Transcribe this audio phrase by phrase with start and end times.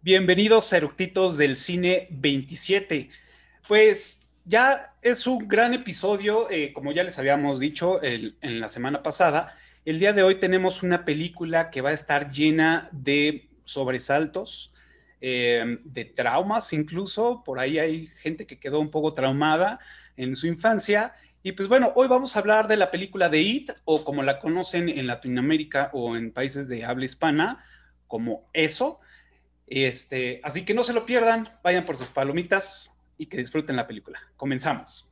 [0.00, 3.10] Bienvenidos eructitos del cine 27.
[3.66, 9.02] Pues ya es un gran episodio, eh, como ya les habíamos dicho en la semana
[9.02, 9.56] pasada.
[9.84, 14.72] El día de hoy tenemos una película que va a estar llena de sobresaltos,
[15.20, 17.42] eh, de traumas incluso.
[17.44, 19.80] Por ahí hay gente que quedó un poco traumada
[20.16, 21.16] en su infancia.
[21.42, 24.38] Y pues bueno, hoy vamos a hablar de la película de It, o como la
[24.38, 27.64] conocen en Latinoamérica o en países de habla hispana,
[28.06, 29.00] como eso.
[29.70, 33.86] Este, así que no se lo pierdan, vayan por sus palomitas y que disfruten la
[33.86, 34.20] película.
[34.36, 35.04] Comenzamos.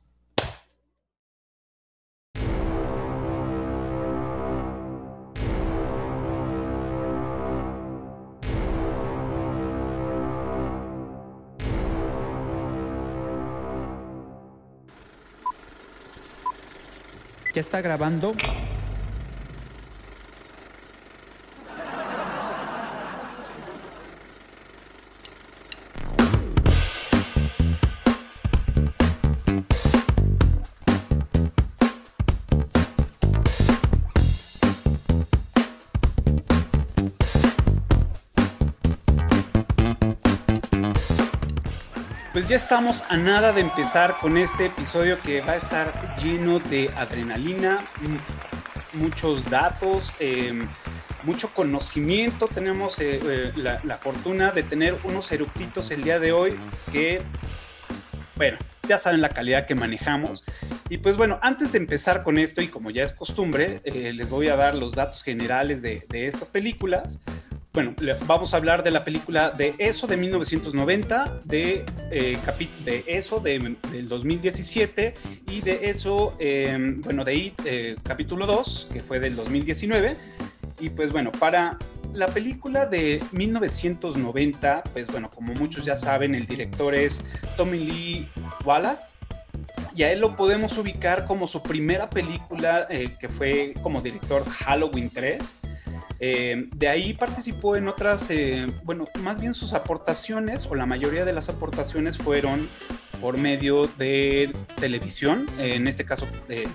[17.53, 18.33] ¿Ya está grabando?
[42.47, 46.59] Pues ya estamos a nada de empezar con este episodio que va a estar lleno
[46.59, 47.85] de adrenalina,
[48.93, 50.65] muchos datos, em,
[51.23, 52.47] mucho conocimiento.
[52.47, 56.55] Tenemos eh, eh, la, fortuna de tener unos eructitos el día de hoy
[56.93, 57.21] que,
[58.37, 60.45] bueno, ya saben la calidad que manejamos.
[60.87, 64.29] Y pues bueno, antes de empezar con esto y como ya es costumbre, eh, les
[64.29, 67.19] voy a dar los datos generales de estas películas
[67.77, 67.93] bueno,
[68.25, 72.35] vamos a hablar de la película de Eso de 1990, de, eh,
[72.83, 75.13] de Eso de, del 2017
[75.51, 80.17] y de Eso, em, bueno, de It, eh, capítulo 2, que fue del 2019.
[80.79, 81.77] Y pues bueno, para
[82.15, 87.23] la película de 1990, pues bueno, como muchos ya saben, el director es
[87.57, 88.27] Tommy Lee
[88.65, 89.19] Wallace.
[89.95, 94.43] Y a él lo podemos ubicar como su primera película eh, que fue como director
[94.49, 95.61] Halloween 3
[96.19, 101.25] eh, de ahí participó en otras, eh, bueno, más bien sus aportaciones o la mayoría
[101.25, 102.67] de las aportaciones fueron
[103.21, 106.67] por medio de televisión, en este caso de,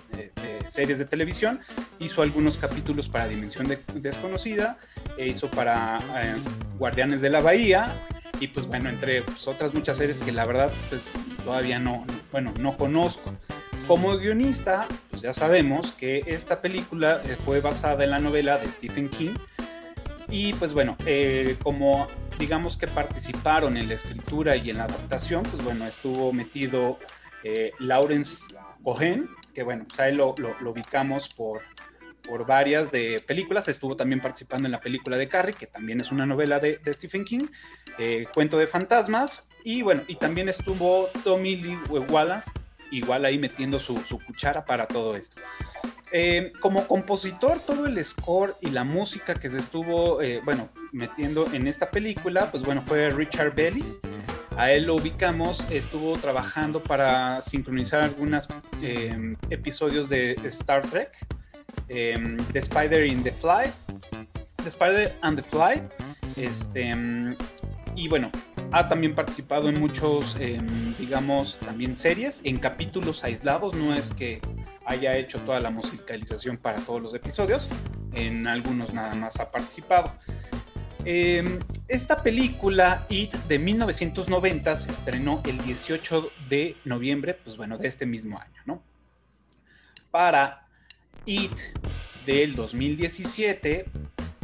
[0.68, 1.60] series de televisión.
[1.98, 4.78] Hizo algunos capítulos para Dimensión Desconocida,
[5.16, 6.34] e hizo para eh,
[6.78, 7.92] Guardianes de la Bahía
[8.40, 11.12] y pues bueno, entre otras muchas series que la verdad pues
[11.44, 13.34] todavía no, bueno, no conozco.
[13.86, 18.70] Como guionista, pues ya sabemos que esta película eh, fue basada en la novela de
[18.70, 19.34] Stephen King.
[20.28, 22.06] Y pues bueno, eh, como
[22.38, 26.98] digamos que participaron en la escritura y en la adaptación, pues bueno, estuvo metido
[27.42, 28.54] eh, Lawrence
[28.84, 31.60] Cohen, que bueno, pues ahí lo, lo, ubicamos por,
[32.22, 33.68] por varias de películas.
[33.68, 36.94] Estuvo también participando en la película de Carrie, que también es una novela de, de
[36.94, 37.46] Stephen King,
[38.32, 39.48] Cuento de Fantasmas.
[39.64, 42.50] Y bueno, y también estuvo Tommy Lee Wallace,
[42.92, 45.40] igual ahí metiendo su, cuchara para todo esto.
[46.12, 51.46] Eh, como compositor, todo el score y la música que se estuvo, eh, bueno, metiendo
[51.52, 54.00] en esta película, pues bueno, fue Richard Bellis.
[54.58, 58.46] A él lo ubicamos, estuvo trabajando para sincronizar algunos
[58.82, 61.16] eh, episodios de Star Trek,
[61.88, 63.72] The Spider in the Fly,
[64.62, 65.82] The Spider and the Fly,
[66.36, 66.94] este,
[67.94, 68.30] y bueno,
[68.70, 74.40] ha también participado en muchos, em, digamos, también series, en capítulos aislados, no es que
[74.84, 77.68] haya hecho toda la musicalización para todos los episodios,
[78.12, 80.12] en algunos nada más ha participado.
[81.04, 81.58] Em,
[81.88, 88.06] esta película, It, de 1990, se estrenó el 18 de noviembre, pues bueno, de este
[88.06, 88.82] mismo año, ¿no?
[90.10, 90.68] Para
[91.26, 91.52] It
[92.24, 93.86] del 2017,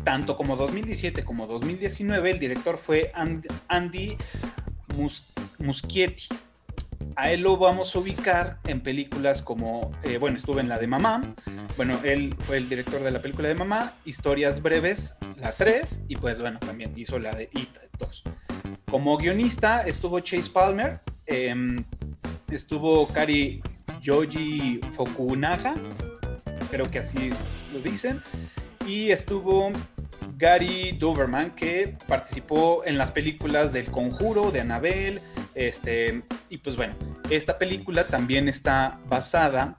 [0.08, 3.12] tanto como 2017 como 2019, el director fue
[3.68, 4.16] Andy
[5.58, 6.28] Muschietti.
[7.14, 10.86] A él lo vamos a ubicar en películas como, eh, bueno, estuvo en la de
[10.86, 11.34] Mamá,
[11.76, 16.16] bueno, él fue el director de la película de Mamá, Historias Breves, la 3, y
[16.16, 18.22] pues bueno, también hizo la de It 2.
[18.90, 21.84] Como guionista estuvo Chase Palmer, em,
[22.50, 23.60] estuvo Kari
[24.00, 25.74] Yoji Fokunaga,
[26.70, 27.28] creo que así
[27.74, 28.22] lo dicen,
[28.86, 29.70] y estuvo
[30.38, 35.20] Gary Doberman, que participó en las películas del Conjuro, de Annabelle,
[35.56, 36.94] este, y pues bueno,
[37.28, 39.78] esta película también está basada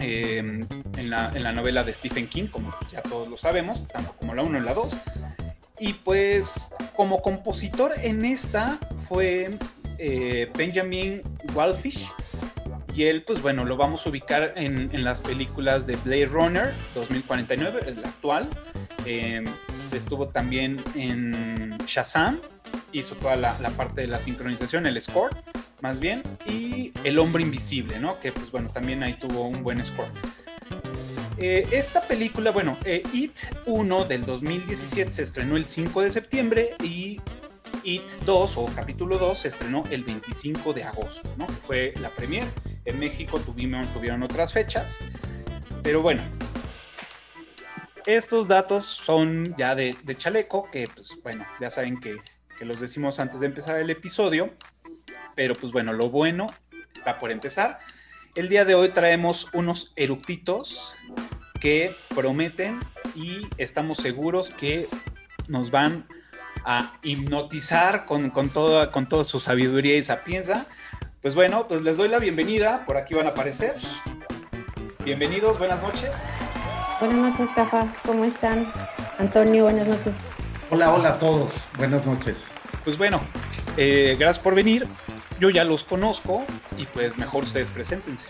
[0.00, 0.66] em,
[0.96, 4.58] en, la, novela de Stephen King, como ya todos lo sabemos, tanto como la 1
[4.58, 4.96] y la 2.
[5.78, 9.56] Y pues como compositor en esta fue
[9.98, 11.22] eh, Benjamin
[11.54, 12.08] Wallfish,
[12.94, 17.80] y él, pues bueno, lo vamos a ubicar en, las películas de Blade Runner 2049,
[17.86, 18.48] el actual.
[19.04, 19.44] Em,
[19.92, 22.40] estuvo también en Shazam
[22.92, 25.34] hizo toda la, parte de la sincronización, el score,
[25.80, 28.20] más bien, y El Hombre Invisible, ¿no?
[28.20, 30.08] Que pues bueno, también ahí tuvo un buen score.
[31.38, 36.70] Eh, esta película, bueno, eh, It 1 del 2017 se estrenó el 5 de septiembre
[36.82, 37.20] y
[37.82, 41.48] It 2 o capítulo 2 se estrenó el 25 de agosto, ¿no?
[41.48, 42.46] Fue la premier.
[42.84, 44.98] En México tuvieron otras fechas.
[45.82, 46.22] Pero bueno,
[48.06, 52.16] estos datos son ya de, chaleco, que pues bueno, ya saben que,
[52.58, 54.50] que, los decimos antes de empezar el episodio,
[55.34, 56.46] pero pues bueno, lo bueno
[56.94, 57.78] está por empezar.
[58.34, 60.96] El día de hoy traemos unos eructitos
[61.60, 62.80] que prometen
[63.14, 64.88] y estamos seguros que
[65.48, 66.06] nos van
[66.64, 70.66] a hipnotizar con, con, toda, con toda su sabiduría y sapienza.
[71.20, 73.76] Pues bueno, pues les doy la bienvenida, por aquí van a aparecer.
[75.04, 76.32] Bienvenidos, buenas noches.
[77.02, 77.88] Buenas noches, Cafa.
[78.06, 78.64] ¿Cómo están?
[79.18, 80.14] Antonio, buenas noches.
[80.70, 81.50] Hola, hola a todos.
[81.76, 82.36] Buenas noches.
[82.84, 83.18] Pues bueno,
[83.76, 84.86] eh, gracias por venir.
[85.40, 86.44] Yo ya los conozco
[86.78, 88.28] y pues mejor ustedes preséntense.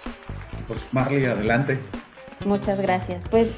[0.66, 1.80] Pues Marley, adelante.
[2.46, 3.22] Muchas gracias.
[3.30, 3.48] Pues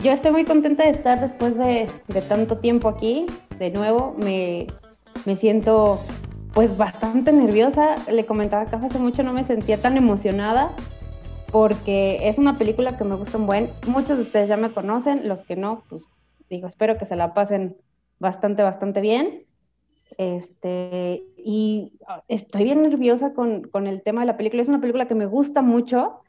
[0.00, 1.90] yo estoy muy contenta de estar después de,
[2.28, 3.24] tanto tiempo aquí.
[3.58, 4.66] De nuevo, me,
[5.24, 6.04] me siento
[6.52, 7.94] pues bastante nerviosa.
[8.12, 10.68] Le comentaba a Cafa hace mucho no me sentía tan emocionada
[11.54, 13.70] porque es una película que me gusta un buen.
[13.86, 16.02] Muchos de ustedes ya me conocen, los que no, pues
[16.50, 17.76] digo, espero que se la pasen
[18.18, 19.44] bastante, bastante bien.
[20.18, 21.92] Este, y
[22.26, 24.62] estoy bien nerviosa con, con, el tema de la película.
[24.62, 26.22] Es una película que me gusta mucho,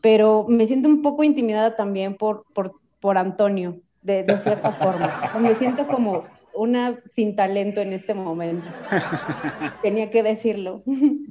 [0.00, 5.32] pero me siento un poco intimidada también por, por, por Antonio, de, de cierta forma.
[5.38, 8.66] Me siento como una sin talento en este momento.
[9.82, 10.82] Tenía que decirlo.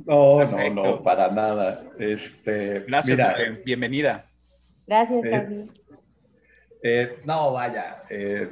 [0.06, 1.84] No, no, no, para nada.
[2.00, 3.20] Este, Gracias,
[3.66, 4.30] bienvenida.
[4.88, 5.68] Gracias, eh,
[6.84, 8.04] eh, no, vaya.
[8.10, 8.52] Eh,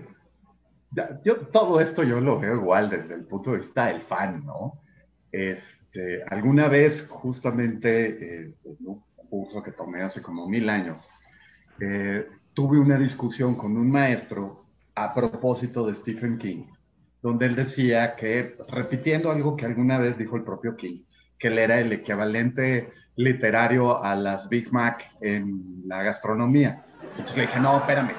[1.23, 4.81] yo todo esto yo lo veo igual desde el punto de vista del fan, ¿no?
[5.31, 8.55] Este, alguna vez, justamente, en
[8.85, 11.07] un curso que tomé hace como mil años,
[12.53, 14.58] tuve una discusión con un maestro
[15.03, 16.65] a propósito de Stephen King,
[17.21, 21.03] donde él decía que, repitiendo algo que alguna vez dijo el propio King,
[21.37, 26.85] que él era el equivalente literario a las Big Mac en la gastronomía.
[27.11, 28.11] Entonces le dije, no, espérame,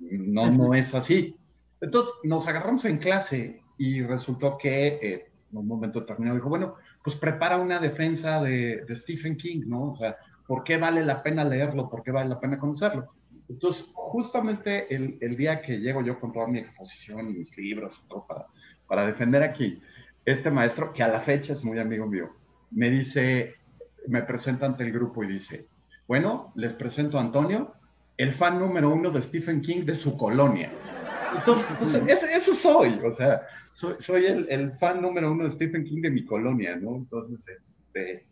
[0.00, 1.36] no, no es así.
[1.80, 6.74] Entonces nos agarramos en clase y resultó que eh, en un momento determinado dijo, bueno,
[7.02, 9.92] pues prepara una defensa de, de Stephen King, ¿no?
[9.92, 11.88] O sea, ¿por qué vale la pena leerlo?
[11.88, 13.14] ¿Por qué vale la pena conocerlo?
[13.48, 18.08] Entonces, justamente el, día que llego yo con toda mi exposición y mis libros y
[18.08, 18.46] todo para,
[18.86, 19.80] para defender aquí,
[20.24, 22.30] este maestro, que a la fecha es muy amigo mío,
[22.70, 23.54] me dice,
[24.06, 25.66] me presenta ante el grupo y dice,
[26.06, 27.72] bueno, les presento a Antonio,
[28.18, 30.70] el fan número uno de Stephen King de su colonia.
[31.34, 33.42] Entonces, pues, eso, soy, o sea,
[33.74, 36.96] soy, soy el, el, fan número uno de Stephen King de mi colonia, ¿no?
[36.96, 38.26] Entonces, este,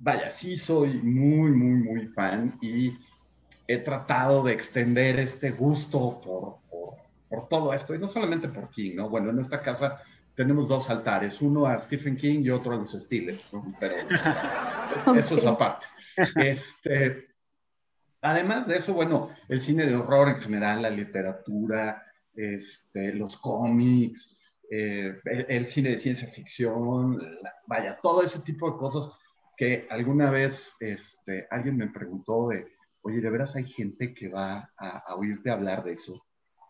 [0.00, 2.92] vaya, sí soy muy, muy, muy fan y
[3.72, 6.56] he tratado de extender este gusto por,
[7.28, 9.08] por, todo esto, y no solamente por King, ¿no?
[9.08, 10.02] Bueno, en esta casa
[10.34, 13.74] tenemos dos altares, uno a Stephen King y otro a los Steelers, ¿no?
[13.80, 13.94] Pero
[15.18, 15.86] eso es aparte.
[16.36, 17.28] Este,
[18.20, 22.02] además de eso, bueno, el cine de horror en general, la literatura,
[22.34, 24.38] este, los cómics,
[24.70, 27.20] eh, el, cine de ciencia ficción,
[27.66, 29.10] vaya, todo ese tipo de cosas
[29.56, 32.66] que alguna vez este, alguien me preguntó de
[33.02, 36.24] oye, de veras hay gente que va a, oírte hablar de eso,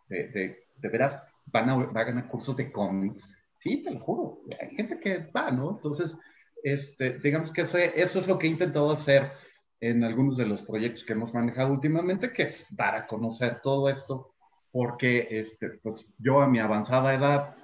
[0.09, 3.29] de, de, de veras van a, van a ganar cursos de cómics.
[3.59, 5.71] Sí, te lo juro, hay gente que va, ¿no?
[5.71, 6.17] Entonces,
[6.62, 9.31] este, digamos que eso, eso es lo que he intentado hacer
[9.81, 13.89] en algunos de los proyectos que hemos manejado últimamente, que es dar a conocer todo
[13.89, 14.33] esto,
[14.71, 17.57] porque este, pues, yo a mi avanzada edad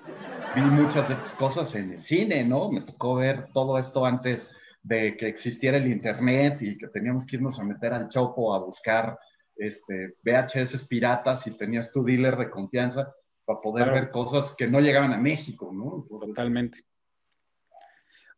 [0.54, 2.70] vi muchas de estas cosas en el cine, ¿no?
[2.70, 4.48] Me tocó ver todo esto antes
[4.82, 8.60] de que existiera el Internet y que teníamos que irnos a meter al chopo a
[8.60, 9.18] buscar
[9.56, 13.12] este, VHS piratas y tenías tu dealer de confianza
[13.44, 16.06] para poder ver cosas que no llegaban a México, ¿no?
[16.20, 16.80] Totalmente.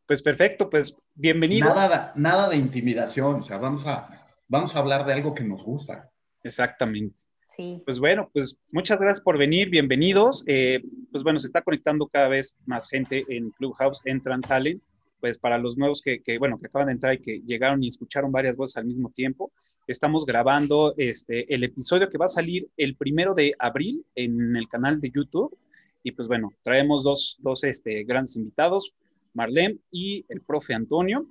[0.06, 1.68] Pues perfecto, pues bienvenido.
[1.68, 5.62] Nada, nada de intimidación, o sea, vamos a, vamos a hablar de algo que nos
[5.62, 6.10] gusta.
[6.42, 7.22] Exactamente.
[7.56, 7.82] Sí.
[7.84, 10.42] Pues bueno, pues muchas gracias por venir, bienvenidos.
[10.46, 10.80] Eh,
[11.12, 14.80] pues bueno, se está conectando cada vez más gente en Clubhouse, entran, salen
[15.20, 18.32] pues para los nuevos que, bueno, que acaban de entrar y que llegaron y escucharon
[18.32, 19.52] varias voces al mismo tiempo,
[19.86, 24.68] estamos grabando este, el episodio que va a salir el primero de abril en el
[24.68, 25.56] canal de YouTube.
[26.02, 28.94] Y pues bueno, traemos dos, dos este, grandes invitados,
[29.34, 31.26] Marlene y el profe Antonio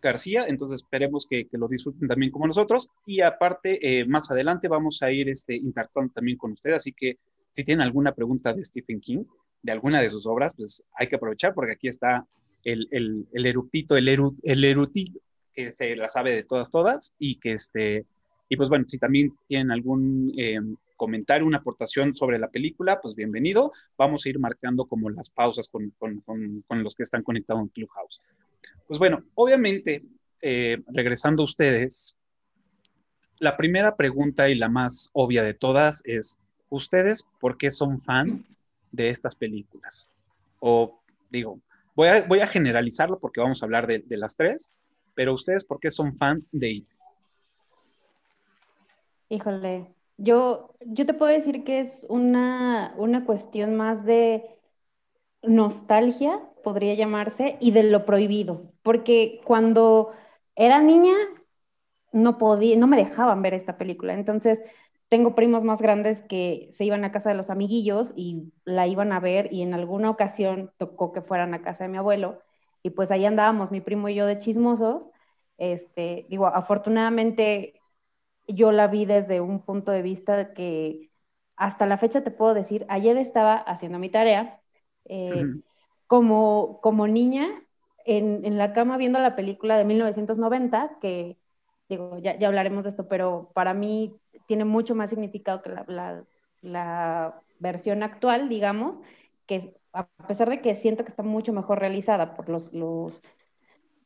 [0.00, 0.46] García.
[0.46, 2.90] Entonces esperemos que, lo disfruten también como nosotros.
[3.06, 6.76] Y aparte, eh, más adelante vamos a ir este, interactuando también con ustedes.
[6.76, 7.18] Así que
[7.52, 9.24] si tienen alguna pregunta de Stephen King,
[9.62, 12.26] de alguna de sus obras, pues hay que aprovechar porque aquí está
[12.64, 15.20] el, el, el eruptito, el, el erutito
[15.54, 18.06] que se la sabe de todas, todas y que este,
[18.48, 20.58] y pues bueno, si también tienen algún eh,
[20.96, 23.72] comentario, una aportación sobre la película, pues bienvenido.
[23.96, 27.68] Vamos a ir marcando como las pausas con, con, con, los que están conectados en
[27.68, 28.20] Clubhouse.
[28.86, 30.02] Pues bueno, obviamente,
[30.42, 32.16] eh, regresando a ustedes,
[33.38, 36.38] la primera pregunta y la más obvia de todas es,
[36.68, 38.44] ¿ustedes por qué son fan
[38.92, 40.10] de estas películas?
[40.58, 41.00] O
[41.30, 41.60] digo,
[42.28, 44.72] voy a, generalizarlo porque vamos a hablar de, de las tres,
[45.14, 46.88] pero ustedes por qué son fan de IT?
[49.28, 54.44] Híjole, yo, yo te puedo decir que es una, una cuestión más de
[55.42, 60.12] nostalgia, podría llamarse, y de lo prohibido, porque cuando
[60.56, 61.14] era niña
[62.12, 64.60] no podía, no me dejaban ver esta película, entonces
[65.10, 69.12] tengo primos más grandes que se iban a casa de los amiguillos y la iban
[69.12, 72.40] a ver y en alguna ocasión tocó que fueran a casa de mi abuelo
[72.84, 75.10] y pues ahí andábamos mi primo y yo de chismosos.
[75.58, 77.74] Este, digo, afortunadamente
[78.46, 81.10] yo la vi desde un punto de vista que
[81.56, 84.60] hasta la fecha te puedo decir, ayer estaba haciendo mi tarea
[85.06, 85.44] eh,
[86.06, 87.48] como, como niña
[88.06, 91.36] en, en, la cama viendo la película de 1990, que
[91.88, 94.19] digo, ya, ya, hablaremos de esto, pero para mí
[94.50, 96.24] tiene mucho más significado que la, la,
[96.60, 98.98] la versión actual, digamos,
[99.46, 103.12] que a pesar de que siento que está mucho mejor realizada por los, los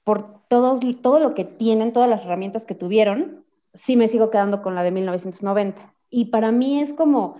[0.04, 4.60] por todos, todo lo que tienen, todas las herramientas que tuvieron, sí me sigo quedando
[4.60, 5.94] con la de 1990.
[6.10, 7.38] Y para mí es como,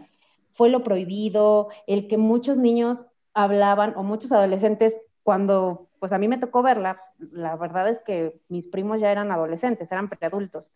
[0.55, 6.27] fue lo prohibido, el que muchos niños hablaban o muchos adolescentes cuando, pues a mí
[6.27, 10.73] me tocó verla, la verdad es que mis primos ya eran adolescentes, eran preadultos.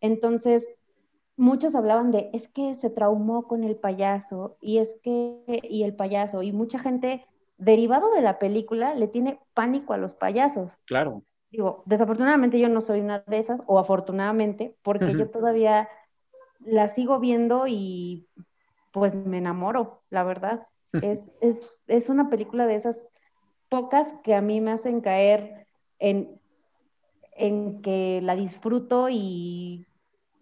[0.00, 0.66] Entonces,
[1.38, 5.94] muchos hablaban de, es que se traumó con el payaso y es que, y el
[5.94, 7.24] payaso, y mucha gente
[7.56, 10.76] derivado de la película le tiene pánico a los payasos.
[10.84, 15.88] Claro digo, desafortunadamente yo no soy una de esas, o afortunadamente, porque yo todavía
[16.60, 18.28] la sigo viendo y
[18.92, 20.66] pues me enamoro, la verdad.
[20.92, 23.04] es, es, es, una película de esas
[23.68, 25.66] pocas que a mí me hacen caer
[25.98, 26.40] en,
[27.32, 29.86] en que la disfruto y,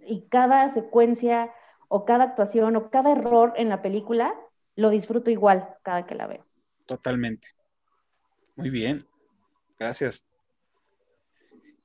[0.07, 1.53] y cada secuencia
[1.89, 4.35] o cada actuación o cada error en la película
[4.75, 6.45] lo disfruto igual cada que la veo.
[6.87, 7.49] Totalmente.
[8.57, 9.07] Muy bien.
[9.79, 10.25] Gracias.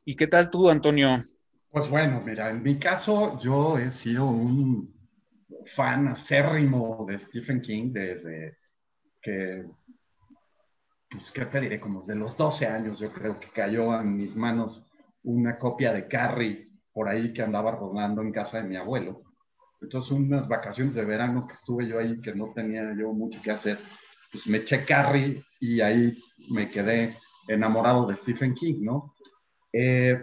[0.05, 1.23] ¿Y qué tal tú, Antonio?
[1.69, 4.93] Pues bueno, mira, en mi caso yo he sido un
[5.65, 8.57] fan acérrimo de Stephen King desde
[9.21, 9.65] que,
[11.09, 11.79] pues, ¿qué te diré?
[11.79, 14.83] Como desde los 12 años yo creo que cayó en mis manos
[15.23, 19.21] una copia de Carrie por ahí que andaba rodando en casa de mi abuelo.
[19.81, 23.51] Entonces, unas vacaciones de verano que estuve yo ahí, que no tenía yo mucho que
[23.51, 23.79] hacer,
[24.31, 26.17] pues me eché Carrie y ahí
[26.49, 27.17] me quedé
[27.47, 29.15] enamorado de Stephen King, ¿no?
[29.73, 30.19] Eh,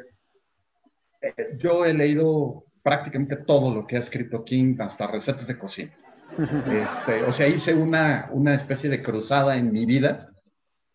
[1.20, 5.94] eh, yo he leído prácticamente todo lo que ha escrito King, hasta recetas de cocina.
[6.38, 10.30] Este, o sea, hice una, una especie de cruzada en mi vida,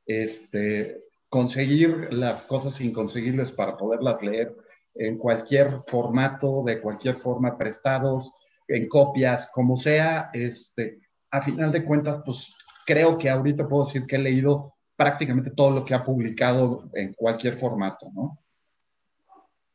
[0.06, 4.56] este, conseguir las cosas inconseguibles para poderlas leer
[4.96, 8.32] en cualquier formato, de cualquier forma, prestados,
[8.68, 11.00] en copias, como sea, este,
[11.32, 12.54] a final de cuentas, pues
[12.86, 17.14] creo que ahorita puedo decir que he leído prácticamente todo lo que ha publicado en
[17.14, 18.40] cualquier formato, ¿no?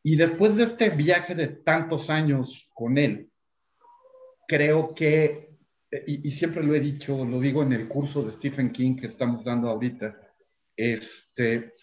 [0.02, 3.30] Y después de este viaje de tantos años con él,
[4.46, 5.50] creo que,
[6.06, 9.44] y, siempre lo he dicho, lo digo en el curso de Stephen King que estamos
[9.44, 10.16] dando ahorita,
[10.76, 11.74] este,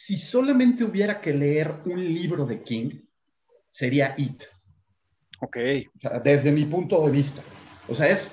[0.00, 3.02] si solamente hubiera que leer un libro de King,
[3.68, 4.44] sería It.
[5.42, 5.58] Ok.
[6.24, 7.42] desde mi punto de vista.
[7.86, 8.32] O sea, es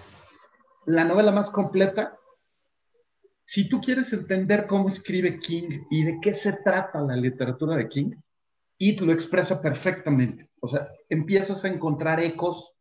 [0.85, 2.17] la novela más completa.
[3.43, 7.89] Si tú quieres entender cómo escribe King y de qué se trata la literatura de
[7.89, 8.11] King,
[8.77, 10.49] It lo expresa perfectamente.
[10.61, 12.71] O sea, empiezas a encontrar ecos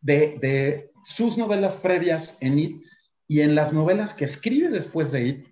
[0.00, 2.82] de, sus novelas previas en It
[3.28, 5.49] y en las novelas que escribe después de It,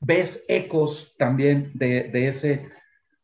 [0.00, 2.68] ves ecos también de, ese,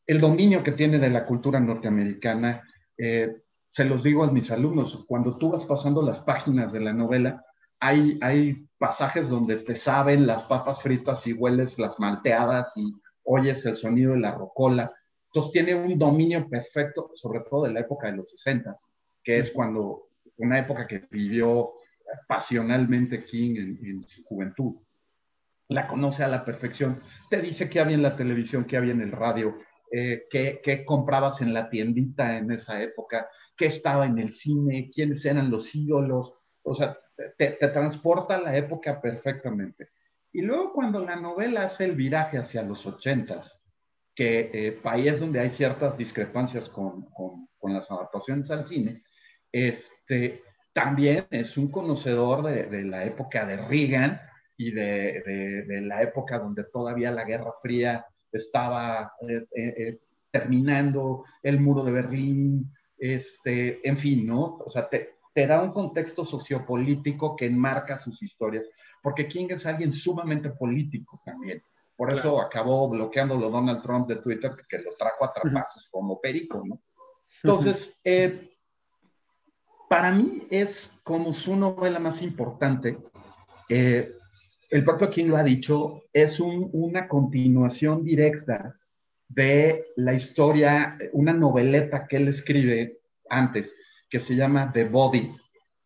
[0.07, 2.63] el dominio que tiene de la cultura norteamericana.
[2.97, 6.93] Eh, se los digo a mis alumnos, cuando tú vas pasando las páginas de la
[6.93, 7.45] novela,
[7.81, 13.65] hay, hay pasajes donde te saben las papas fritas y hueles las malteadas y oyes
[13.67, 14.93] el sonido de la rocola
[15.35, 18.73] entonces tiene un dominio perfecto, sobre todo de la época de los 60,
[19.25, 21.73] que es cuando, una época que vivió
[22.29, 24.77] pasionalmente King en, su juventud.
[25.69, 27.01] La conoce a la perfección.
[27.31, 29.57] Te dice qué había en la televisión, qué había en el radio,
[29.91, 34.91] eh, qué, qué, comprabas en la tiendita en esa época, qué estaba en el cine,
[34.93, 36.35] quiénes eran los ídolos.
[36.63, 36.99] O sea,
[37.37, 39.91] te, transporta a la época perfectamente.
[40.33, 43.61] Y luego cuando la novela hace el viraje hacia los ochentas,
[44.15, 49.03] que eh, país donde hay ciertas discrepancias con, con, con, las adaptaciones al cine,
[49.51, 50.43] este,
[50.73, 54.21] también es un conocedor de, de la época de Reagan
[54.57, 59.99] y de, de, la época donde todavía la Guerra Fría estaba eh, eh,
[60.31, 64.59] terminando, el muro de Berlín, este, en fin, ¿no?
[64.65, 68.67] O sea, te, te da un contexto sociopolítico que enmarca sus historias,
[69.03, 71.63] porque King es alguien sumamente político también.
[71.97, 76.63] Por eso acabó bloqueándolo Donald Trump de Twitter, que lo trajo a trapazos como perico,
[76.65, 76.81] ¿no?
[77.43, 78.51] Entonces, eh,
[79.89, 82.99] para mí es como su novela más importante.
[83.69, 84.13] Eh,
[84.71, 88.79] el propio King lo ha dicho, es una continuación directa
[89.29, 93.75] de la historia, una noveleta que él escribe antes,
[94.09, 95.35] que se llama The Body,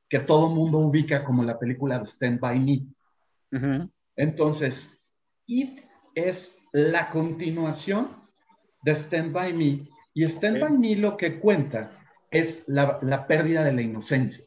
[0.08, 3.88] que todo mundo ubica como la película de Stand By Me.
[4.16, 4.88] Entonces,
[5.46, 5.80] It
[6.14, 8.10] es la continuación
[8.82, 11.92] de Stand By Me, y Stand By Me lo que cuenta
[12.30, 14.44] es la, pérdida de la inocencia.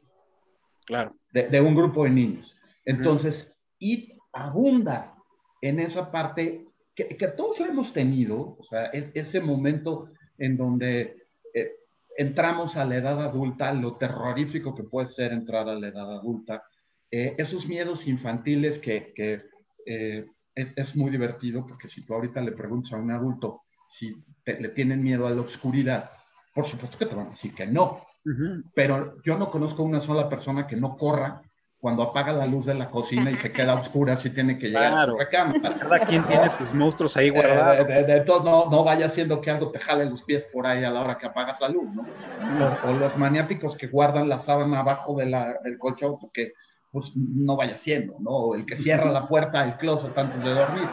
[0.86, 1.16] Claro.
[1.32, 2.56] De, un grupo de niños.
[2.86, 5.16] Entonces, It abunda
[5.62, 11.72] en esa parte que, que todos hemos tenido, o sea, ese momento en donde eh,
[12.18, 16.64] entramos a la edad adulta, lo terrorífico que puede ser entrar a la edad adulta,
[17.10, 19.44] eh, esos miedos infantiles que, que
[19.86, 24.16] eh, es, es, muy divertido, porque si tú ahorita le preguntas a un adulto si
[24.46, 26.12] le tienen miedo a la oscuridad,
[26.54, 28.06] por supuesto que te van a decir que no.
[28.74, 31.42] Pero yo no conozco una sola persona que no corra
[31.82, 34.94] cuando apaga la luz de la cocina y se queda oscura si tiene que llegar
[34.94, 35.80] a su recámara.
[35.80, 37.90] Cada quien tiene sus monstruos ahí guardados.
[37.90, 40.84] Eh, de, todo, no, no, vaya haciendo que algo te jale los pies por ahí
[40.84, 42.06] a la hora que apagas la luz, ¿no?
[42.88, 46.54] O, los maniáticos que guardan la sábana abajo de la, del colchón porque
[46.92, 48.30] pues no vaya siendo, ¿no?
[48.30, 50.88] O el que cierra la puerta del closet antes de dormir.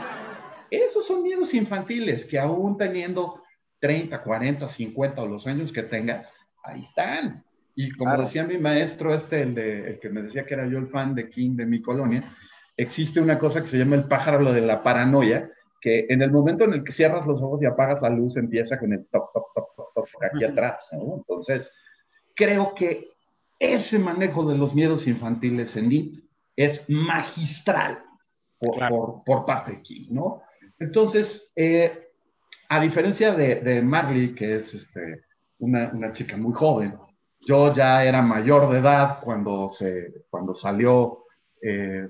[0.70, 3.42] Esos son miedos infantiles que aún teniendo
[3.80, 6.32] 30, 40, 50 o los años que tengas,
[6.64, 7.44] ahí están.
[7.80, 10.78] Y como decía mi maestro, este, el, de, el que me decía que era yo
[10.78, 12.24] el fan de King de mi colonia,
[12.76, 15.48] existe una cosa que se llama el pájaro lo de la paranoia,
[15.80, 18.80] que en el momento en el que cierras los ojos y apagas la luz, empieza
[18.80, 20.88] con el top, top, top, top, top aquí atrás.
[20.90, 21.18] ¿no?
[21.18, 21.72] Entonces,
[22.34, 23.10] creo que
[23.60, 26.24] ese manejo de los miedos infantiles en IT
[26.56, 28.02] es magistral
[28.58, 30.42] por, por, parte de King, ¿no?
[30.80, 32.08] Entonces, eh,
[32.70, 35.22] a diferencia de, Marley, que es este,
[35.60, 36.98] una, una, chica muy joven,
[37.48, 41.24] yo ya era mayor de edad cuando, se, cuando salió
[41.62, 42.06] eh,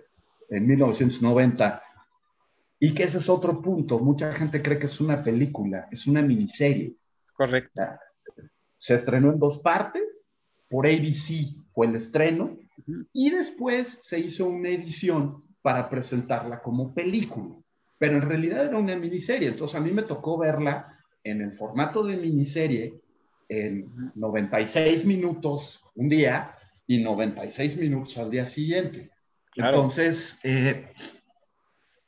[0.51, 1.81] en 1990.
[2.81, 4.01] Y que ese es otro punto.
[4.01, 6.97] Mucha gente cree que es una película, es una miniserie.
[7.25, 7.83] Es correcto.
[8.79, 10.25] Se estrenó en dos partes.
[10.69, 12.59] Por ABC fue el estreno.
[13.13, 17.55] Y después se hizo una edición para presentarla como película
[17.99, 19.49] pero en realidad era una miniserie.
[19.49, 23.01] Entonces a mí me tocó verla en el formato de miniserie
[23.49, 26.55] en 96 minutos un día
[26.87, 29.11] y 96 minutos al día siguiente.
[29.55, 30.93] Entonces, eh,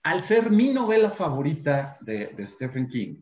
[0.03, 3.17] al ser mi novela favorita de, Stephen King,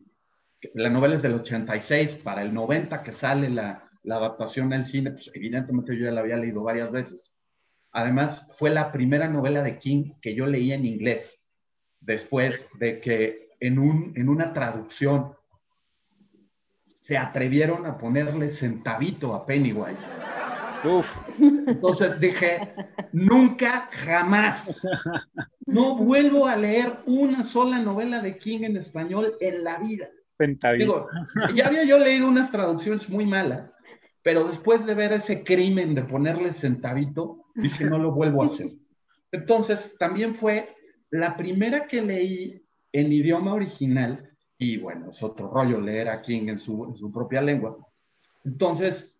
[0.73, 5.11] la novela es del 86, para el 90 que sale la, la adaptación al cine,
[5.11, 7.33] pues evidentemente yo ya la había leído varias veces.
[7.91, 11.39] Además, fue la primera novela de King que yo leía en inglés
[11.99, 15.33] después de que en, un, en una traducción
[17.09, 20.05] se atrevieron a ponerle centavito a Pennywise.
[20.83, 21.09] Uf.
[21.39, 22.71] Entonces dije,
[23.13, 24.79] nunca, jamás,
[25.65, 30.07] no vuelvo a leer una sola novela de King en español en la vida.
[30.37, 31.07] Centavito.
[31.55, 33.75] ya había yo leído unas traducciones muy malas,
[34.21, 38.69] pero después de ver ese crimen de ponerle centavito, dije, no lo vuelvo a hacer.
[39.31, 40.75] Entonces, también fue
[41.09, 44.28] la primera que leí en idioma original,
[44.59, 47.77] y bueno, es otro rollo leer a King en su, en su propia lengua.
[48.45, 49.17] Entonces,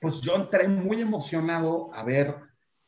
[0.00, 2.34] pues yo entré muy emocionado a ver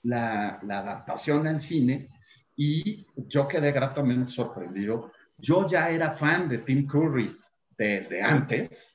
[0.02, 2.10] la, la, adaptación al cine
[2.56, 5.12] y yo quedé gratamente sorprendido.
[5.38, 7.36] Yo ya era fan de Tim Curry
[7.78, 8.92] desde antes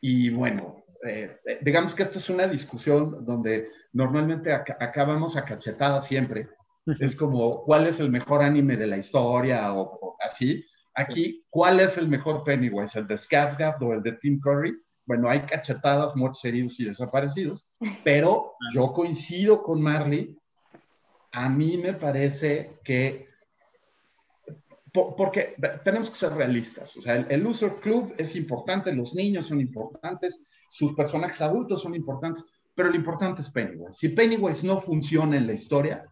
[0.00, 6.06] y bueno, eh, eh, digamos que esta es una discusión donde normalmente acabamos a cachetadas
[6.06, 6.48] siempre,
[7.00, 9.72] es como, ¿cuál es el mejor anime de la historia?
[9.72, 10.64] O, así.
[10.94, 12.98] Aquí, ¿cuál es el mejor Pennywise?
[12.98, 14.76] ¿El de Skarsgård o el de Tim Curry?
[15.06, 17.66] Bueno, hay cachetadas, muertos heridos y desaparecidos,
[18.04, 20.36] pero yo coincido con Marley.
[21.32, 23.28] A mí me parece que
[24.92, 26.96] porque tenemos que ser realistas.
[26.96, 31.82] O sea, el, el, User Club es importante, los niños son importantes, sus personajes adultos
[31.82, 32.44] son importantes,
[32.76, 33.98] pero lo importante es Pennywise.
[33.98, 36.06] Si Pennywise no funciona en la historia,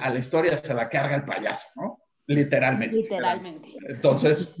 [0.00, 1.98] a la historia se la carga el payaso, ¿no?
[2.26, 2.96] Literalmente.
[2.96, 3.68] Literalmente.
[3.88, 4.54] Entonces,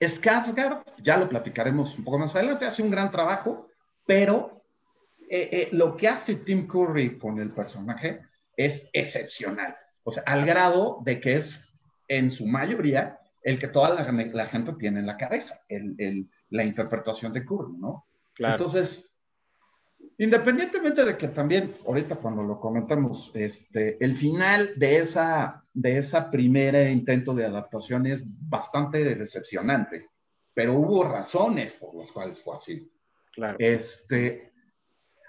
[0.00, 3.68] Skarsgård, ya lo platicaremos un poco más adelante, hace un gran trabajo,
[4.06, 4.62] pero
[5.28, 8.20] eh, eh, lo que hace Tim Curry con el personaje
[8.56, 9.76] es excepcional.
[10.04, 11.60] O sea, al grado de que es,
[12.08, 15.60] en su mayoría, el que toda la, gente tiene en la cabeza,
[16.50, 18.06] la interpretación de Curry, ¿no?
[18.34, 18.54] Claro.
[18.54, 19.07] Entonces,
[20.20, 26.28] Independientemente de que también, ahorita cuando lo comentamos, este, el final de esa, de esa
[26.28, 30.08] primera intento de adaptación es bastante decepcionante,
[30.52, 32.90] pero hubo razones por las cuales fue así.
[33.32, 33.56] Claro.
[33.60, 34.52] Este,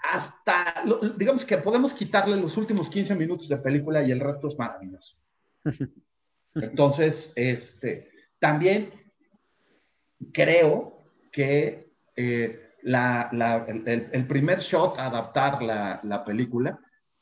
[0.02, 0.82] hasta,
[1.16, 5.16] digamos que podemos quitarle los últimos 15 minutos de película y el resto es maravilloso.
[6.54, 8.92] Entonces, este, también
[10.32, 16.78] creo que eh, la, el, primer shot a adaptar la, película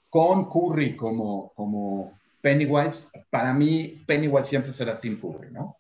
[0.09, 5.77] con Curry como, como Pennywise, para mí Pennywise siempre será Tim Curry, ¿no?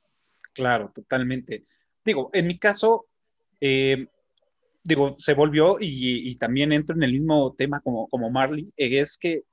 [0.52, 1.64] Claro, totalmente.
[2.04, 3.06] Digo, en mi caso,
[3.60, 4.06] eh,
[4.82, 9.16] digo, se volvió y, también entro en el mismo tema como, como Marley, eh, es
[9.16, 9.44] que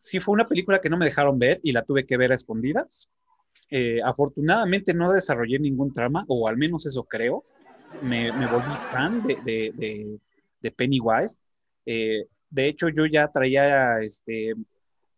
[0.00, 2.34] sí fue una película que no me dejaron ver y la tuve que ver a
[2.34, 3.10] escondidas.
[3.70, 7.44] Eh, afortunadamente no desarrollé ningún trama, o al menos eso creo
[8.00, 10.18] me, volví fan de,
[10.76, 11.38] Pennywise.
[11.86, 14.54] Eh, de hecho, yo ya traía este,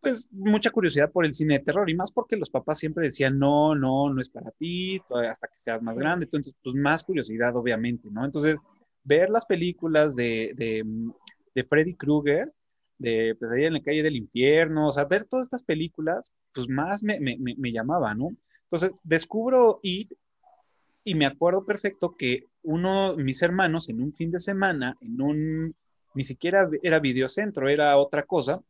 [0.00, 3.38] pues mucha curiosidad por el cine de terror y más porque los papás siempre decían,
[3.38, 6.26] no, no, no es para ti, hasta que seas más grande.
[6.26, 8.24] Entonces, pues más curiosidad, obviamente, ¿no?
[8.24, 8.58] Entonces,
[9.04, 12.52] ver las películas de, de, Freddy Krueger,
[12.98, 16.68] de pues ahí en la calle del infierno, o sea, ver todas estas películas, pues
[16.68, 18.28] más me, me, me llamaba, ¿no?
[18.70, 20.12] Entonces, descubro It
[21.04, 25.74] y me acuerdo perfecto que uno, mis hermanos, en un fin de semana, en un,
[26.14, 28.60] ni siquiera era videocentro, era otra cosa,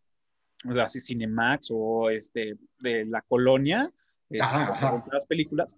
[0.68, 3.90] o sea, así Cinemax o este, de la colonia,
[4.30, 5.76] eh, las películas,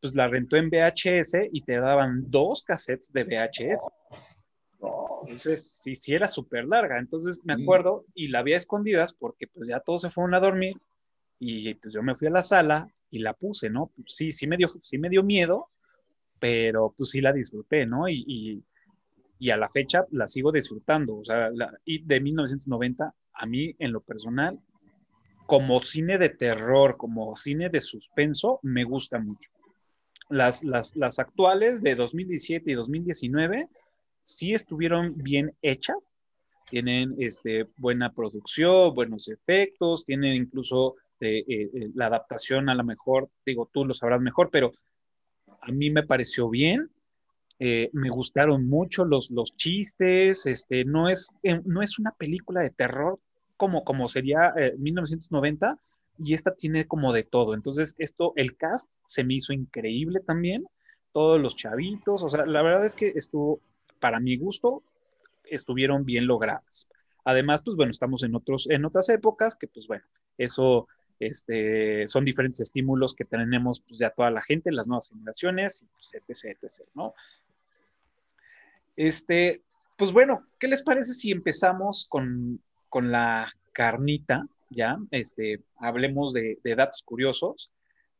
[0.00, 3.88] pues la rentó en VHS y te daban dos cassettes de VHS.
[5.22, 6.98] Entonces, sí, sí era súper larga.
[6.98, 10.76] Entonces me acuerdo y la había escondidas porque pues ya todos se fueron a dormir
[11.38, 13.92] y pues yo me fui a la sala y la puse, ¿no?
[14.06, 15.68] Sí, sí me dio, sí me dio miedo,
[16.40, 18.08] pero pues sí la disfruté, ¿no?
[18.08, 18.64] Y,
[19.50, 21.18] a la fecha la sigo disfrutando.
[21.18, 24.58] O sea, la, y de 1990, a mí en lo personal,
[25.46, 29.50] como cine de terror, como cine de suspenso, me gusta mucho.
[30.28, 33.68] Las, las, las actuales de 2017 y 2019
[34.22, 36.12] sí estuvieron bien hechas,
[36.68, 42.84] tienen este, buena producción, buenos efectos, tienen incluso eh, eh, eh, la adaptación a lo
[42.84, 44.70] mejor, digo, tú lo sabrás mejor, pero
[45.60, 46.90] a mí me pareció bien.
[47.58, 52.62] Eh, me gustaron mucho los, los chistes, este, no, es, eh, no es una película
[52.62, 53.20] de terror
[53.58, 55.76] como, como sería 1990 eh,
[56.24, 57.52] y esta tiene como de todo.
[57.52, 60.66] Entonces, esto, el cast se me hizo increíble también,
[61.12, 63.60] todos los chavitos, o sea, la verdad es que estuvo,
[63.98, 64.82] para mi gusto,
[65.44, 66.88] estuvieron bien logradas.
[67.24, 70.04] Además, pues bueno, estamos en, otros, en otras épocas que, pues bueno,
[70.38, 70.88] eso
[71.20, 76.14] este, son diferentes estímulos que tenemos pues, ya toda la gente, las nuevas generaciones, pues,
[76.14, 77.14] etc, etc, ¿no?
[78.96, 79.62] Este,
[79.96, 82.60] pues bueno, ¿qué les parece si empezamos con,
[82.92, 84.98] la carnita, ya?
[85.10, 87.70] Este, hablemos de, datos curiosos,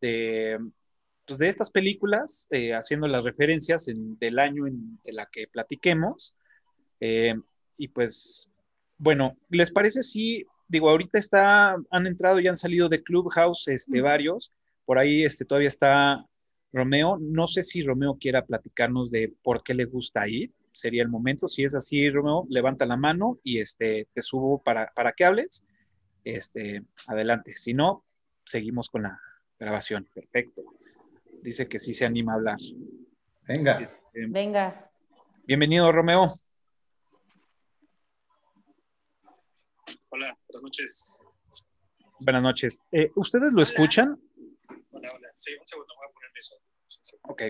[0.00, 0.58] de,
[1.26, 6.34] pues, de estas películas, eh, haciendo las referencias del año en la que platiquemos.
[7.00, 7.34] Eh,
[7.78, 8.50] y pues,
[8.98, 14.00] bueno, ¿les parece si digo, ahorita está, han entrado y han salido de Clubhouse este,
[14.00, 14.52] varios.
[14.84, 16.24] Por ahí este, todavía está
[16.72, 17.18] Romeo.
[17.20, 20.52] No sé si Romeo quiera platicarnos de por qué le gusta ir.
[20.72, 21.48] Sería el momento.
[21.48, 25.66] Si es así, Romeo, levanta la mano y este, te subo para, para que hables.
[26.22, 27.52] Este, adelante.
[27.52, 28.04] Si no,
[28.44, 29.20] seguimos con la
[29.58, 30.08] grabación.
[30.14, 30.62] Perfecto.
[31.42, 32.58] Dice que sí se anima a hablar.
[33.48, 33.80] Venga.
[33.80, 34.88] Este, Venga.
[35.44, 36.32] Bienvenido, Romeo.
[40.12, 41.26] Hola, buenas noches.
[42.18, 42.82] Buenas noches.
[42.90, 44.20] Eh, ¿Ustedes lo escuchan?
[44.90, 45.28] Hola, hola.
[45.34, 46.56] Sí, un segundo, voy a poner eso.
[47.28, 47.42] Ok.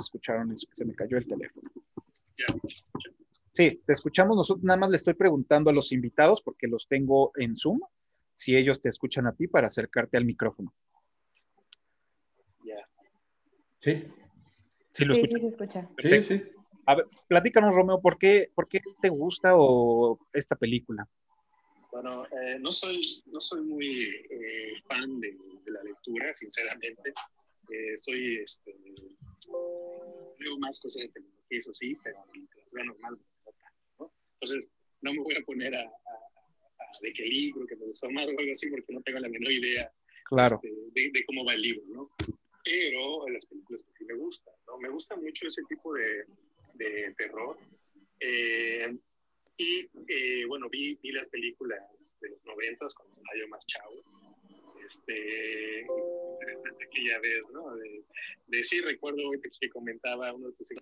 [0.00, 1.70] escucharon eso, se me cayó el teléfono.
[2.38, 2.46] Ya.
[3.50, 4.64] Sí, te escuchamos nosotros.
[4.64, 7.80] Nada más le estoy preguntando a los invitados, porque los tengo en Zoom,
[8.32, 10.72] si ellos te escuchan a ti para acercarte al micrófono.
[12.64, 12.88] Ya.
[13.76, 14.06] Sí.
[14.92, 15.40] Sí, lo sí, escuchan.
[15.98, 16.22] Sí, se escucha.
[16.22, 16.61] Sí, sí.
[16.86, 21.08] A ver, platícanos, Romeo, ¿por qué, ¿por qué te gusta o esta película?
[21.92, 27.12] Bueno, eh, no, soy, no soy muy eh, fan de, la lectura, sinceramente.
[27.70, 28.74] Eh, soy, este,
[30.38, 33.18] leo más cosas de tecnología, eso sí, pero la literatura normal
[33.98, 34.12] ¿no?
[34.40, 34.70] Entonces,
[35.02, 35.92] no me voy a poner a,
[37.00, 39.52] de qué libro, que me gustó más o algo así, porque no tengo la menor
[39.52, 39.92] idea
[40.24, 40.60] claro.
[40.62, 42.10] Este, de, cómo va el libro, ¿no?
[42.64, 44.78] Pero las películas que sí me gustan, ¿no?
[44.78, 46.24] Me gusta mucho ese tipo de,
[46.74, 47.58] de terror.
[48.20, 48.96] Eh,
[49.56, 54.02] y eh, bueno, vi, vi, las películas de los noventas cuando estaba yo más chavo.
[54.84, 57.74] Este, interesante que ya ves, ¿no?
[57.76, 58.04] De,
[58.48, 59.18] de sí, recuerdo
[59.60, 60.72] que comentaba uno de tus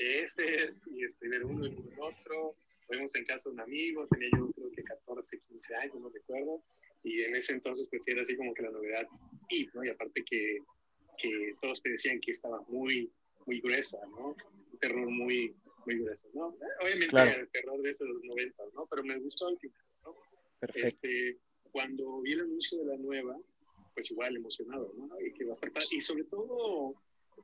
[0.00, 2.56] es y este, ver uno y el otro.
[2.86, 6.62] Fuimos en casa de un amigo, tenía yo creo que 14, 15 años, no recuerdo.
[7.02, 9.06] Y en ese entonces pues era así como que la novedad
[9.50, 9.84] y, ¿no?
[9.84, 10.58] Y aparte que,
[11.20, 13.10] que todos te decían que estaba muy,
[13.46, 14.36] muy gruesa, ¿no?
[14.72, 15.54] Un terror muy,
[15.86, 16.56] muy grueso, ¿no?
[16.82, 18.86] Obviamente el terror de esos 90, ¿no?
[18.86, 20.16] Pero me gustó al final, ¿no?
[20.60, 20.88] Perfecto.
[20.88, 21.38] Este,
[21.70, 23.36] cuando vi el anuncio de la nueva,
[23.94, 25.08] pues igual emocionado, ¿no?
[25.20, 26.94] Y que va a estar Y sobre todo,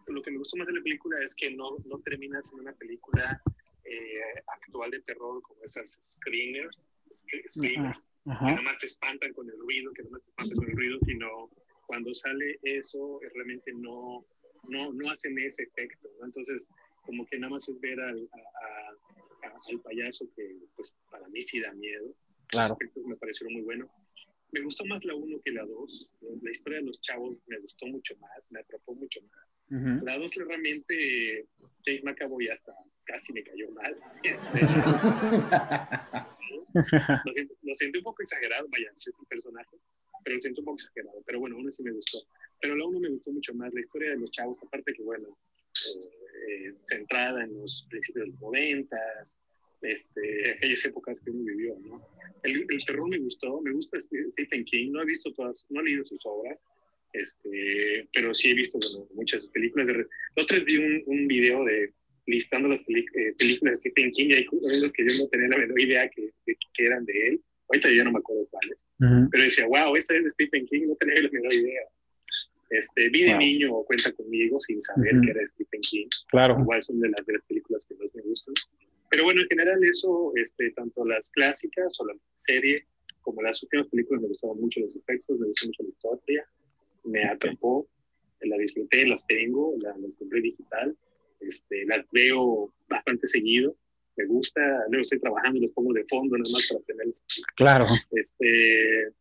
[0.06, 2.74] lo que me gustó más de la película es que no, no termina siendo una
[2.74, 3.42] película
[3.84, 9.58] eh, actual de terror como esas screeners, screeners que nada más te espantan con el
[9.58, 11.50] ruido, que nada más te espantan con el ruido, sino
[11.94, 14.26] cuando sale eso, eh, realmente no,
[14.68, 16.26] no, no hacen ese efecto, ¿no?
[16.26, 16.66] Entonces,
[17.06, 18.28] como que nada más es ver al,
[19.70, 22.12] al payaso que, pues, para mí sí da miedo.
[22.48, 22.76] Claro.
[23.06, 23.88] me parecieron muy bueno
[24.54, 26.08] me gustó más la 1 que la 2.
[26.42, 29.58] La historia de los chavos me gustó mucho más, me atrapó mucho más.
[30.04, 31.48] La 2 realmente,
[31.84, 32.72] James McAvoy hasta
[33.04, 33.98] casi me cayó mal.
[34.22, 34.44] Este,
[37.24, 39.76] lo, siento, lo, siento, un poco exagerado, vaya, si es un personaje,
[40.24, 41.22] pero siento un poco exagerado.
[41.26, 42.18] Pero bueno, uno sí me gustó.
[42.60, 45.36] Pero la 1 me gustó mucho más, la historia de los chavos, aparte que, bueno,
[46.48, 48.96] eh, centrada en los principios de los 90,
[49.82, 52.06] este, aquellas épocas que uno vivió, ¿no?
[52.42, 56.04] El, terror me gustó, me gusta Stephen King, no he visto todas, no he leído
[56.04, 56.62] sus obras,
[57.12, 59.88] este, pero sí he visto bueno, muchas películas.
[59.88, 60.06] De,
[60.36, 61.92] los tres vi un, un video de
[62.26, 65.58] listando las eh, películas de Stephen King y hay cosas que yo no tenía la
[65.58, 67.40] menor idea que, que, eran de él.
[67.68, 70.96] Ahorita yo no me acuerdo cuáles, pero decía, wow, esta es de Stephen King, no
[70.96, 71.82] tenía la menor idea.
[72.70, 76.08] Este, vi de niño Cuenta conmigo sin saber que era Stephen King.
[76.28, 76.58] Claro.
[76.60, 78.54] Igual son de las, de las películas que más me gustan.
[79.10, 82.86] Pero bueno, en general eso, este, tanto las clásicas o la serie
[83.24, 86.48] como las últimas películas me gustaron mucho los efectos, me gustó mucho la historia,
[87.04, 87.88] me atrapó,
[88.40, 90.96] la disfruté, las tengo, las compré digital,
[91.40, 93.76] este, las veo bastante seguido,
[94.16, 97.06] me gusta, luego estoy trabajando, los pongo de fondo nada más para tener...
[97.56, 97.86] Claro.
[98.12, 99.12] Este,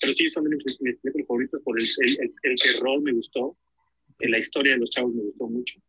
[0.00, 1.86] pero sí, son mis, mis películas favoritas por el,
[2.20, 3.56] el, el, terror me gustó,
[4.18, 5.80] la historia de los chavos me gustó mucho,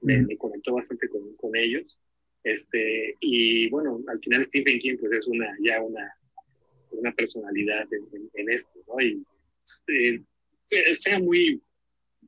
[0.00, 1.98] me, me conectó bastante con, con ellos.
[2.44, 6.14] Este, y bueno, al final Stephen King pues es una, ya una,
[6.92, 7.86] una personalidad
[8.34, 9.00] en, esto, ¿no?
[9.00, 9.20] Y
[9.64, 10.22] este,
[10.94, 11.60] sea muy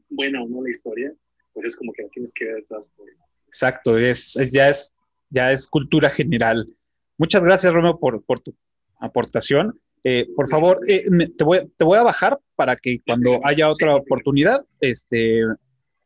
[0.09, 1.13] buena o no la historia,
[1.53, 3.15] pues es como que la tienes que ver de todas formas.
[3.47, 4.93] Exacto, es, ya, es,
[5.31, 6.69] ya es cultura general.
[7.17, 8.55] Muchas gracias, Romeo, por, por tu
[9.01, 9.79] aportación.
[10.05, 11.05] Eh, por favor, eh,
[11.37, 15.43] te, voy, te voy a bajar para que cuando haya otra oportunidad, este,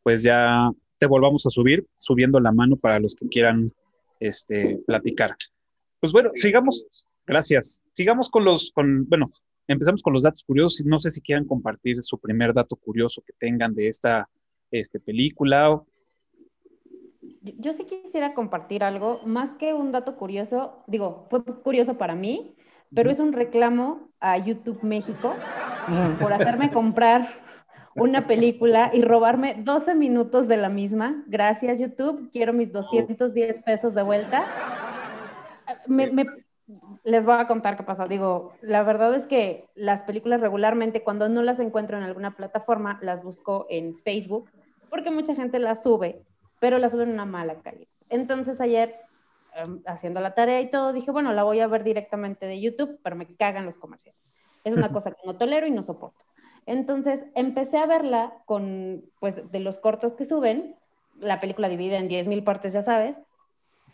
[0.01, 3.71] pues ya te volvamos a subir, subiendo la mano para los que quieran
[4.19, 5.35] este, platicar.
[5.99, 6.85] Pues bueno, sigamos,
[7.25, 7.83] gracias.
[7.93, 9.29] Sigamos con los, con, bueno,
[9.67, 10.85] empezamos con los datos curiosos.
[10.85, 14.27] No sé si quieran compartir su primer dato curioso que tengan de esta
[14.71, 15.81] este, película.
[17.43, 22.55] Yo sí quisiera compartir algo, más que un dato curioso, digo, fue curioso para mí,
[22.95, 25.33] pero es un reclamo a YouTube México
[26.21, 27.27] por hacerme comprar
[27.95, 31.23] una película y robarme 12 minutos de la misma.
[31.27, 32.29] Gracias, YouTube.
[32.31, 34.45] Quiero mis 210 pesos de vuelta.
[37.03, 38.07] les voy a contar qué pasa.
[38.07, 42.99] Digo, la verdad es que las películas regularmente, cuando no las encuentro en alguna plataforma,
[43.01, 44.49] las busco en Facebook,
[44.89, 46.23] porque mucha gente las sube,
[46.63, 47.89] pero las sube en una mala calidad.
[48.07, 48.95] Entonces ayer,
[49.53, 53.01] em, haciendo la tarea y todo, dije, bueno, la voy a ver directamente de YouTube,
[53.03, 54.21] pero me cagan los comerciales.
[54.63, 56.23] Es una cosa que no tolero y no soporto.
[56.65, 60.77] Entonces empecé a verla con, pues, de los cortos que suben,
[61.19, 63.19] la película divide en 10.000 partes, ya sabes,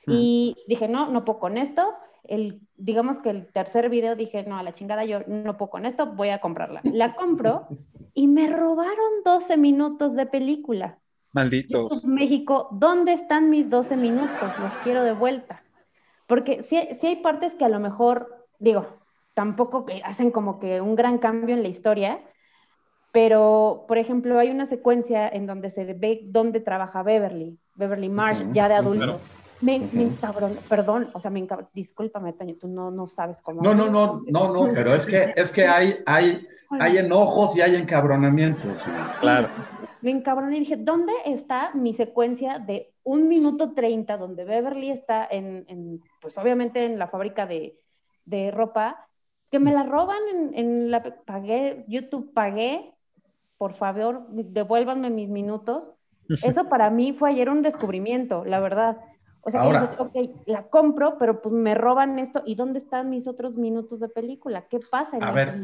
[0.06, 1.96] y dije, no, no puedo con esto.
[2.24, 5.88] El, digamos que el tercer video dije, no, a la chingada, yo no puedo con
[5.88, 6.82] esto, voy a comprarla.
[6.84, 7.66] La compro
[8.14, 11.00] y me robaron 12 minutos de película.
[11.32, 12.06] Malditos.
[12.06, 14.60] México, ¿dónde están mis 12 minutos?
[14.60, 15.64] Los quiero de vuelta.
[16.28, 19.00] Porque si, si hay partes que a lo mejor, digo,
[19.34, 22.20] tampoco que hacen como que un gran cambio en la historia,
[23.12, 28.44] pero, por ejemplo, hay una secuencia en donde se ve dónde trabaja Beverly, Beverly Marsh,
[28.52, 29.20] ya de adulto.
[29.62, 30.12] Me, me
[30.70, 33.62] perdón, o sea, me discúlpame, Toño, tú no, no sabes cómo.
[33.62, 37.62] No, no, no, no, no, pero es que, es que hay, hay, hay enojos y
[37.62, 38.78] hay encabronamientos.
[39.20, 39.50] Claro.
[40.02, 45.28] Me encabroné y dije, ¿dónde está mi secuencia de un minuto treinta donde Beverly está
[45.30, 47.76] en, pues obviamente en la fábrica de,
[48.52, 49.08] ropa,
[49.52, 50.20] que me la roban
[50.54, 52.94] en, la, pagué, YouTube pagué,
[53.58, 55.92] por favor, devuélvanme mis minutos.
[56.44, 58.98] Eso para mí fue ayer un descubrimiento, la verdad.
[59.42, 62.44] O sea, que dices, ok, la compro, pero pues me roban esto.
[62.46, 64.68] ¿Y dónde están mis otros minutos de película?
[64.68, 65.56] ¿Qué pasa en A ver,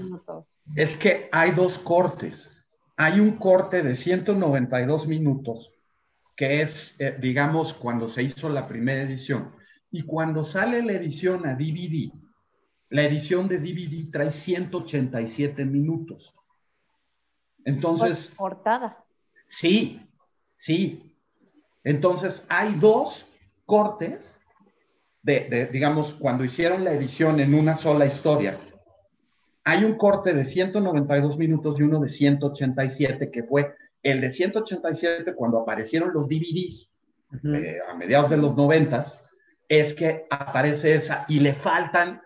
[0.76, 2.55] Es que hay dos cortes.
[2.98, 5.74] Hay un corte de 192 minutos,
[6.36, 9.54] que es, eh, digamos, cuando se hizo la primera edición.
[9.92, 12.12] Y cuando sale la edición a DVD,
[12.90, 16.34] la edición de DVD trae 187 minutos.
[17.66, 18.32] Entonces.
[18.36, 19.04] Portada.
[19.46, 20.02] Sí,
[20.58, 21.14] sí.
[21.84, 23.26] Entonces, hay dos
[23.66, 24.40] cortes
[25.22, 28.60] de, digamos, cuando hicieron la edición en una sola historia.
[29.66, 33.74] Hay un corte de 192 minutos y uno de 187, que fue
[34.04, 36.92] el de 187 cuando aparecieron los DVDs
[37.44, 39.06] eh, a mediados de los 90,
[39.68, 42.22] es que aparece esa y le faltan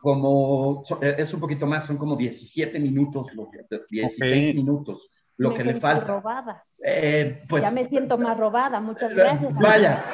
[0.00, 5.52] como, eh, es un poquito más, son como 17 minutos, lo que, 16 minutos, lo
[5.52, 6.06] que le falta.
[6.06, 6.64] Robada.
[6.80, 9.52] Eh, pues, ya me siento más robada, muchas gracias.
[9.54, 10.04] Vaya,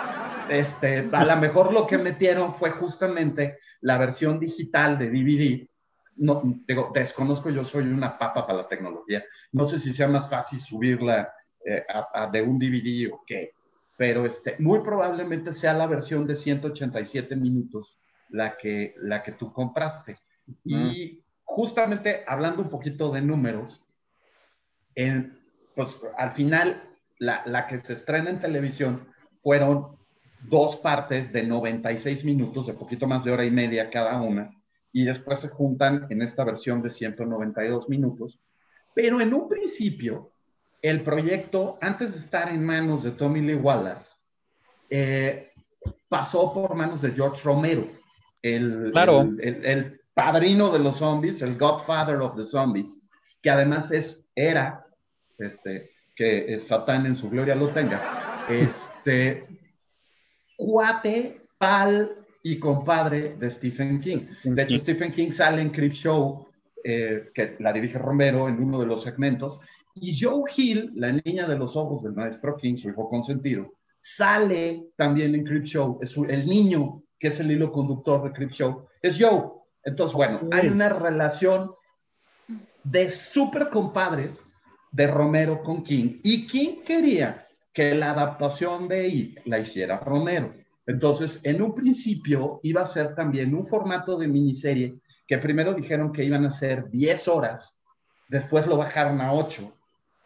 [0.49, 5.69] este, a lo mejor lo que metieron fue justamente la versión digital de DVD.
[6.16, 9.25] No, digo, desconozco, yo soy una papa para la tecnología.
[9.53, 11.33] No sé si sea más fácil subirla
[11.64, 11.85] eh,
[12.33, 13.55] de un DVD o qué,
[13.96, 17.98] pero este, muy probablemente sea la versión de 187 minutos
[18.31, 20.18] la que, la que tú compraste.
[20.64, 23.83] Y justamente hablando un poquito de números,
[24.94, 25.38] en,
[25.75, 26.83] pues al final
[27.18, 29.09] la, la que se estrena en televisión
[29.40, 29.96] fueron
[30.48, 34.51] dos partes de 96 minutos, de poquito más de hora y media cada una,
[34.93, 38.39] y después se juntan en esta versión de 192 minutos.
[38.95, 40.33] Pero en un principio,
[40.83, 44.13] el proyecto, antes de estar en manos de Tommy Lee Wallace,
[44.91, 45.53] eh,
[46.09, 47.89] pasó por manos de George Romero,
[48.43, 48.93] el,
[49.41, 52.99] el, padrino de los zombies, el Godfather of the Zombies,
[53.41, 54.87] que además es, era,
[55.39, 59.47] este, que Satán en su gloria lo tenga, este,
[60.57, 64.19] cuate, pal y compadre de Stephen King.
[64.45, 66.49] De hecho, Stephen King sale en Creep Show,
[66.83, 69.61] eh, que la dirige Romero en uno de los segmentos,
[69.95, 74.89] y Joe Hill, la niña de los ojos del maestro King, su hijo consentido, sale
[74.97, 75.99] también en Creep Show.
[76.03, 79.51] Es el niño que es el hilo conductor de Creep Show, es Joe.
[79.85, 81.73] Entonces, bueno, hay una relación
[82.83, 84.43] de súper compadres
[84.91, 86.21] de Romero con King.
[86.23, 90.55] Y King quería que la adaptación de It la hiciera Romero.
[90.87, 96.12] Entonces, en un principio iba a ser también un formato de miniserie que primero dijeron
[96.12, 97.77] que iban a ser 10 horas,
[98.29, 99.73] después lo bajaron a 8,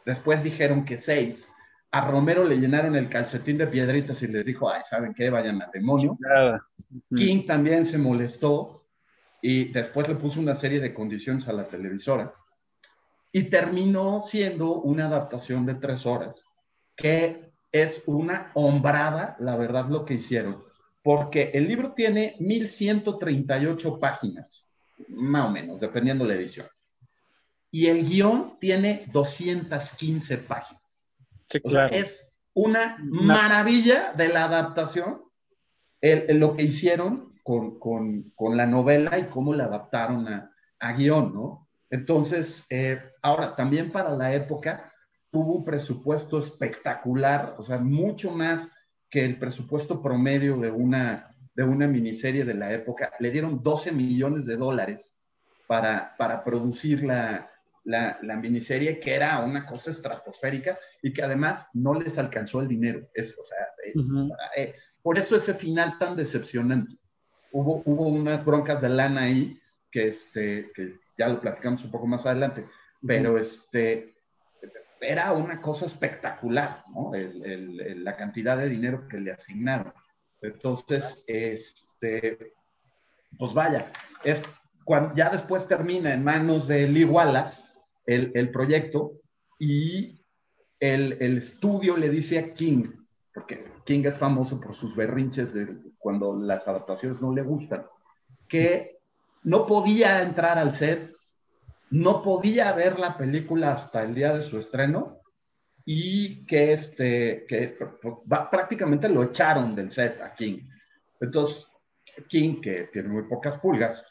[0.05, 1.49] después dijeron que 6.
[1.93, 5.31] A Romero le llenaron el calcetín de piedritas y les dijo, ay, ¿saben qué?
[5.31, 6.19] Vayan al demonio.
[7.15, 8.85] King también se molestó
[9.41, 12.35] y después le puso una serie de condiciones a la televisora
[13.33, 16.43] y terminó siendo una adaptación de tres horas
[16.97, 17.46] que
[17.83, 20.65] es una hombrada, la verdad, lo que hicieron,
[21.03, 24.65] porque el libro tiene 1138 páginas,
[25.09, 26.67] más o menos, dependiendo de la edición.
[27.71, 30.83] Y el guion tiene 215 páginas.
[31.63, 35.23] o sea, es una maravilla de la adaptación,
[36.01, 41.69] lo que hicieron con, la novela y cómo la adaptaron a, guion, ¿no?
[41.91, 44.93] Entonces, eh, ahora, también para la época,
[45.31, 48.69] tuvo un presupuesto espectacular, o sea, mucho más
[49.11, 53.13] que el presupuesto promedio de una, de una miniserie de la época.
[53.19, 55.17] Le dieron 12 millones de dólares
[55.67, 57.51] para, para producir la,
[57.87, 63.09] la, miniserie, que era una cosa estratosférica y que además no les alcanzó el dinero.
[63.15, 63.95] Es, o sea, eh,
[64.57, 66.97] eh, por eso ese final tan decepcionante.
[67.53, 69.59] Hubo, hubo unas broncas de lana ahí
[69.91, 72.67] que, este, que ya lo platicamos un poco más adelante,
[73.07, 74.16] pero este,
[75.01, 77.13] era una cosa espectacular, ¿no?
[77.15, 79.93] la cantidad de dinero que le asignaron.
[80.41, 82.53] Entonces, este,
[83.39, 83.91] pues vaya,
[84.25, 84.43] es
[84.85, 87.63] cuando ya después termina en manos de Lee Wallace
[88.07, 89.21] el, proyecto
[89.59, 90.25] y
[90.79, 92.93] el, estudio le dice a King,
[93.35, 97.85] porque King es famoso por sus berrinches de cuando las adaptaciones no le gustan,
[98.49, 98.99] que
[99.43, 101.16] no podía entrar al set
[101.91, 105.21] no podía ver la película hasta el día de su estreno
[105.85, 107.79] y que, este, que
[108.51, 110.69] prácticamente lo echaron del set a King.
[111.21, 111.67] Entonces,
[112.29, 114.05] King, que tiene muy pocas pulgas,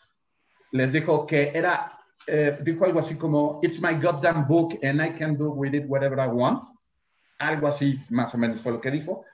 [0.71, 1.97] les dijo que era,
[2.27, 5.85] eh, dijo algo así como, It's my goddamn book and I can do with it
[5.87, 6.63] whatever I want.
[7.39, 9.25] Algo así, más o menos fue lo que dijo.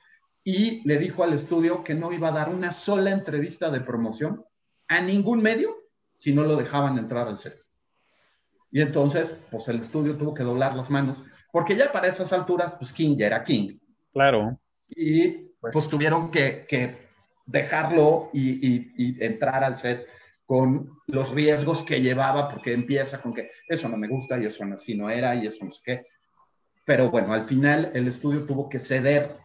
[0.43, 4.43] y le dijo al estudio que no iba a dar una sola entrevista de promoción
[4.87, 5.75] a ningún medio
[6.13, 7.59] si no lo dejaban entrar al set.
[8.71, 12.73] Y entonces, pues el estudio tuvo que doblar las manos, porque ya para esas alturas,
[12.73, 13.77] pues King ya era King.
[14.13, 14.57] Claro.
[14.87, 17.09] Y pues, pues tuvieron que, que
[17.45, 20.07] dejarlo y, y, entrar al set
[20.45, 24.63] con los riesgos que llevaba, porque empieza con que eso no me gusta y eso
[24.73, 26.01] así no era y eso no sé qué.
[26.85, 29.37] Pero bueno, al final el estudio tuvo que ceder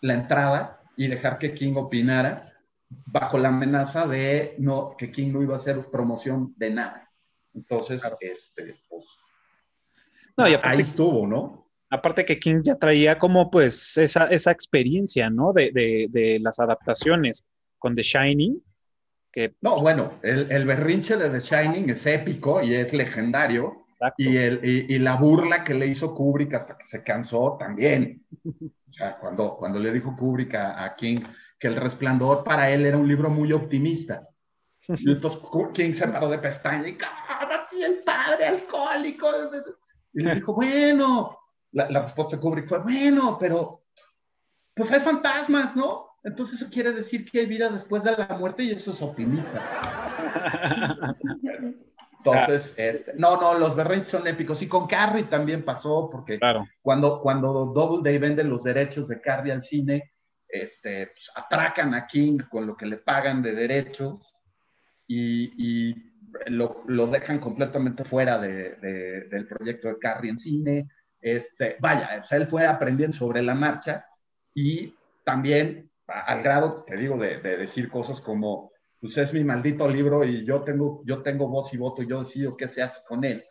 [0.00, 2.52] la entrada y dejar que King opinara
[3.06, 7.09] bajo la amenaza de no, que King no iba a hacer promoción de nada.
[7.54, 9.06] Entonces, este, pues,
[10.36, 11.70] no, y aparte, ahí estuvo, ¿no?
[11.90, 15.52] Aparte que King ya traía como pues esa, esa experiencia, ¿no?
[15.52, 17.46] De, de, de, las adaptaciones
[17.78, 18.62] con The Shining.
[19.32, 19.54] Que...
[19.60, 23.86] No, bueno, el, el, berrinche de The Shining es épico y es legendario.
[24.16, 28.24] Y, el, y, y, la burla que le hizo Kubrick hasta que se cansó también.
[28.90, 31.20] O sea, cuando, cuando le dijo Kubrick a, a King
[31.58, 34.29] que El Resplandor para él era un libro muy optimista.
[34.98, 35.40] Y entonces
[35.74, 36.98] King se paró de pestaña y,
[37.70, 39.28] sí, el padre alcohólico!
[40.12, 41.38] Y le dijo, bueno,
[41.72, 43.84] la, la, respuesta de Kubrick fue, bueno, pero
[44.74, 46.06] pues hay fantasmas, ¿no?
[46.24, 49.62] Entonces eso quiere decir que hay vida después de la muerte y eso es optimista.
[52.18, 54.60] Entonces, este, no, no, los berrinches son épicos.
[54.60, 56.66] Y con Carrie también pasó, porque claro.
[56.82, 60.12] cuando, cuando Double Day vende los derechos de Carrie al cine,
[60.46, 64.34] este, pues, atracan a King con lo que le pagan de derechos
[65.12, 66.12] y, y
[66.46, 70.88] lo, lo, dejan completamente fuera de, de, del proyecto de Carrie en cine.
[71.20, 74.06] Este, vaya, o sea, él fue aprendiendo sobre la marcha
[74.54, 74.94] y
[75.24, 80.24] también al grado, te digo, de, de, decir cosas como, pues es mi maldito libro
[80.24, 83.24] y yo tengo, yo tengo voz y voto y yo decido qué se hace con
[83.24, 83.44] él.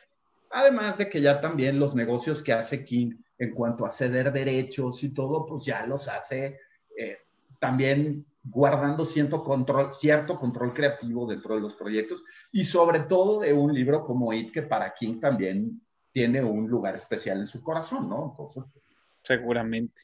[0.51, 5.03] Además de que ya también los negocios que hace King en cuanto a ceder derechos
[5.03, 6.57] y todo, pues ya los hace
[6.97, 7.17] eh,
[7.59, 13.53] también guardando cierto control, cierto control creativo dentro de los proyectos y sobre todo de
[13.53, 15.81] un libro como It, que para King también
[16.11, 18.31] tiene un lugar especial en su corazón, ¿no?
[18.31, 18.89] Entonces, pues...
[19.23, 20.01] Seguramente.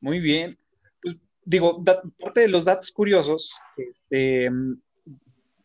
[0.00, 0.56] Muy bien.
[1.02, 4.48] Pues, digo, parte de los datos curiosos, este,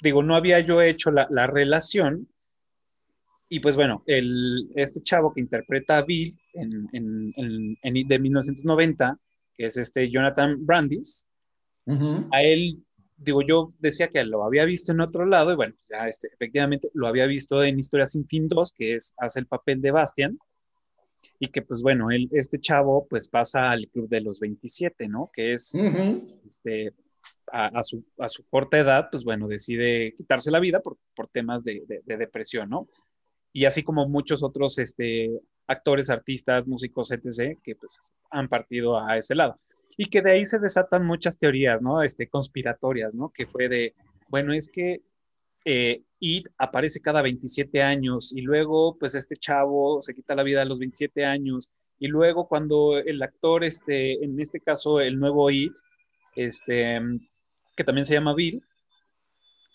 [0.02, 2.28] digo, no había yo hecho la, la relación.
[3.50, 8.20] Y pues bueno, el, este chavo que interpreta a Bill en, en, en, en de
[8.20, 9.20] 1990,
[9.54, 11.28] que es este Jonathan Brandis,
[11.92, 12.30] uh -huh.
[12.32, 12.84] a él,
[13.18, 16.90] digo, yo decía que lo había visto en otro lado, y bueno, ya este, efectivamente
[16.94, 20.40] lo había visto en Historia sin fin 2, que es, hace el papel de Bastian,
[21.40, 25.30] y que pues bueno, él, este chavo pues pasa al club de los 27, ¿no?
[25.34, 26.42] Que es, uh -huh.
[26.46, 26.94] este,
[27.52, 31.28] a, a, su, a, su, corta edad, pues bueno, decide quitarse la vida por, por
[31.28, 32.88] temas de, de, de, depresión, ¿no?
[33.54, 35.30] Y así como muchos otros este,
[35.68, 39.60] actores, artistas, músicos, etc., que pues han partido a ese lado.
[39.98, 42.02] Y que de ahí se desatan muchas teorías, ¿no?
[42.02, 43.30] Este, conspiratorias, ¿no?
[43.30, 43.94] Que fue de,
[44.30, 45.02] bueno, es que
[45.66, 50.62] eh, It aparece cada 27 años y luego, pues este chavo se quita la vida
[50.62, 55.50] a los 27 años y luego cuando el actor, este, en este caso el nuevo
[55.52, 55.74] It,
[56.36, 57.00] este,
[57.76, 58.64] que también se llama Bill,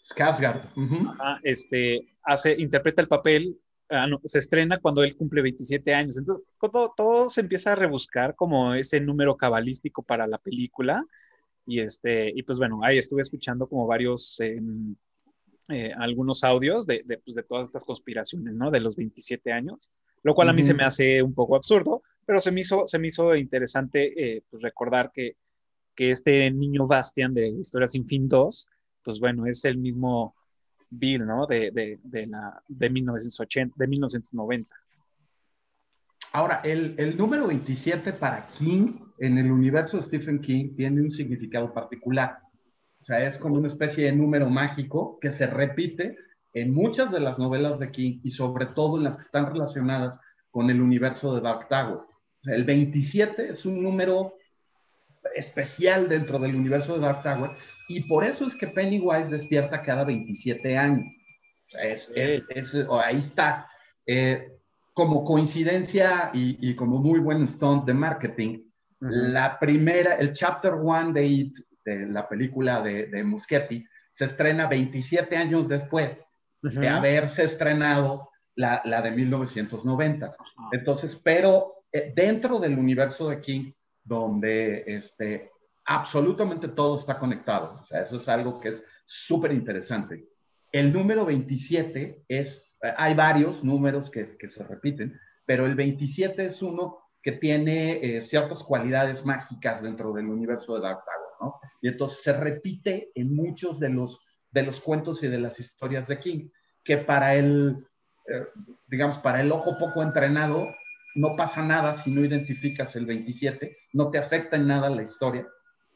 [0.08, 1.40] Skarsgård, uh -huh.
[1.42, 3.58] este, hace, interpreta el papel
[3.88, 6.18] Ah, no, se estrena cuando él cumple 27 años.
[6.18, 11.04] Entonces, todo, todo, se empieza a rebuscar como ese número cabalístico para la película.
[11.66, 14.60] Y, este, y pues bueno, ahí estuve escuchando como varios, eh,
[15.68, 18.70] eh, algunos audios de, de, pues de, todas estas conspiraciones, ¿no?
[18.70, 19.90] De los 27 años,
[20.22, 20.68] lo cual a mí uh -huh.
[20.68, 24.42] se me hace un poco absurdo, pero se me hizo, se me hizo interesante eh,
[24.50, 25.36] pues recordar que,
[25.94, 28.68] que este niño Bastian de Historia sin fin 2,
[29.02, 30.34] pues bueno, es el mismo
[30.90, 31.46] Bill, ¿no?
[31.46, 34.76] De, de, de, la, de 1980, de 1990.
[36.32, 41.10] Ahora, el, el, número 27 para King en el universo de Stephen King tiene un
[41.10, 42.38] significado particular.
[43.00, 46.16] O sea, es como una especie de número mágico que se repite
[46.52, 50.18] en muchas de las novelas de King y sobre todo en las que están relacionadas
[50.50, 51.98] con el universo de Dark Tower.
[51.98, 54.34] O sea, el 27 es un número
[55.34, 57.50] especial dentro del universo de Dark Tower
[57.88, 61.06] y por eso es que Pennywise despierta cada 27 años.
[61.80, 63.68] Es, es, es, oh, ahí está.
[64.06, 64.52] Eh,
[64.92, 68.58] como coincidencia y, y, como muy buen stunt de marketing,
[69.00, 69.10] uh -huh.
[69.32, 74.66] la primera, el chapter one de It, de la película de, de Muschietti, se estrena
[74.66, 76.26] 27 años después
[76.62, 76.80] uh -huh.
[76.80, 80.26] de haberse estrenado la, la de 1990.
[80.26, 80.68] Uh -huh.
[80.72, 83.72] Entonces, pero eh, dentro del universo de King,
[84.06, 85.50] donde este,
[85.84, 87.78] absolutamente todo está conectado.
[87.80, 90.28] O sea, eso es algo que es súper interesante.
[90.72, 96.62] El número 27 es, hay varios números que, que, se repiten, pero el 27 es
[96.62, 101.60] uno que tiene eh, ciertas cualidades mágicas dentro del universo de Dark Tower, ¿no?
[101.82, 106.06] Y entonces se repite en muchos de los, de los cuentos y de las historias
[106.06, 106.48] de King,
[106.84, 107.84] que para el,
[108.28, 108.46] eh,
[108.86, 110.68] digamos, para el ojo poco entrenado,
[111.16, 115.46] no pasa nada si no identificas el 27, no te afecta en nada la historia,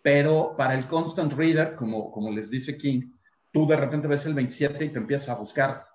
[0.02, 3.12] pero para el constant reader, como, como les dice King,
[3.52, 5.86] tú de repente ves el 27 y te empiezas a buscar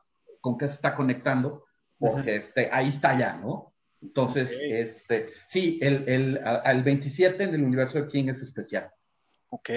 [0.41, 1.65] con qué se está conectando,
[1.97, 3.73] porque este, ahí está ya, ¿no?
[4.01, 8.91] Entonces, este, sí, el, el, 27 en el universo de King es especial.
[9.49, 9.69] Ok,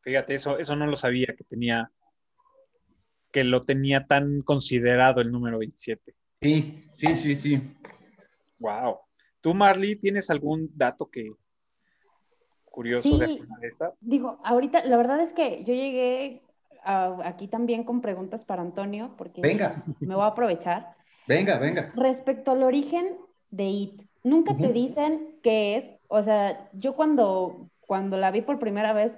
[0.00, 1.92] fíjate, eso, eso no lo sabía que tenía,
[3.30, 6.12] que lo tenía tan considerado el número 27.
[6.42, 7.76] Sí, sí, sí, sí.
[8.60, 8.98] Wow.
[9.40, 11.32] ¿Tú, Marley, tienes algún dato que
[12.66, 13.94] curioso de alguna de estas?
[14.00, 16.42] Digo, ahorita la verdad es que yo llegué
[16.84, 19.82] aquí también con preguntas para Antonio, porque venga.
[20.00, 20.94] me voy a aprovechar.
[21.26, 21.92] Venga, venga.
[21.94, 23.16] Respecto al origen
[23.50, 25.84] de IT, nunca te dicen qué es.
[26.08, 29.16] O sea, yo cuando, cuando la vi por primera vez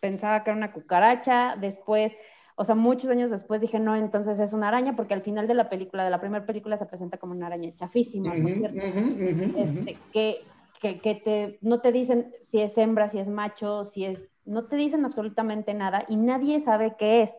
[0.00, 2.12] pensaba que era una cucaracha, después
[2.60, 5.54] o sea, muchos años después dije, no, entonces es una araña, porque al final de
[5.54, 8.78] la película, de la primera película, se presenta como una araña chafísima, ¿no es cierto?
[9.56, 14.20] Este, que, que, te, no te dicen si es hembra, si es macho, si es,
[14.44, 17.34] no te dicen absolutamente nada y nadie sabe qué es.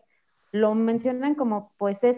[0.50, 2.16] Lo mencionan como, pues es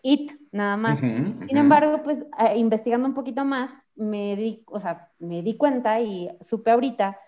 [0.00, 1.00] it, nada más.
[1.00, 6.00] Sin embargo, pues eh, investigando un poquito más, me di, o sea, me di cuenta
[6.00, 7.18] y supe ahorita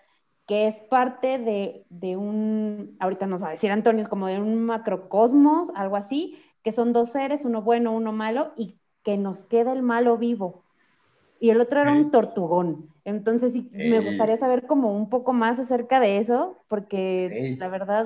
[0.47, 4.39] que es parte de, de, un, ahorita nos va a decir Antonio, es como de
[4.39, 9.43] un macrocosmos, algo así, que son dos seres, uno bueno, uno malo, y que nos
[9.43, 10.63] queda el malo vivo.
[11.39, 12.89] Y el otro era un tortugón.
[13.03, 18.05] Entonces sí, me gustaría saber como un poco más acerca de eso, porque la verdad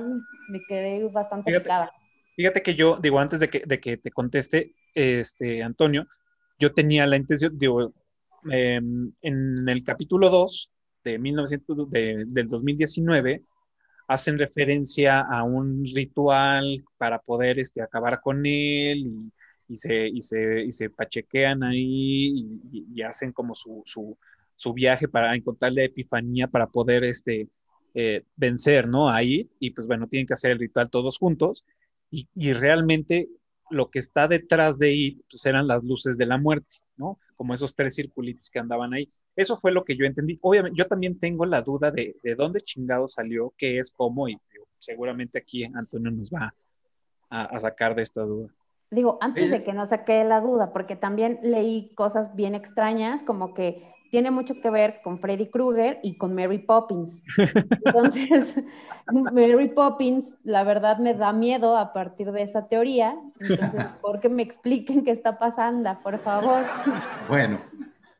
[0.50, 1.92] me quedé bastante fíjate,
[2.36, 6.08] Fíjate que yo, digo, antes de que, de que te conteste, este, Antonio,
[6.60, 7.94] yo tenía la intención, digo,
[8.50, 10.72] em, en el capítulo 2
[11.04, 13.44] de 1900, del 2019
[14.08, 19.32] hacen referencia a un ritual para poder este, acabar con él y,
[19.70, 22.60] y, se, y, se, y se pachequean ahí
[22.94, 24.18] y, hacen como su, su,
[24.56, 27.48] su, viaje para encontrar la epifanía para poder este,
[27.94, 29.10] eh, vencer, ¿no?
[29.10, 31.66] Ahí, y pues bueno, tienen que hacer el ritual todos juntos
[32.10, 33.30] y, y realmente
[33.70, 37.18] lo que está detrás de ahí pues eran las luces de la muerte, ¿no?
[37.38, 39.10] Como esos tres circulitos que andaban ahí.
[39.36, 40.38] Eso fue lo que yo entendí.
[40.42, 44.38] Obviamente, yo también tengo la duda de, de dónde chingado salió, qué es, cómo, y
[44.82, 46.54] seguramente aquí Antonio nos va
[47.30, 48.50] a, sacar de esta duda.
[48.90, 53.54] Digo, antes de que no saque la duda, porque también leí cosas bien extrañas, como
[53.54, 57.16] que tiene mucho que ver con Freddy Krueger y con Mary Poppins.
[57.86, 58.66] Entonces,
[59.32, 63.16] Mary Poppins, la verdad me da miedo a partir de esa teoría.
[63.40, 66.66] Entonces, ¿por qué me expliquen qué está pasando, por favor?
[67.30, 67.60] Bueno,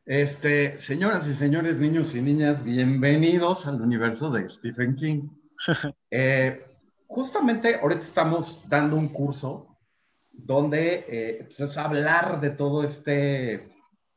[0.06, 5.30] este, señoras y señores, niños y niñas, bienvenidos al universo de Stephen King.
[6.10, 6.66] Eh,
[7.08, 9.78] justamente ahorita estamos dando un curso
[10.32, 13.72] donde eh, pues, es hablar de todo este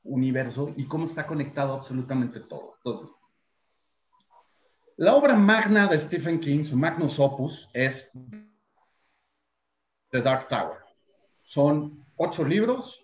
[0.04, 2.74] universo y cómo está conectado absolutamente todo.
[2.78, 3.14] Entonces,
[4.96, 8.10] la obra magna de Stephen King, su magnus opus, es
[10.10, 10.78] The Dark Tower.
[11.42, 13.03] Son ocho libros,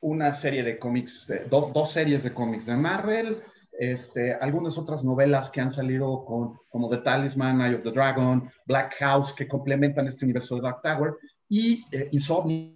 [0.00, 3.42] una serie de cómics, dos, series de cómics de Marvel,
[3.72, 8.50] este, algunas otras novelas que han salido con, como The Talisman, Eye of the Dragon,
[8.66, 11.14] Black House, que complementan este universo de Dark Tower,
[11.48, 12.74] y eh, Insomnia.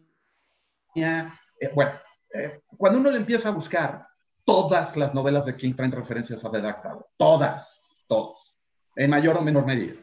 [0.95, 1.93] Eh, bueno,
[2.33, 4.07] eh, cuando uno le empieza a buscar,
[4.45, 7.05] todas las novelas de King traen referencias a The Dark Tower.
[7.17, 8.57] Todas, todas,
[8.97, 9.95] en mayor o menor medida.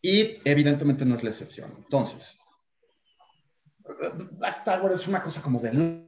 [0.00, 1.72] Y evidentemente no es la excepción.
[1.76, 2.38] Entonces,
[4.38, 6.05] Dark Tower es una cosa como de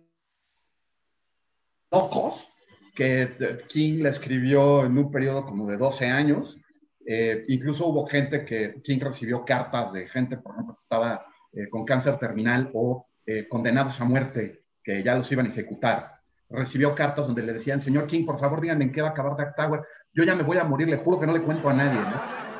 [1.90, 2.48] locos,
[2.94, 6.58] que King le escribió en un periodo como de 12 años.
[7.06, 11.68] Eh, incluso hubo gente que King recibió cartas de gente, por ejemplo, que estaba eh,
[11.70, 16.18] con cáncer terminal o eh, condenados a muerte, que ya los iban a ejecutar.
[16.50, 19.36] Recibió cartas donde le decían, señor King, por favor, díganme en qué va a acabar
[19.36, 19.82] Dark Tower.
[20.12, 22.00] Yo ya me voy a morir, le juro que no le cuento a nadie.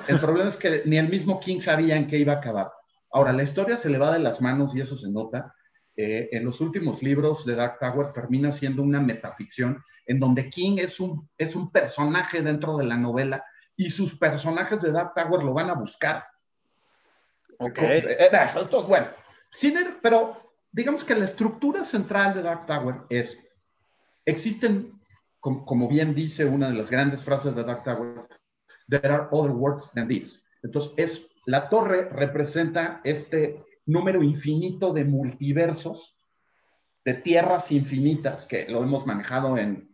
[0.07, 2.70] El problema es que ni el mismo King sabía en qué iba a acabar.
[3.11, 5.55] Ahora, la historia se le va de las manos y eso se nota.
[6.01, 10.76] Eh, en los últimos libros de Dark Tower termina siendo una metaficción en donde King
[10.78, 13.44] es un, es un personaje dentro de la novela
[13.74, 16.24] y sus personajes de Dark Tower lo van a buscar.
[17.59, 17.78] Ok.
[17.78, 18.30] Eh, eh,
[18.86, 19.09] bueno,
[20.01, 23.36] pero digamos que la estructura central de Dark Tower es,
[24.24, 25.01] existen,
[25.40, 28.28] como, como bien dice una de las grandes frases de Dark Tower,
[28.88, 30.44] there are other words than this.
[30.62, 36.14] Entonces, es, la torre representa este número infinito de multiversos,
[37.05, 39.89] de tierras infinitas, que lo hemos manejado en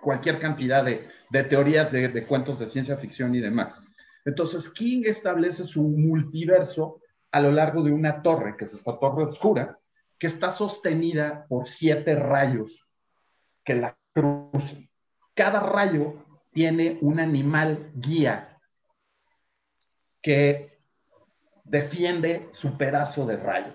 [0.00, 1.08] cualquier cantidad de,
[1.44, 3.80] teorías de, de, cuentos de ciencia ficción y demás.
[4.26, 7.00] Entonces, King establece su multiverso
[7.32, 9.78] a lo largo de una torre, que es esta torre oscura,
[10.18, 12.86] que está sostenida por siete rayos
[13.64, 14.88] que la cruzan.
[15.34, 18.58] Cada rayo tiene un animal guía
[20.22, 20.75] que
[21.68, 23.72] defiende su pedazo de rayo.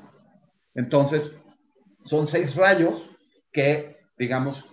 [0.74, 1.36] Entonces,
[2.04, 3.10] son seis rayos
[3.52, 4.66] que, digamos,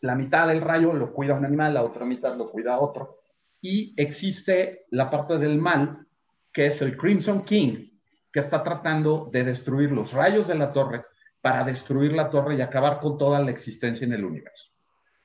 [0.00, 3.18] la mitad del rayo lo cuida un animal, la otra mitad lo cuida otro.
[3.60, 6.06] Y existe la parte del mal,
[6.52, 7.88] que es el Crimson King,
[8.32, 11.04] que está tratando de destruir los rayos de la torre
[11.40, 14.66] para destruir la torre y acabar con toda la existencia en el universo.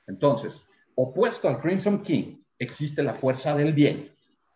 [0.07, 0.63] Entonces,
[0.95, 4.12] opuesto al Crimson King, existe la fuerza del bien,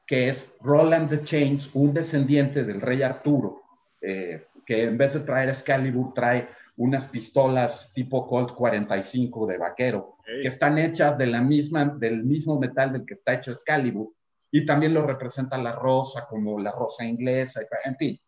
[0.08, 3.62] que es Roland the Chains, un descendiente del rey Arturo,
[4.02, 6.48] eh, que en vez de traer Excalibur trae
[6.78, 12.60] unas pistolas tipo Colt 45 de vaquero, que están hechas de la misma, del mismo
[12.60, 14.14] metal del que está hecho Excalibur,
[14.52, 18.20] y también lo representa la rosa, como la rosa inglesa, en fin.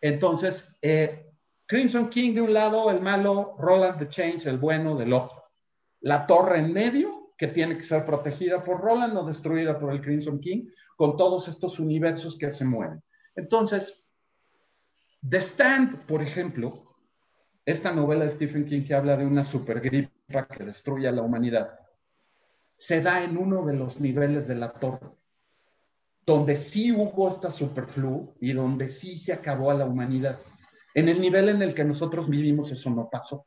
[0.00, 1.26] Entonces, eh,
[1.66, 5.44] Crimson King de un lado, el malo, Roland the Change, el bueno del otro.
[6.00, 10.00] La torre en medio, que tiene que ser protegida por Roland o destruida por el
[10.00, 13.02] Crimson King, con todos estos universos que se mueven.
[13.34, 14.02] Entonces,
[15.28, 16.96] The Stand, por ejemplo,
[17.64, 21.78] esta novela de Stephen King que habla de una supergripa que destruye a la humanidad,
[22.74, 25.10] se da en uno de los niveles de la torre,
[26.24, 30.38] donde sí hubo esta superflu y donde sí se acabó a la humanidad.
[30.94, 33.46] En el nivel en el que nosotros vivimos eso no pasó.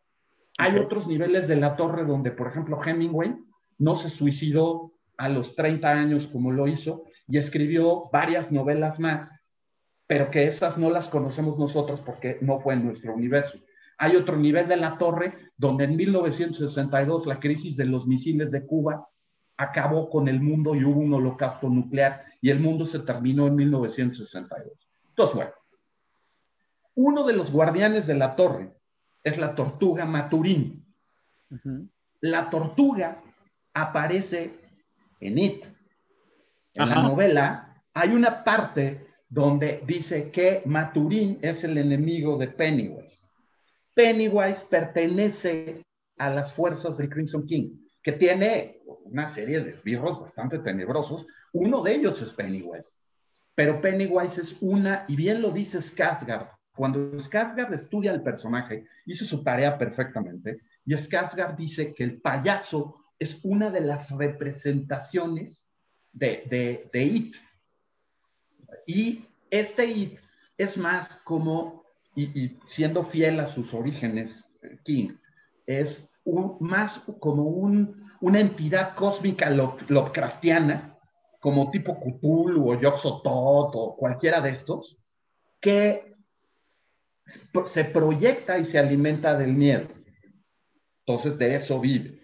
[0.57, 3.35] Hay otros niveles de la torre donde, por ejemplo, Hemingway
[3.79, 9.31] no se suicidó a los 30 años como lo hizo y escribió varias novelas más,
[10.07, 13.59] pero que esas no las conocemos nosotros porque no fue en nuestro universo.
[13.97, 18.65] Hay otro nivel de la torre donde en 1962 la crisis de los misiles de
[18.65, 19.07] Cuba
[19.57, 23.55] acabó con el mundo y hubo un holocausto nuclear y el mundo se terminó en
[23.55, 24.71] 1962.
[25.09, 25.51] Entonces, bueno,
[26.95, 28.73] uno de los guardianes de la torre
[29.23, 30.85] es la tortuga Maturín.
[32.21, 33.21] La tortuga
[33.81, 34.53] aparece
[35.19, 35.65] en It.
[36.73, 43.21] En la novela hay una parte donde dice que Maturín es el enemigo de Pennywise.
[43.93, 45.83] Pennywise pertenece
[46.17, 51.25] a las fuerzas del Crimson King, que tiene una serie de esbirros bastante tenebrosos.
[51.53, 52.91] Uno de ellos es Pennywise.
[53.55, 59.25] Pero Pennywise es una, y bien lo dice Skarsgård, cuando Skarsgård estudia el personaje, hizo
[59.25, 65.65] su tarea perfectamente, y Skarsgård dice que el payaso es una de las representaciones
[66.11, 67.35] de, de, de It.
[68.87, 70.19] Y este It
[70.57, 71.79] es más como
[72.15, 74.43] y, siendo fiel a sus orígenes,
[74.83, 75.15] King,
[75.65, 76.09] es
[76.59, 80.97] más como una entidad cósmica Lovecraftiana,
[81.39, 84.97] como tipo Cthulhu o Yog-Sothoth o cualquiera de estos,
[85.61, 86.15] que
[87.65, 89.87] se proyecta y se alimenta del miedo.
[91.05, 92.18] Entonces, de eso vive.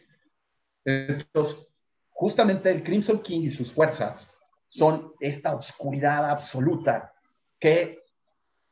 [0.85, 1.67] Entonces,
[2.11, 4.31] justamente el Crimson King y sus fuerzas
[4.69, 7.13] son esta oscuridad absoluta
[7.59, 8.03] que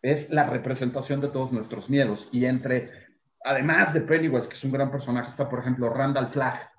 [0.01, 2.27] es la representación de todos nuestros miedos.
[2.31, 2.91] Y entre,
[3.43, 6.69] además de Pennywise, que es un gran personaje, está, por ejemplo, Randall Flagg,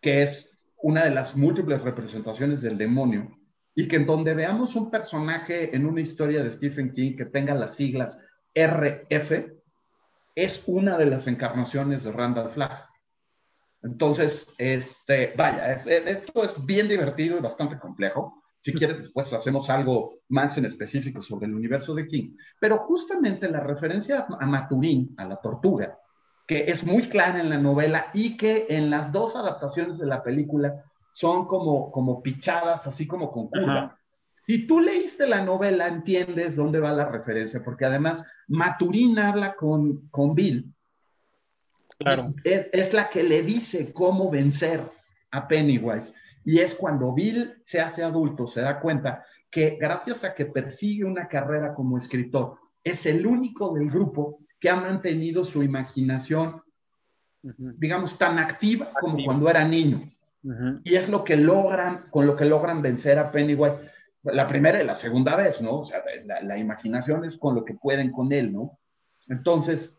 [0.00, 0.50] que es
[0.80, 3.36] una de las múltiples representaciones del demonio,
[3.74, 7.54] y que en donde veamos un personaje en una historia de Stephen King que tenga
[7.54, 8.18] las siglas
[8.54, 9.32] RF,
[10.34, 12.91] es una de las encarnaciones de Randall Flagg.
[13.82, 18.42] Entonces, este, vaya, esto es bien divertido y bastante complejo.
[18.60, 22.36] Si quieres, después hacemos algo más en específico sobre el universo de King.
[22.60, 25.98] Pero justamente la referencia a Maturín, a la tortuga,
[26.46, 30.22] que es muy clara en la novela y que en las dos adaptaciones de la
[30.22, 33.98] película son como, como pichadas, así como con curva.
[34.46, 40.08] Si tú leíste la novela, entiendes dónde va la referencia, porque además Maturín habla con,
[40.08, 40.72] con Bill.
[42.02, 42.34] Claro.
[42.44, 44.80] es la que le dice cómo vencer
[45.30, 46.12] a Pennywise.
[46.44, 51.04] Y es cuando Bill se hace adulto, se da cuenta que gracias a que persigue
[51.04, 56.62] una carrera como escritor, es el único del grupo que ha mantenido su imaginación,
[57.42, 60.10] digamos, tan activa, como cuando era niño.
[60.84, 63.80] Y es lo que logran, con lo que logran vencer a Pennywise
[64.24, 65.80] la primera y la segunda vez, ¿no?
[65.80, 68.78] O sea, la, la imaginación es con lo que pueden con él, ¿no?
[69.28, 69.98] Entonces,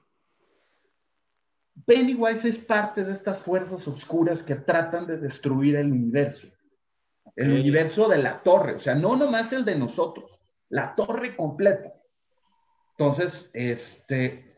[1.86, 6.48] Pennywise es parte de estas fuerzas oscuras que tratan de destruir el universo.
[7.36, 11.94] El universo de la torre, o sea, no nomás el de nosotros, la torre completa.
[12.92, 14.56] Entonces, este,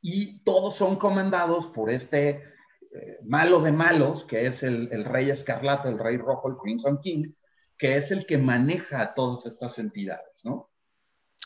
[0.00, 2.44] y todos son comandados por este
[2.92, 7.00] eh, malo de malos, que es el, el, Rey Escarlata, el Rey Rojo, el Crimson
[7.00, 7.32] King,
[7.76, 10.70] que es el que maneja a todas estas entidades, ¿no?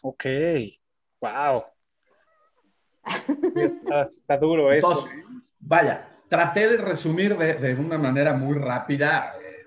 [0.02, 0.26] Ok,
[1.20, 1.64] wow.
[4.06, 5.06] Está, duro eso.
[5.08, 5.24] ¿eh?
[5.60, 9.66] vaya, traté de resumir de, de una manera muy rápida, eh,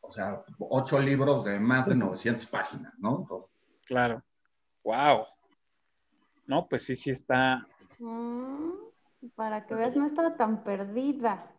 [0.00, 3.48] o sea, ocho libros de más de 900 páginas, ¿no?
[3.84, 4.22] Claro.
[4.82, 5.26] Wow.
[6.46, 7.66] No, pues sí, sí está.
[7.98, 8.72] Mm,
[9.34, 11.50] para que veas, no estaba tan perdida.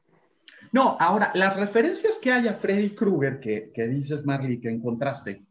[0.71, 5.45] No, ahora, las referencias que hay a Freddy Krueger, que, que dices, Marley, que encontraste,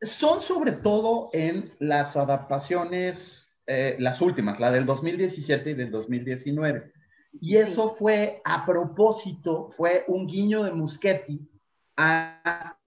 [0.00, 6.92] son sobre todo en las adaptaciones, eh, las últimas, la del 2017 y del 2019.
[7.40, 11.48] Y eso fue a propósito, fue un guiño de Muschetti
[11.96, 12.78] a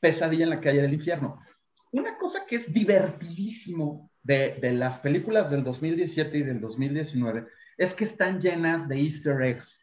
[0.00, 1.40] Pesadilla en la calle del infierno.
[1.92, 7.46] Una cosa que es divertidísimo de, de las películas del 2017 y del 2019
[7.78, 9.80] es que están llenas de easter eggs.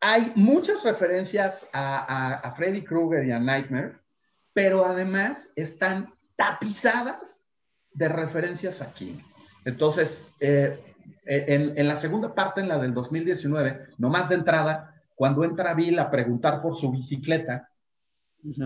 [0.00, 3.98] Hay muchas referencias a, a, Freddy Krueger y a Nightmare,
[4.52, 7.42] pero además están tapizadas
[7.92, 9.20] de referencias aquí.
[9.64, 10.78] Entonces, eh,
[11.24, 15.98] en, en, la segunda parte, en la del 2019, nomás de entrada, cuando entra Bill
[15.98, 17.68] a preguntar por su bicicleta,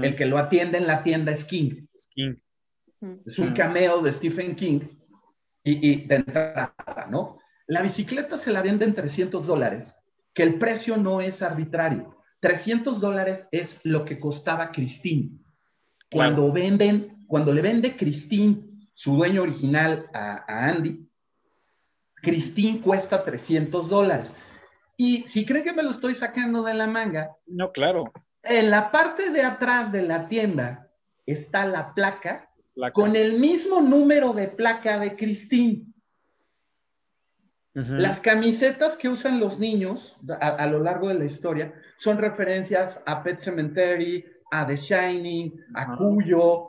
[0.03, 1.87] el que lo atiende en la tienda es King.
[1.95, 2.37] Es King.
[3.27, 4.81] Es un cameo de Stephen King
[5.63, 6.75] y, y, de entrada,
[7.11, 7.39] ¿no?
[7.67, 9.95] La bicicleta se la vende en 300 dólares,
[10.33, 12.17] que el precio no es arbitrario.
[12.41, 15.31] 300 dólares es lo que costaba Christine.
[16.11, 18.66] Cuando venden, cuando le vende Christine,
[18.97, 21.07] su dueño original, a, a Andy,
[22.23, 24.35] Christine cuesta 300 dólares.
[24.97, 27.37] Y si creen que me lo estoy sacando de la manga.
[27.47, 28.11] No, claro.
[28.43, 30.89] En la parte de atrás de la tienda
[31.27, 32.95] está la placa Placas.
[32.95, 35.09] con el mismo número de placa de.
[37.75, 37.99] Uh -huh.
[37.99, 43.03] Las camisetas que usan los niños a, a, lo largo de la historia son referencias
[43.05, 45.99] a Pet Cemetery, a The Shining, a uh -huh.
[45.99, 46.69] Cuyo.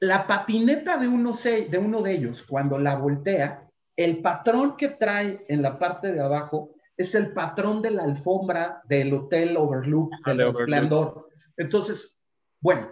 [0.00, 5.44] La patineta de uno, de uno de ellos, cuando la voltea, el patrón que trae
[5.48, 10.36] en la parte de abajo es el patrón de la alfombra del Hotel Overlook, del
[10.38, 11.28] de Resplandor.
[11.56, 12.18] Entonces,
[12.60, 12.90] bueno,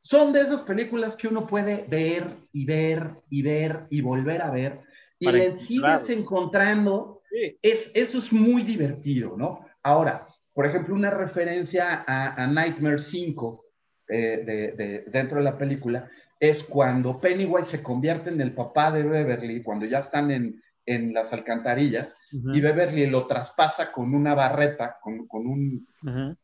[0.00, 4.50] son de esas películas que uno puede ver y ver y ver y volver a
[4.50, 4.80] ver
[5.18, 7.22] y Para le sigues encontrando.
[7.30, 7.58] Sí.
[7.62, 9.66] Es, eso es muy divertido, ¿no?
[9.82, 13.64] Ahora, por ejemplo, una referencia a, a Nightmare 5
[14.10, 16.08] eh, de, de, dentro de la película
[16.40, 21.12] es cuando Pennywise se convierte en el papá de Beverly, cuando ya están en, en
[21.12, 22.56] las alcantarillas, uh -huh.
[22.56, 25.86] y Beverly lo traspasa con una barreta, con, con un...
[26.02, 26.36] Uh -huh.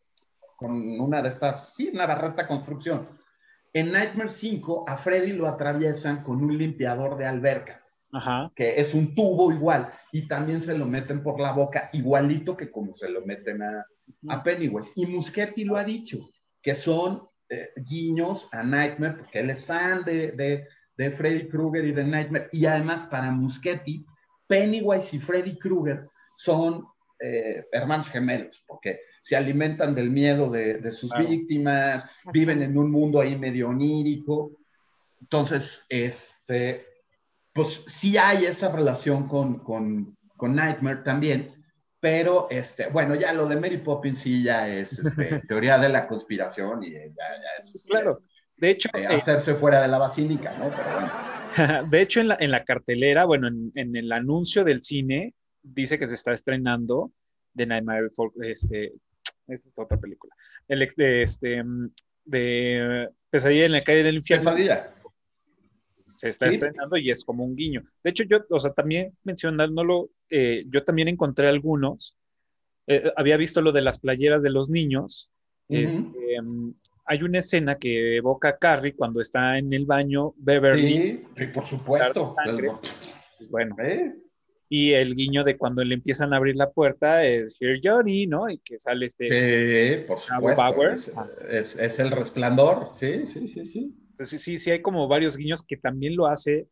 [0.57, 3.09] con una de estas, sí, una barreta construcción.
[3.73, 8.51] En Nightmare 5, a Freddy lo atraviesan con un limpiador de albercas, Ajá.
[8.55, 12.71] que es un tubo igual, y también se lo meten por la boca, igualito que
[12.71, 13.85] como se lo meten a,
[14.29, 14.93] a Pennywise.
[14.95, 16.19] Y Muschetti lo ha dicho,
[16.63, 20.67] que son eh, guiños a Nightmare, porque él es fan de, de,
[20.97, 24.05] de Freddy Krueger y de Nightmare, y además para Muschetti,
[24.47, 26.87] Pennywise y Freddy Krueger son
[27.19, 31.29] eh, hermanos gemelos, porque se alimentan del miedo de, de sus claro.
[31.29, 34.53] víctimas, viven en un mundo ahí medio onírico.
[35.21, 36.87] Entonces, este,
[37.53, 41.56] pues sí hay esa relación con, con, con Nightmare también,
[42.01, 46.07] pero este, bueno, ya lo de Mary Poppins sí ya es este, teoría de la
[46.07, 47.85] conspiración y ya, ya es.
[47.89, 48.13] Claro.
[48.13, 48.23] Es,
[48.57, 50.71] de hecho, eh, hacerse fuera de la basílica, ¿no?
[50.71, 51.37] Pero bueno.
[51.91, 55.99] De hecho, en la, en la cartelera, bueno, en, en, el anuncio del cine, dice
[55.99, 57.13] que se está estrenando
[57.55, 58.93] The Nightmare Before, este,
[59.47, 60.35] esta es otra película,
[60.69, 61.63] el, de, este,
[62.25, 64.51] de Pesadilla en la calle del infierno.
[64.51, 64.93] Pesadilla.
[66.17, 66.55] Se está ¿Sí?
[66.55, 67.83] estrenando y es como un guiño.
[68.03, 72.17] De hecho, yo, o sea, también mencionándolo, eh, yo también encontré algunos,
[72.87, 75.31] eh, había visto lo de las playeras de los niños,
[75.69, 75.87] uh -huh.
[75.87, 76.75] este, um,
[77.07, 81.25] hay una escena que evoca a Carrie cuando está en el baño Beverly.
[81.37, 82.35] Sí, por supuesto.
[82.45, 82.73] Sangre.
[83.49, 83.77] Bueno.
[83.79, 84.13] ¿Eh?
[84.69, 88.51] Y el guiño de cuando le empiezan a abrir la puerta es Here Johnny, ¿no?
[88.51, 89.29] Y que sale este.
[89.29, 90.61] Sí, por supuesto.
[90.61, 90.91] Power.
[90.91, 91.13] Es,
[91.49, 92.91] es, es, el resplandor.
[92.99, 93.95] Sí, sí, sí, sí.
[94.09, 96.67] Entonces, sí, sí, hay como varios guiños que también lo hace,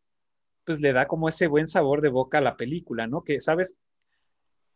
[0.65, 3.23] pues le da como ese buen sabor de boca a la película, ¿no?
[3.23, 3.77] Que sabes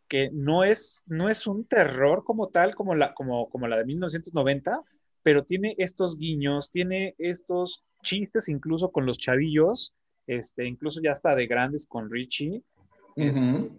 [0.08, 3.84] que no es, no es un terror como tal, como la, como, como la de
[3.84, 4.80] 1990,
[5.22, 9.94] pero tiene estos guiños, tiene estos chistes incluso con los chavillos,
[10.26, 12.62] este, incluso ya hasta de grandes con Richie,
[13.16, 13.70] uh -huh.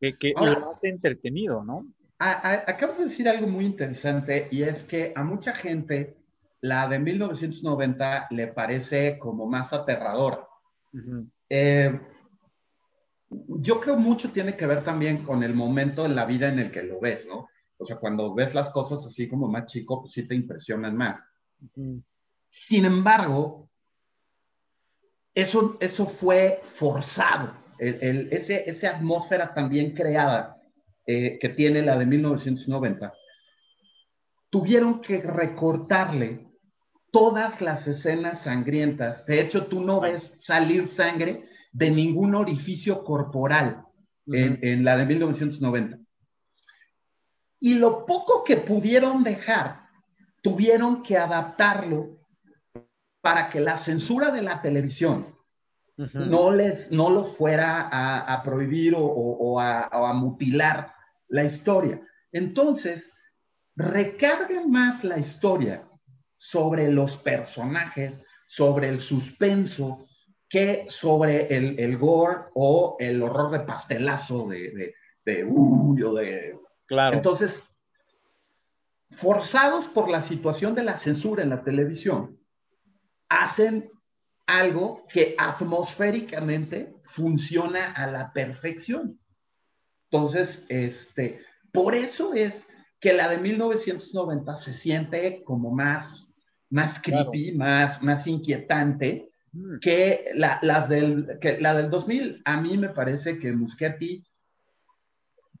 [0.00, 1.86] este, que, que Ahora, lo hace entretenido, ¿no?
[2.18, 6.16] A, a, acabas de decir algo muy interesante y es que a mucha gente
[6.60, 10.46] la de 1990 le parece como más aterradora.
[10.92, 11.30] Uh -huh.
[11.48, 12.00] eh,
[13.60, 16.70] yo creo mucho tiene que ver también con el momento en la vida en el
[16.70, 17.48] que lo ves, ¿no?
[17.78, 21.24] O sea, cuando ves las cosas así como más chico, pues sí te impresionan más.
[22.44, 23.68] Sin embargo,
[25.34, 27.54] eso, eso fue forzado.
[27.78, 30.60] El, ese, esa atmósfera también creada
[31.06, 33.12] eh, que tiene la de 1990,
[34.50, 36.51] tuvieron que recortarle
[37.12, 39.24] todas las escenas sangrientas.
[39.26, 43.84] De hecho, tú no ves salir sangre de ningún orificio corporal
[44.26, 45.98] en, en, la de 1990.
[47.60, 49.82] Y lo poco que pudieron dejar,
[50.42, 52.18] tuvieron que adaptarlo
[53.20, 55.32] para que la censura de la televisión
[55.96, 60.92] no, les, no los fuera a, prohibir o, a, mutilar
[61.28, 62.00] la historia.
[62.32, 63.12] Entonces,
[63.76, 65.88] recargan más la historia
[66.44, 70.08] sobre los personajes, sobre el suspenso,
[70.48, 76.58] que sobre el, el gore o el horror de pastelazo de, de, de, de...
[76.86, 77.16] Claro.
[77.16, 77.62] Entonces,
[79.12, 82.40] forzados por la situación de la censura en la televisión,
[83.28, 83.88] hacen
[84.44, 89.20] algo que atmosféricamente funciona a la perfección.
[90.10, 91.38] Entonces, este,
[91.72, 92.66] por eso es
[92.98, 96.31] que la de 1990 se siente como más,
[96.72, 99.78] más creepy, más, más inquietante mm.
[99.80, 102.42] que, la, las del, que la del 2000.
[102.44, 104.24] A mí me parece que Muschetti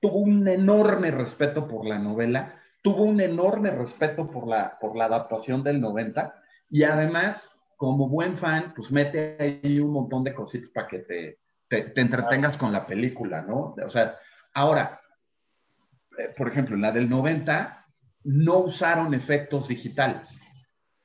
[0.00, 5.04] tuvo un enorme respeto por la novela, tuvo un enorme respeto por la, por la
[5.04, 6.34] adaptación del 90
[6.70, 11.38] y además como buen fan, pues mete ahí un montón de cositas para que te,
[11.68, 13.74] te, entretengas con la película, ¿no?
[13.84, 14.16] O sea,
[14.54, 15.00] ahora,
[16.16, 17.86] eh, por ejemplo, en la del 90
[18.24, 20.38] no usaron efectos digitales.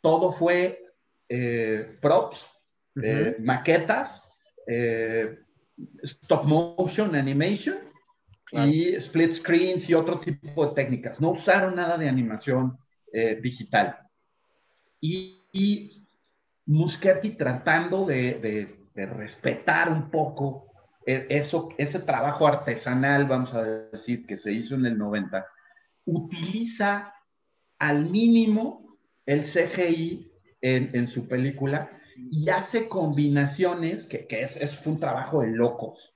[0.07, 0.85] Todo fue
[1.27, 2.47] eh, props,
[3.03, 4.23] eh, maquetas,
[6.01, 7.79] stop motion animation
[8.53, 11.19] y split screens y otro tipo de técnicas.
[11.19, 12.77] No usaron nada de animación
[13.41, 13.97] digital.
[15.01, 16.07] Y, y
[16.67, 20.71] Muschetti tratando de, respetar un poco
[21.05, 25.45] eso, ese trabajo artesanal, vamos a decir, que se hizo en el 90,
[26.05, 27.13] utiliza
[27.77, 28.86] al mínimo
[29.27, 36.15] el CGI en, su película y hace combinaciones, que, es, fue un trabajo de locos,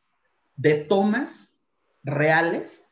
[0.56, 1.56] de tomas
[2.04, 2.84] reales,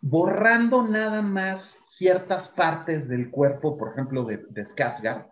[0.00, 5.26] borrando nada más ciertas partes del cuerpo, por ejemplo, de, de Skarsgård,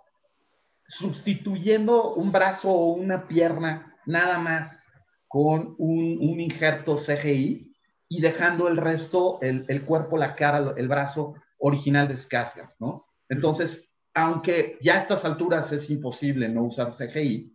[0.89, 4.81] sustituyendo un brazo o una pierna nada más
[5.29, 7.75] con un, un injerto CGI
[8.09, 13.07] y dejando el resto, el, el, cuerpo, la cara, el brazo original de Skarsgård, ¿no?
[13.29, 13.86] Entonces,
[14.17, 17.55] aunque ya a estas alturas es imposible no usar CGI,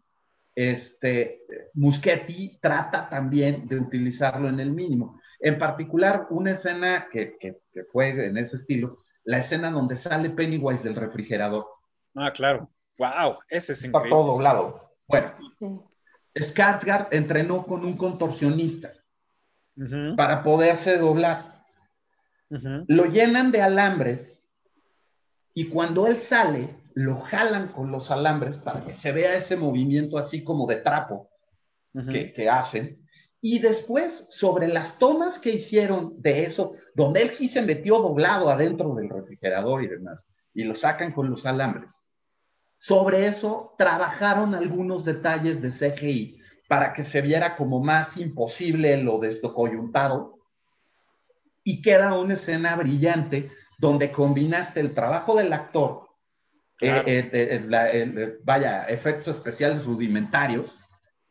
[0.54, 1.42] este,
[1.74, 5.20] Muschetti trata también de utilizarlo en el mínimo.
[5.40, 10.30] En particular, una escena que, que, que fue en ese estilo, la escena donde sale
[10.30, 11.66] Pennywise del refrigerador.
[12.14, 12.70] Ah, claro.
[13.00, 14.10] Wow, ese es increíble.
[14.10, 14.92] Está todo doblado.
[15.08, 15.66] Bueno, sí.
[17.12, 18.94] entrenó con un contorsionista
[20.16, 21.64] para poderse doblar.
[22.50, 24.41] Lo llenan de alambres
[25.54, 30.18] y cuando él sale, lo jalan con los alambres para que se vea ese movimiento
[30.18, 31.30] así como de trapo
[32.12, 33.06] que, que hacen.
[33.40, 38.50] Y después, sobre las tomas que hicieron de eso, donde él sí se metió doblado
[38.50, 42.02] adentro del refrigerador y demás, y lo sacan con los alambres
[42.82, 49.20] sobre eso trabajaron algunos detalles de CGI para que se viera como más imposible lo
[49.20, 50.40] descoyuntado
[51.64, 56.08] y queda una escena brillante donde combinaste el trabajo del actor,
[56.80, 60.78] eh, eh, eh, vaya, efectos especiales rudimentarios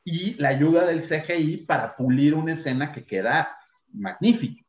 [0.02, 3.56] y la ayuda del CGI para pulir una escena que queda
[3.92, 4.64] magnífica.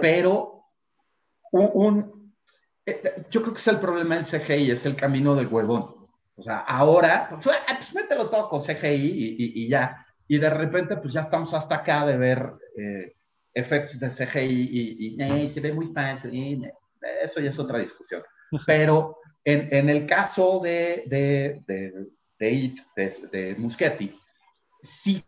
[0.00, 0.62] Pero
[1.50, 2.32] un,
[3.30, 5.96] yo creo que es el problema del CGI, es el camino del huevón.
[6.36, 10.06] O sea, ahora, pues, ah, pues mételo todo con CGI y, ya.
[10.28, 13.14] Y de repente, pues ya estamos hasta acá de ver eh,
[13.52, 16.62] efectos de CGI y, y se ve muy fancy.
[17.22, 18.22] Eso ya es otra discusión.
[18.66, 24.18] Pero en, en el caso de, de, de, de, de, Muschetti,
[24.82, 25.22] sí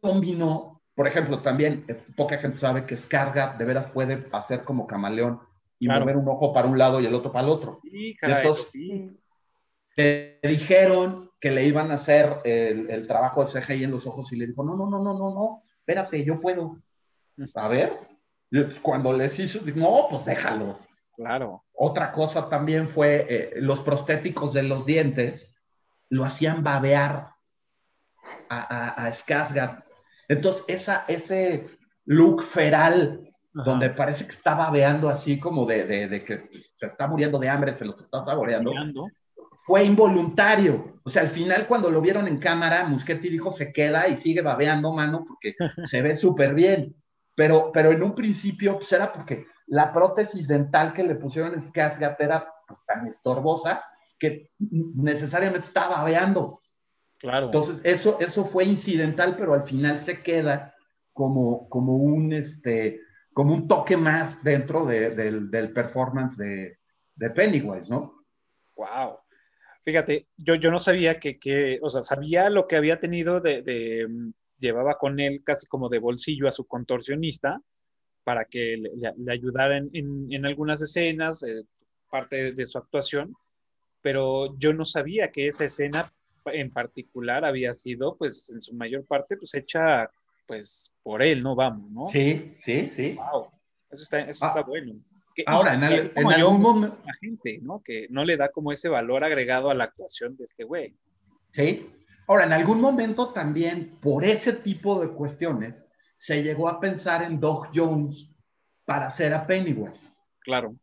[0.00, 4.86] combinó, por ejemplo, también eh, poca gente sabe que Scarga de veras puede hacer como
[4.86, 5.40] camaleón
[5.78, 7.80] y mover un ojo para un lado y el otro para el otro.
[7.82, 9.18] Sí, caray, sí
[9.98, 14.36] le dijeron que le iban a hacer el, trabajo de CGI en los ojos y
[14.36, 16.78] le dijo, no, no, no, no, no, no, espérate, yo puedo.
[17.54, 17.98] A ver,
[18.80, 20.78] cuando les hizo, no, pues déjalo.
[21.18, 21.64] Claro.
[21.74, 25.52] Otra cosa también fue eh, los prostéticos de los dientes
[26.10, 27.30] lo hacían babear
[28.48, 29.12] a, a,
[30.28, 31.70] Entonces, esa, ese
[32.04, 37.40] look feral, donde parece que está babeando así como de, de, que se está muriendo
[37.40, 38.72] de hambre, se los está saboreando.
[39.66, 41.00] Fue involuntario.
[41.02, 44.40] O sea, al final cuando lo vieron en cámara, Muschetti dijo se queda y sigue
[44.40, 45.56] babeando, mano, porque
[45.88, 46.94] se ve súper bien.
[47.34, 51.60] Pero, pero en un principio pues era porque la prótesis dental que le pusieron en
[51.60, 53.84] Skarsgård era pues, tan estorbosa
[54.18, 56.62] que necesariamente estaba babeando.
[57.18, 57.46] Claro.
[57.46, 60.74] Entonces, eso, eso fue incidental, pero al final se queda
[61.12, 63.00] como, como, un, este,
[63.32, 66.78] como un toque más dentro del, performance de,
[67.34, 68.24] Pennywise, ¿no?
[68.76, 69.18] Wow.
[69.84, 74.30] Fíjate, yo, yo no sabía que, o sea, sabía lo que había tenido de, mm,
[74.58, 77.60] llevaba con él casi como de bolsillo a su contorsionista
[78.28, 81.64] para que le, ayudara en, algunas escenas, eh,
[82.10, 83.34] parte de su actuación,
[84.02, 86.12] pero yo no sabía que esa escena
[86.44, 90.10] en particular había sido, pues, en su mayor parte, pues, hecha,
[90.46, 91.54] pues, por él, ¿no?
[91.54, 92.04] Vamos, ¿no?
[92.08, 93.16] Sí, sí, sí.
[93.32, 93.46] Wow,
[93.90, 94.92] eso está, eso está ah, bueno.
[95.46, 96.98] ahora, en, algún momento...
[97.06, 97.82] La gente, ¿no?
[97.82, 100.94] Que no le da como ese valor agregado a la actuación de este güey.
[101.52, 101.88] Sí.
[102.26, 105.87] Ahora, en algún momento también, por ese tipo de cuestiones,
[106.18, 108.28] se llegó a pensar en Doc Jones
[108.84, 110.10] para hacer a Pennywise.
[110.40, 110.74] Claro.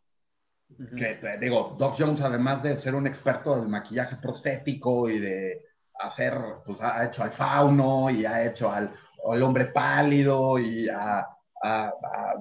[0.98, 5.66] Que, digo, Doc Jones, además de ser un experto del maquillaje prostético y de
[6.00, 11.28] hacer, pues ha hecho al fauno y ha hecho al, hombre pálido y a,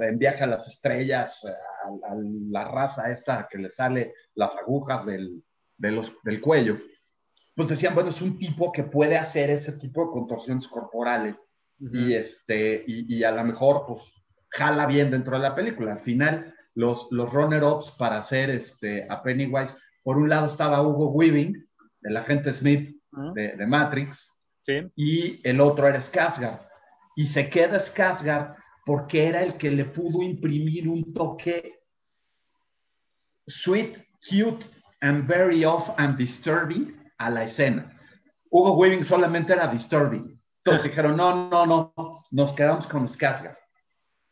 [0.01, 5.43] en viaje a las estrellas, a, la raza esta que le sale las agujas del,
[5.77, 6.79] del cuello.
[7.57, 11.37] Pues decían, bueno, es un tipo que puede hacer ese tipo de contorsiones corporales
[11.79, 14.03] y, este, y, y a lo mejor, pues,
[14.51, 15.95] jala bien dentro de la película.
[15.95, 19.75] Al final, los, los runner-ups para hacer este, a Pennywise.
[20.03, 21.67] Por un lado estaba Hugo Weaving,
[22.03, 22.95] el agente Smith
[23.35, 24.29] de, Matrix,
[24.97, 26.61] y el otro era Skarsgård.
[27.17, 31.81] Y se queda Skarsgård porque era el que le pudo imprimir un toque
[33.47, 34.67] sweet, cute,
[35.01, 37.91] and very off and disturbing a la escena.
[38.51, 40.34] Hugo Weaving solamente era disturbing.
[40.65, 43.59] Entonces dijeron, no, no, no, nos quedamos con Skarsgård.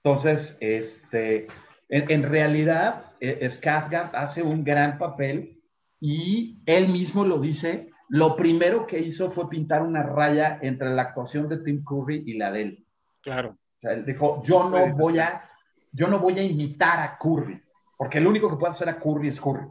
[0.03, 1.47] Entonces, este,
[1.89, 5.63] en, realidad, eh, Skarsgård hace un gran papel
[6.01, 7.91] y él mismo lo dice.
[8.09, 12.39] Lo primero que hizo fue pintar una raya entre la actuación de Tim Curry y
[12.39, 12.87] la de él.
[13.21, 13.51] Claro.
[13.51, 15.51] O sea, él dijo, yo no voy a,
[15.93, 17.63] yo no voy a imitar a Curry,
[17.97, 19.67] porque el único que puede hacer a Curry es Curry.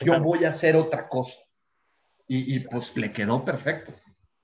[0.00, 1.36] Yo voy a hacer otra cosa.
[2.26, 3.92] Y, pues le quedó perfecto.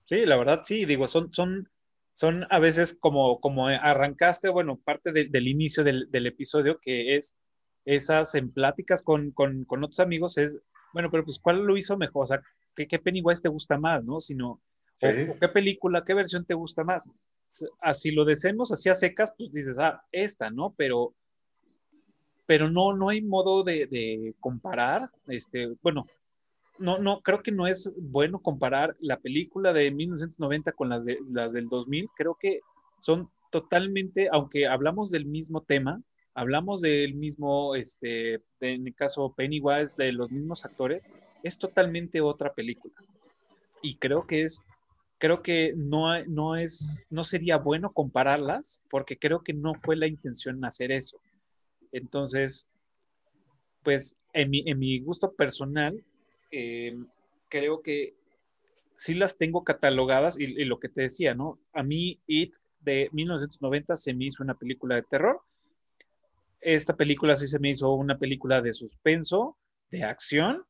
[0.07, 1.69] Sí, la verdad sí, digo, son, son
[2.17, 7.37] son a veces como, como arrancaste, bueno, parte del inicio del, episodio, que es
[7.85, 10.59] esas en pláticas con, otros amigos, es,
[10.95, 12.23] bueno, pero pues, ¿cuál lo hizo mejor?
[12.25, 12.43] O sea,
[12.75, 14.19] ¿qué, qué Pennywise te gusta más, no?
[14.19, 14.63] Sino,
[14.99, 17.07] qué película, qué versión te gusta más?
[17.83, 20.75] Así lo deseemos, así a secas, pues dices, ah, esta, ¿no?
[20.79, 21.15] Pero,
[22.47, 26.07] pero no, no hay modo de, de comparar, este, bueno,
[26.79, 31.19] no, no, creo que no es bueno comparar la película de 1990 con las, de,
[31.31, 32.11] las del 2000.
[32.17, 32.61] Creo que
[33.01, 36.03] son totalmente, aunque hablamos del mismo tema,
[36.35, 41.11] hablamos del mismo, este, en el caso Pennywise, de los mismos actores,
[41.43, 42.95] es totalmente otra película.
[43.83, 44.63] Y creo que es,
[45.19, 50.07] creo que no, no es, no sería bueno compararlas, porque creo que no fue la
[50.07, 51.19] intención hacer eso.
[51.93, 52.69] Entonces,
[53.83, 56.05] pues en mi, en mi gusto personal,
[56.51, 56.97] eh,
[57.49, 58.15] creo que
[58.97, 61.59] sí las tengo catalogadas y, lo que te decía, ¿no?
[61.73, 65.41] A mí It de 1990 se me hizo una película de terror.
[66.61, 69.57] Esta película sí se me hizo una película de suspenso,
[69.91, 70.65] de acción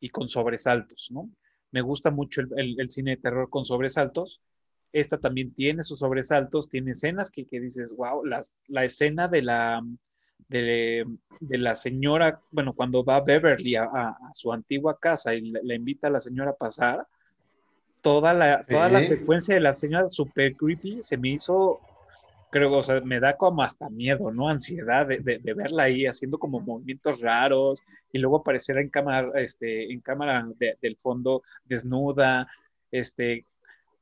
[0.00, 1.30] y con sobresaltos, ¿no?
[1.70, 4.40] Me gusta mucho el, cine de terror con sobresaltos.
[4.92, 9.82] Esta también tiene sus sobresaltos, tiene escenas que, dices, wow, la escena de la,
[10.48, 11.06] de,
[11.40, 16.20] la señora, bueno, cuando va Beverly a, su antigua casa y le, invita a la
[16.20, 17.06] señora a pasar,
[18.02, 21.80] toda la, toda la secuencia de la señora super creepy se me hizo,
[22.50, 24.48] creo, o sea, me da como hasta miedo, ¿no?
[24.48, 27.82] Ansiedad de, de, verla ahí haciendo como movimientos raros
[28.12, 32.46] y luego aparecer en cámara, este, en cámara del fondo desnuda,
[32.90, 33.46] este,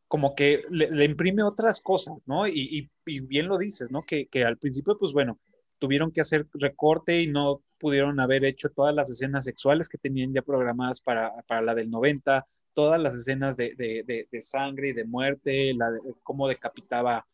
[0.08, 2.46] como que le, imprime otras cosas, ¿no?
[2.46, 4.02] Y, y, bien lo dices, ¿no?
[4.02, 5.38] Que, que al principio, pues bueno,
[5.82, 10.32] tuvieron que hacer recorte y no pudieron haber hecho todas las escenas sexuales que tenían
[10.32, 15.90] ya programadas para, la del 90, todas las escenas de, sangre y de muerte, la
[15.90, 17.26] de, cómo decapitaba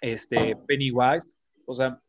[0.00, 1.28] este Pennywise,
[1.66, 2.00] o sea,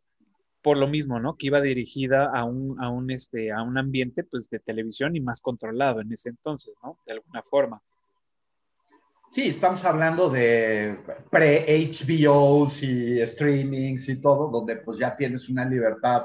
[0.61, 1.35] por lo mismo, ¿no?
[1.35, 5.19] Que iba dirigida a un, a un, este, a un ambiente, pues, de televisión y
[5.19, 6.97] más controlado en ese entonces, ¿no?
[7.05, 7.81] De alguna forma.
[9.29, 10.97] Sí, estamos hablando de
[11.29, 16.23] pre-HBOs y streamings y todo, donde pues ya tienes una libertad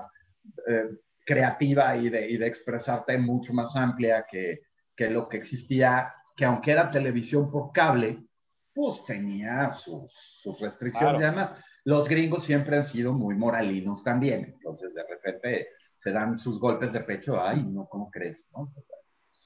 [0.67, 0.89] eh,
[1.25, 4.63] creativa y de, y de, expresarte mucho más amplia que,
[4.97, 8.25] que, lo que existía, que aunque era televisión por cable,
[8.73, 11.21] pues tenía sus, sus restricciones.
[11.21, 11.51] Y además,
[11.85, 14.55] los gringos siempre han sido muy moralinos también.
[14.55, 17.39] Entonces, de repente se dan sus golpes de pecho.
[17.39, 18.47] Ay, no, ¿cómo crees?
[18.53, 18.73] ¿no?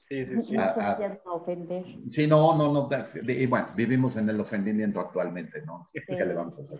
[0.09, 0.55] Sí, sí, sí.
[0.55, 1.19] No ah, ah.
[1.25, 1.85] ofender.
[2.07, 2.89] Sí, no, no, no.
[3.27, 5.85] Y bueno, vivimos en el ofendimiento actualmente, ¿no?
[5.93, 6.79] ¿Qué le vamos a hacer?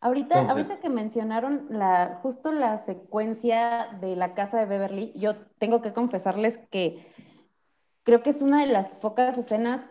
[0.00, 5.82] Ahorita, ahorita que mencionaron la, justo la secuencia de la casa de Beverly, yo tengo
[5.82, 7.06] que confesarles que
[8.04, 9.84] creo que es una de las pocas escenas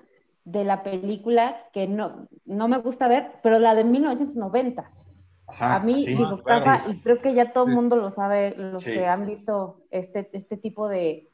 [0.45, 4.91] de la película que no, no me gusta ver, pero la de 1990.
[5.47, 6.41] a mí, digo,
[6.87, 10.57] y creo que ya todo el mundo lo sabe, los que han visto este, este
[10.57, 11.28] tipo de,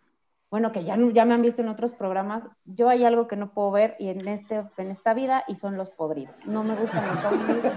[0.50, 3.52] bueno, que ya, ya me han visto en otros programas, yo hay algo que no
[3.52, 6.36] puedo ver y en, este, en esta vida y son los podridos.
[6.46, 7.74] No me gustan los zombies,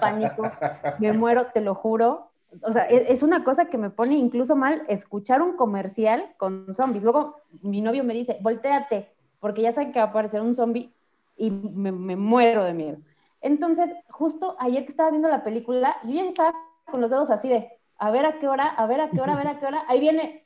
[0.00, 0.50] pánico,
[0.98, 2.30] me muero, te lo juro.
[2.62, 6.72] O sea, es, es, una cosa que me pone incluso mal escuchar un comercial con
[6.72, 7.02] zombies.
[7.02, 9.10] Luego mi novio me dice, volteate,
[9.40, 10.94] porque ya saben que va a aparecer un zombie
[11.36, 12.98] y me, me muero de miedo.
[13.40, 16.54] Entonces, justo ayer que estaba viendo la película, yo ya estaba
[16.90, 19.34] con los dedos así de, a ver a qué hora, a ver a qué hora,
[19.34, 20.43] a ver a qué hora, ahí viene.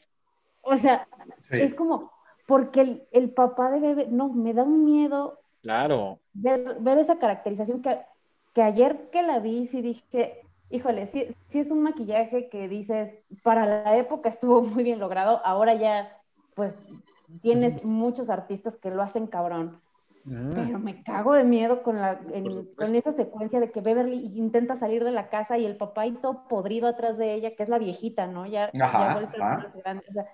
[0.70, 1.08] O sea,
[1.50, 2.12] es como,
[2.46, 5.40] porque el, el, papá de bebé, no, me da un miedo.
[5.62, 6.18] Claro.
[6.34, 7.98] Ver, ver esa caracterización que,
[8.52, 13.12] que, ayer que la vi, sí dije, híjole, sí, sí es un maquillaje que dices,
[13.42, 16.16] para la época estuvo muy bien logrado, ahora ya,
[16.54, 16.74] pues
[17.42, 19.80] tienes muchos artistas que lo hacen cabrón.
[20.26, 20.52] Ah.
[20.54, 25.02] Pero me cago de miedo con, la, con esa secuencia de que Beverly intenta salir
[25.04, 27.78] de la casa y el papá y todo podrido atrás de ella, que es la
[27.78, 28.44] viejita, ¿no?
[28.46, 30.26] Ya, ya o sea,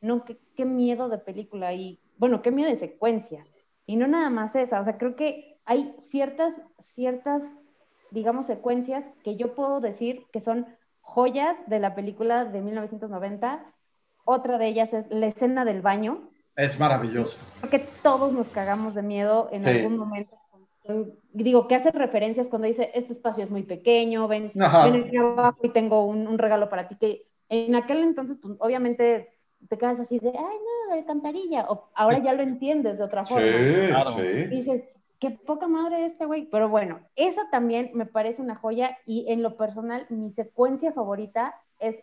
[0.00, 3.44] no, qué, qué, miedo de película y, bueno, qué miedo de secuencia.
[3.86, 6.54] Y no nada más esa, o sea, creo que hay ciertas,
[6.94, 7.42] ciertas,
[8.10, 10.66] digamos, secuencias que yo puedo decir que son
[11.00, 13.64] joyas de la película de 1990.
[14.24, 17.38] Otra de ellas es la escena del baño, es maravilloso.
[17.60, 20.36] Porque todos nos cagamos de miedo en algún momento.
[21.32, 25.58] Digo, que hace referencias cuando dice, este espacio es muy pequeño, ven, ven aquí abajo
[25.62, 26.96] y tengo un, regalo para ti.
[26.96, 30.56] Que en aquel entonces, pues, obviamente, te quedas así de, ay,
[30.88, 31.66] no, de cantarilla.
[31.68, 33.46] O, ahora ya lo entiendes de otra forma.
[33.46, 34.28] Sí, sí.
[34.28, 34.84] Y dices,
[35.20, 36.46] qué poca madre este güey.
[36.46, 41.54] Pero bueno, esa también me parece una joya y en lo personal, mi secuencia favorita
[41.78, 41.98] es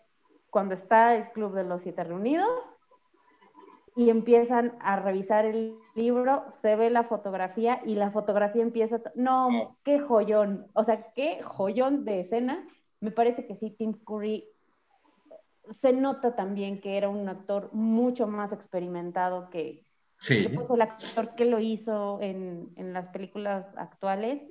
[0.49, 2.49] cuando está el Club de los Siete Reunidos
[3.95, 9.75] y empiezan a revisar el libro, se ve la fotografía y la fotografía empieza, no,
[9.83, 12.67] qué joyón, o sea, qué joyón de escena.
[12.99, 14.47] Me parece que sí, Tim Curry
[15.81, 19.85] se nota también que era un actor mucho más experimentado que,
[20.19, 20.47] sí.
[20.47, 24.41] el actor que lo hizo en, en las películas actuales.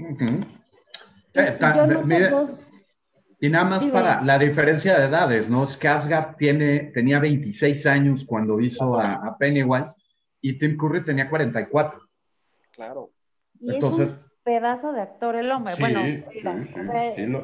[3.38, 5.66] Y nada más para la diferencia de edades, ¿no?
[5.66, 9.94] Skarsgård tiene, tenía 26 años cuando hizo a, Pennywise
[10.40, 12.00] y Tim Curry tenía 44.
[12.72, 13.10] Claro.
[13.60, 14.16] Entonces,
[14.46, 15.74] pedazo de actor el hombre.
[15.80, 16.00] bueno,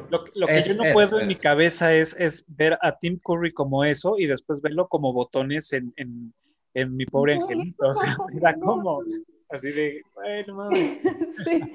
[0.09, 3.83] lo, que yo no puedo en mi cabeza es, es ver a Tim Curry como
[3.83, 6.33] eso y después verlo como botones en, en,
[6.73, 7.85] en mi pobre angelito.
[7.87, 9.01] O sea, mira como
[9.49, 11.01] así de, bueno, mami.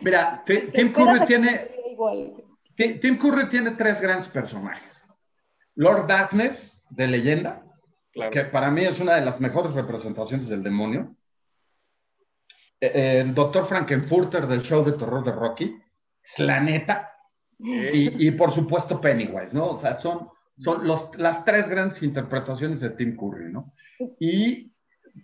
[0.00, 1.72] Mira, Tim Curry tiene...
[2.74, 5.06] Tim Curry tiene tres grandes personajes.
[5.74, 7.66] Lord Darkness, de leyenda,
[8.32, 11.14] que para mí es una de las mejores representaciones del demonio.
[12.80, 15.78] Eh, el Doctor Frankenfurter del show de terror de Rocky,
[16.38, 17.14] la neta.
[17.60, 19.70] Y, por supuesto Pennywise, ¿no?
[19.70, 23.72] O sea, son, son las tres grandes interpretaciones de Tim Curry, ¿no?
[24.20, 24.72] Y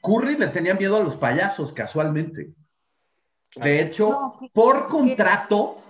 [0.03, 2.53] Curry le tenía miedo a los payasos, casualmente.
[3.55, 5.81] De hecho, por contrato,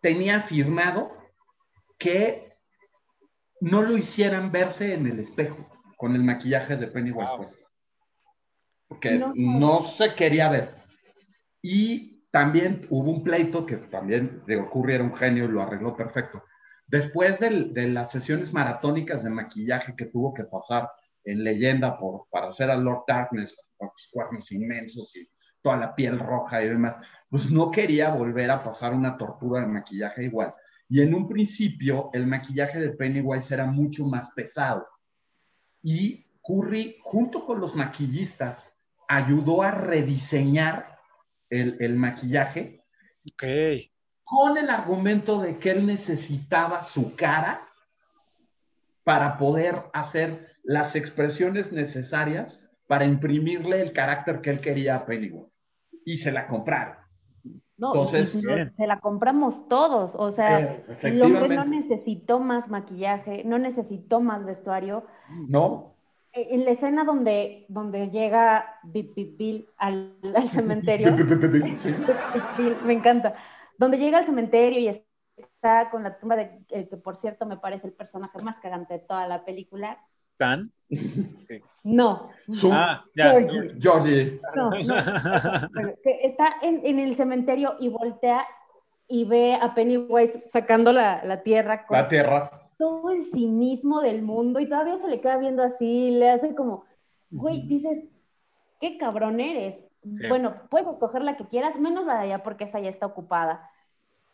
[0.00, 1.12] tenía firmado
[1.98, 2.56] que
[3.60, 5.68] no lo hicieran verse en el espejo
[5.98, 7.46] con el maquillaje de Pennywise wow.
[8.90, 10.74] Porque no, se quería ver.
[11.62, 15.96] Y también hubo un pleito que también de ocurrir era un genio y lo arregló
[15.96, 16.42] perfecto.
[16.88, 20.90] Después de las sesiones maratónicas de maquillaje que tuvo que pasar
[21.22, 25.30] en leyenda por, para hacer a Lord Darkness con los cuernos inmensos y
[25.62, 26.96] toda la piel roja y demás,
[27.28, 30.52] pues no quería volver a pasar una tortura de maquillaje igual.
[30.88, 34.84] Y en un principio el maquillaje de Pennywise era mucho más pesado.
[35.80, 38.68] Y Curry, junto con los maquillistas,
[39.10, 40.96] ayudó a rediseñar
[41.50, 42.84] el, maquillaje.
[44.22, 47.66] Con el argumento de que él necesitaba su cara
[49.02, 55.56] para poder hacer las expresiones necesarias para imprimirle el carácter que él quería a Pennywise.
[56.02, 56.96] y se la compraron.
[57.76, 60.12] No, Entonces- y- se la compramos todos.
[60.14, 65.04] O sea, Eh, el hombre no necesitó más maquillaje, no necesitó más vestuario.
[65.48, 65.94] ¿No?
[66.32, 71.94] Eh, En la escena donde, donde llega Bip Bip Bill al, al cementerio, Sí.
[72.58, 73.34] Bill, me encanta,
[73.78, 75.04] donde llega al cementerio y
[75.36, 78.94] está con la tumba de, el que por cierto me parece el personaje más cagante
[78.94, 79.98] de toda la película.
[80.36, 80.72] ¿Tan?
[81.84, 83.32] No, Su- Ah, ya.
[83.78, 84.40] Georgie.
[84.56, 84.96] No, no,
[86.04, 88.46] está en, en el cementerio y voltea
[89.06, 92.59] y ve a Pennywise sacando la, la tierra con La tierra.
[92.80, 96.86] Todo el cinismo del mundo y todavía se le queda viendo así, le hace como,
[97.30, 98.04] güey, dices,
[98.80, 99.76] qué cabrón eres.
[100.02, 100.26] Sí.
[100.30, 103.70] Bueno, puedes escoger la que quieras, menos la de allá porque esa ya está ocupada.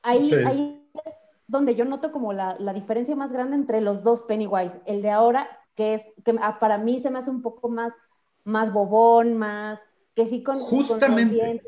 [0.01, 0.37] Ahí, Sí.
[0.37, 1.15] ahí es
[1.49, 4.81] donde yo noto como la, la diferencia más grande entre los dos Pennywise.
[4.87, 7.93] El de ahora, que es, que ah, para mí se me hace un poco más,
[8.45, 9.81] más bobón, más,
[10.15, 11.63] que sí con, con Justamente.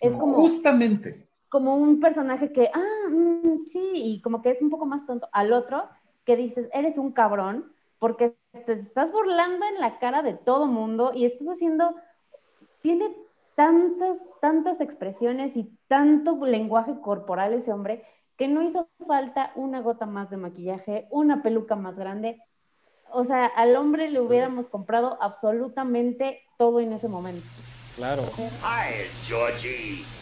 [0.00, 1.25] Es como, Justamente.
[1.48, 5.28] Como un personaje que, ah, mm, sí, y como que es un poco más tonto.
[5.32, 5.88] Al otro,
[6.24, 11.12] que dices, eres un cabrón, porque te estás burlando en la cara de todo mundo
[11.14, 11.94] y estás haciendo,
[12.82, 13.14] tiene
[13.54, 18.04] tantas, tantas expresiones y tanto lenguaje corporal ese hombre,
[18.36, 22.42] que no hizo falta una gota más de maquillaje, una peluca más grande.
[23.10, 27.48] O sea, al hombre le hubiéramos comprado absolutamente todo en ese momento.
[27.94, 28.24] Claro.
[28.36, 30.15] Hi, Georgie.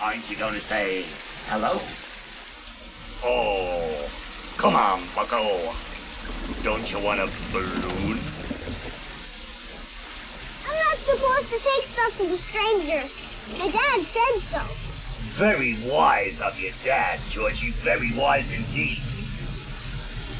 [0.00, 1.04] Aren't you going to say
[1.48, 1.80] hello?
[3.24, 4.08] Oh,
[4.58, 5.72] come on, bucko.
[6.62, 8.18] Don't you want a balloon?
[10.68, 13.58] I'm not supposed to take stuff from strangers.
[13.58, 14.60] My dad said so.
[15.42, 17.70] Very wise of your dad, Georgie.
[17.70, 19.00] Very wise indeed.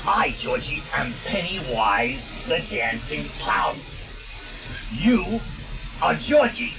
[0.07, 3.77] I, Georgie, am Pennywise the Dancing Clown.
[4.93, 5.41] You
[6.03, 6.75] are Georgie.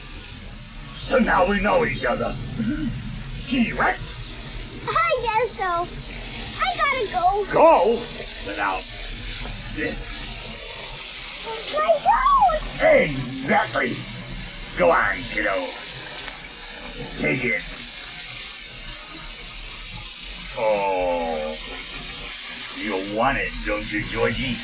[1.07, 2.35] So now we know each other.
[3.47, 5.87] T-Rex, I guess so.
[6.61, 7.53] I gotta go.
[7.53, 7.91] go
[8.45, 8.81] without
[9.73, 10.17] this.
[11.73, 12.59] My goat!
[13.05, 13.95] Exactly.
[14.77, 15.55] Go on, kiddo.
[17.19, 17.63] Take it.
[20.59, 21.57] Oh.
[22.75, 24.57] You want it, don't you, Georgie?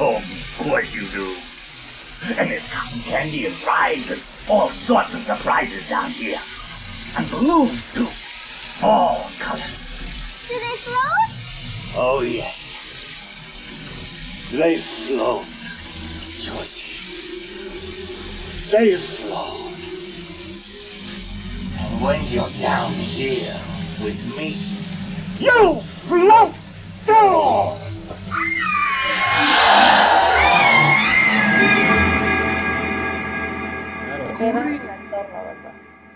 [0.00, 1.36] Oh, of course you do.
[2.40, 6.40] And there's cotton candy and rides and all sorts of surprises down here.
[7.16, 8.08] And balloons, too.
[8.84, 10.46] All colors.
[10.48, 11.96] Do they float?
[11.96, 12.62] Oh, yes.
[14.52, 15.46] They float,
[16.38, 16.82] Georgie.
[18.70, 19.72] They float.
[21.80, 23.56] And when you're down here
[24.02, 24.56] with me,
[25.38, 26.54] you float
[27.06, 27.81] too!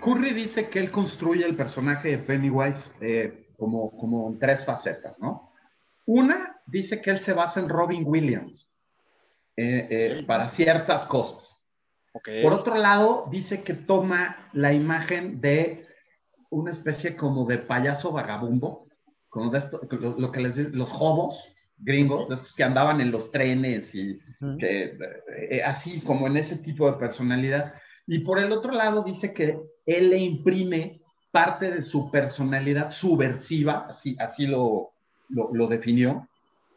[0.06, 5.18] Curry dice que él construye el personaje de Pennywise eh, como, como en tres facetas,
[5.18, 5.50] ¿no?
[6.04, 8.70] Una dice que él se basa en Robin Williams
[9.56, 11.56] eh, eh, para ciertas cosas.
[12.12, 15.84] Por otro lado, dice que toma la imagen de
[16.50, 18.86] una especie como de payaso vagabundo,
[19.28, 23.32] como de esto, lo, lo que les los hobos gringos, estos que andaban en los
[23.32, 24.20] trenes y
[24.60, 24.96] que,
[25.50, 27.74] eh, así como en ese tipo de personalidad.
[28.06, 31.00] Y por el otro lado dice que él le imprime
[31.30, 34.92] parte de su personalidad subversiva, así, así lo,
[35.28, 36.28] lo, lo definió,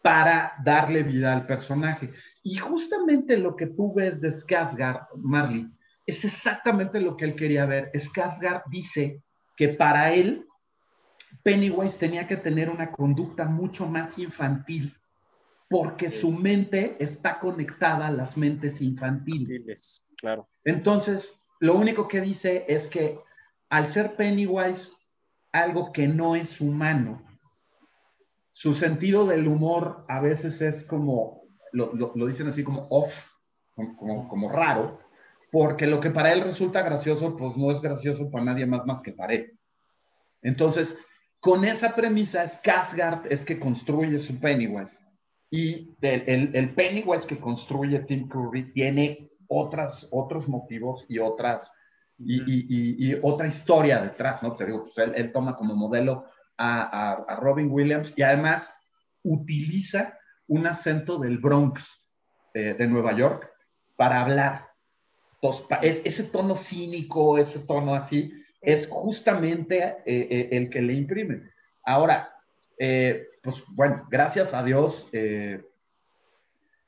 [0.01, 2.11] para darle vida al personaje.
[2.43, 5.69] Y justamente lo que tú ves de Skarsgård, Marley,
[6.05, 7.91] es exactamente lo que él quería ver.
[7.93, 9.21] Skarsgård dice
[9.55, 10.47] que para él
[11.43, 14.95] Pennywise tenía que tener una conducta mucho más infantil,
[15.69, 20.03] porque su mente está conectada a las mentes infantiles.
[20.19, 20.47] Claro.
[20.63, 23.17] Entonces, lo único que dice es que
[23.69, 24.91] al ser Pennywise
[25.51, 27.23] algo que no es humano,
[28.51, 33.13] su sentido del humor a veces es como, lo, lo- lo dicen así como off,
[33.75, 34.99] como, como- como raro,
[35.51, 39.01] porque lo que para él resulta gracioso, pues no es gracioso para nadie más más
[39.01, 39.57] que para él.
[40.41, 40.95] Entonces,
[41.39, 44.99] con esa premisa, Skarsgård es que construye su Pennywise.
[45.49, 51.69] Y el, el- el Pennywise que construye Tim Curry tiene otras, otros motivos y otras
[52.17, 54.55] y, y- y- otra historia detrás, ¿no?
[54.55, 56.25] Te digo, pues él, él toma como modelo
[56.57, 58.73] a, a- a Robin Williams y además
[59.23, 60.17] utiliza
[60.47, 62.01] un acento del Bronx
[62.53, 63.49] eh, de Nueva York
[63.95, 64.67] para hablar.
[65.41, 70.93] Entonces, es- ese tono cínico, ese tono así, es justamente eh, eh, el que le
[70.93, 71.43] imprime.
[71.85, 72.33] Ahora,
[72.77, 75.63] eh, pues bueno, gracias a Dios, eh,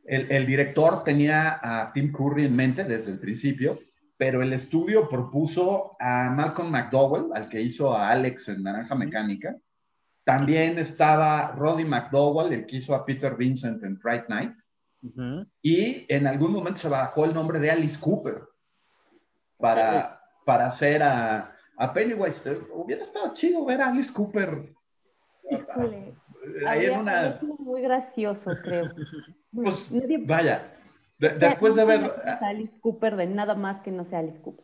[0.03, 3.80] El, el director tenía a Tim Curry en mente desde el principio,
[4.18, 9.56] pero el estudio propuso a Malcolm McDowell, al que hizo a Alex en Naranja Mecánica.
[10.23, 14.53] También estaba Roddy McDowell, el que hizo a Peter Vincent en Fright Night.
[15.64, 18.44] Y en algún momento se barajó el nombre de Alice Cooper
[19.57, 22.60] para, para hacer a, a Pennywise.
[22.73, 24.72] Hubiera estado chido ver a Alice Cooper
[25.49, 26.15] Híjole,
[26.68, 27.19] ahí en habría- una...
[27.19, 28.90] habría sido muy gracioso, creo.
[29.53, 30.73] Pues, Nadie- vaya,
[31.19, 34.64] de- después de a Alice Cooper de nada más que no sea Alice Cooper.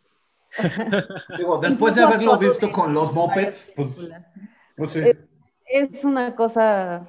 [1.36, 4.10] digo, después de haberlo visto de con los mopeds, pues,
[4.76, 5.00] pues sí.
[5.00, 5.18] Eh,
[5.66, 7.06] Es una cosa,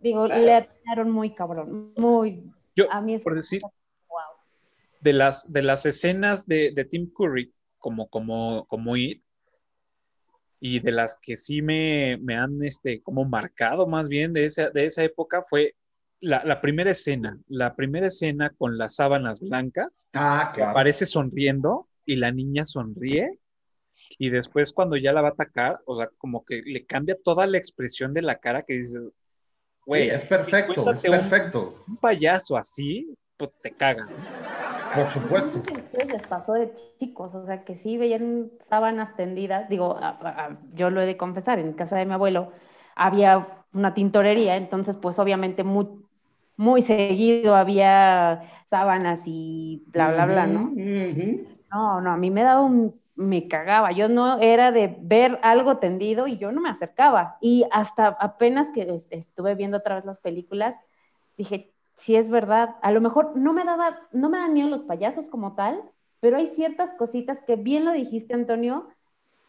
[0.00, 2.48] digo, le atinaron muy cabrón, muy...
[2.76, 3.60] Yo, a mí es por decir,
[4.08, 4.18] wow.
[5.00, 9.21] de las, de las escenas de, de Tim Curry como, como, como It,
[10.64, 14.70] y de las que sí me, me han este, como marcado más bien de esa,
[14.70, 15.74] de esa época fue
[16.20, 20.70] la, la primera escena, la primera escena con las sábanas blancas, Ah, claro.
[20.70, 23.40] aparece sonriendo y la niña sonríe
[24.18, 27.46] y después cuando ya la va a atacar, o sea, como que le cambia toda
[27.48, 29.10] la expresión de la cara que dices,
[29.84, 31.84] güey, Sí, es perfecto, es cuéntate un- perfecto.
[31.88, 34.08] un payaso así, pues te cagas.
[34.10, 34.61] ¿no?
[34.92, 35.58] Por supuesto.
[35.58, 39.16] No sé si a ustedes les pasó de chicos, o sea, que sí veían sábanas
[39.16, 42.52] tendidas, digo, a- a- a- yo lo he de confesar, en casa de mi abuelo
[42.94, 45.88] había una tintorería, entonces pues obviamente muy,
[46.56, 50.78] muy seguido había sábanas y bla, bla, bla, ¿no?
[51.70, 55.78] No, no, a mí me daba un, me cagaba, yo no era de ver algo
[55.78, 57.38] tendido y yo no me acercaba.
[57.40, 60.74] Y hasta apenas que est- estuve viendo otra vez las películas,
[61.36, 61.71] dije,
[62.02, 65.28] si es verdad, a lo mejor no me daba, no me dan miedo los payasos
[65.28, 65.82] como tal,
[66.20, 68.88] pero hay ciertas cositas que bien lo dijiste, Antonio,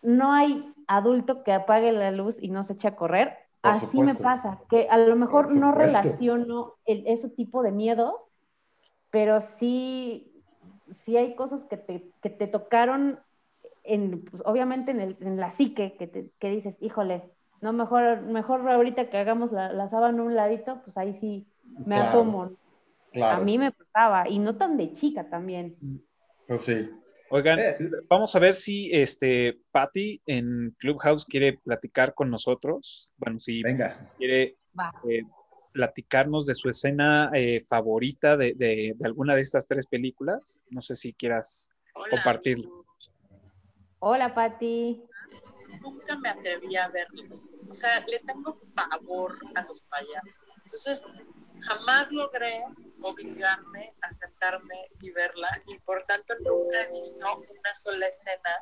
[0.01, 3.38] no hay adulto que apague la luz y no se eche a correr.
[3.61, 8.30] Por Así me pasa, que a lo mejor no relaciono el- ese tipo de miedo,
[9.11, 10.43] pero sí,
[11.05, 13.19] sí hay cosas que te, que te tocaron,
[13.84, 17.31] en, pues, obviamente en, el- en la psique, que, te- que dices, híjole,
[17.61, 21.47] no, mejor, mejor ahorita que hagamos la, la sábana a un ladito, pues ahí sí
[21.79, 22.51] me Claro, asomo.
[23.11, 23.41] Claro.
[23.41, 25.77] A mí me pasaba, y no tan de chica también.
[26.47, 26.89] Pues sí.
[27.29, 27.77] Oigan, Eh,
[28.09, 33.11] vamos a ver si este Patty en Clubhouse quiere platicar con nosotros.
[33.17, 34.11] Bueno, si venga.
[34.17, 34.57] quiere
[35.09, 35.23] eh,
[35.71, 40.61] platicarnos de su escena eh, favorita de, de- de alguna de estas tres películas.
[40.69, 42.85] No sé si quieras Hola, compartirlo.
[43.99, 45.03] Hola, Pati.
[45.81, 47.41] Nunca me atreví a verlo.
[47.69, 50.39] O sea, le tengo pavor a los payasos.
[50.65, 51.05] Entonces,
[51.68, 52.61] jamás logré
[53.02, 58.60] obligarme a sentarme y verla y por tanto nunca he visto una sola escena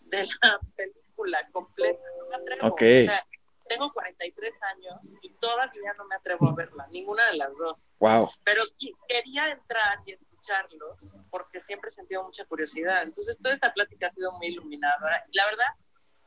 [0.00, 2.00] de la película completa.
[2.18, 2.68] No me atrevo.
[2.68, 2.82] Ok.
[2.82, 3.26] O sea,
[3.68, 7.90] tengo 43 años y todavía no me atrevo a verla, ninguna de las dos.
[7.98, 8.30] Wow.
[8.44, 8.62] pero
[9.08, 13.02] quería entrar y escucharlos porque siempre he sentido mucha curiosidad.
[13.02, 15.66] Entonces, toda esta plática ha sido muy iluminadora y la verdad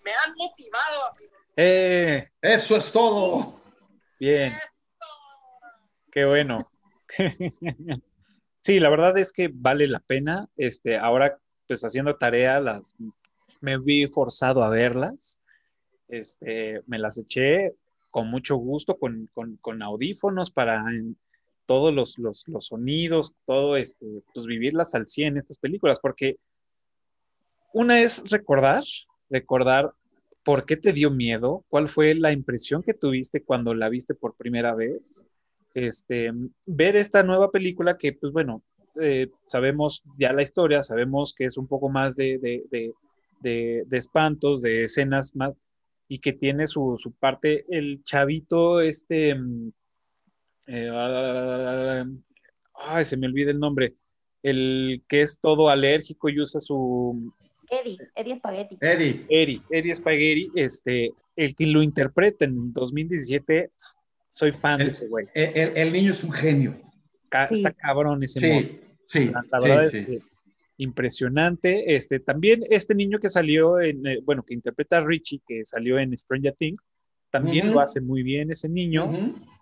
[0.03, 1.11] me han motivado a
[1.57, 3.61] Eh, Eso es todo.
[4.19, 4.57] bien,
[6.11, 6.69] qué bueno.
[8.61, 10.49] sí, la verdad es que vale la pena.
[10.57, 12.95] Este, ahora, pues haciendo tarea, las
[13.61, 15.39] me vi forzado a verlas.
[16.07, 17.73] Este, me las eché
[18.11, 20.85] con mucho gusto, con, con- con audífonos para
[21.65, 26.37] todos los, los- los sonidos, todo este, pues vivirlas al 100 estas películas, porque
[27.73, 28.83] una es recordar,
[29.29, 29.91] recordar
[30.43, 34.35] por qué te dio miedo, cuál fue la impresión que tuviste cuando la viste por
[34.35, 35.25] primera vez,
[35.85, 36.31] este,
[36.65, 38.63] ver esta nueva película que, pues bueno,
[38.99, 42.91] eh, sabemos ya la historia, sabemos que es un poco más de, de- de-
[43.41, 45.55] de- de espantos, de escenas más,
[46.07, 49.71] y que tiene su, su parte, el chavito, este, mm,
[50.67, 52.05] eh, ah,
[52.89, 53.93] ay, se me olvida el nombre,
[54.43, 57.31] el que es todo alérgico y usa su,
[57.69, 58.77] Eddie, Eddie Spaghetti.
[58.79, 59.25] Eddie.
[59.29, 63.71] Eri, Eri Spaghetti, este, el que lo interpreta en 2017,
[64.29, 65.27] soy fan de ese güey.
[65.33, 66.75] el- el- el niño es un genio.
[67.29, 67.55] Ca- Sí.
[67.55, 68.39] Está cabrón ese.
[68.39, 69.97] Sí, sí, La, la sí, verdad sí.
[69.97, 70.21] es que
[70.79, 71.95] impresionante.
[71.95, 75.99] Este, también este niño que salió en, eh, bueno, que interpreta a Richie, que salió
[75.99, 76.85] en Stranger Things,
[77.31, 79.11] también lo hace muy bien ese niño.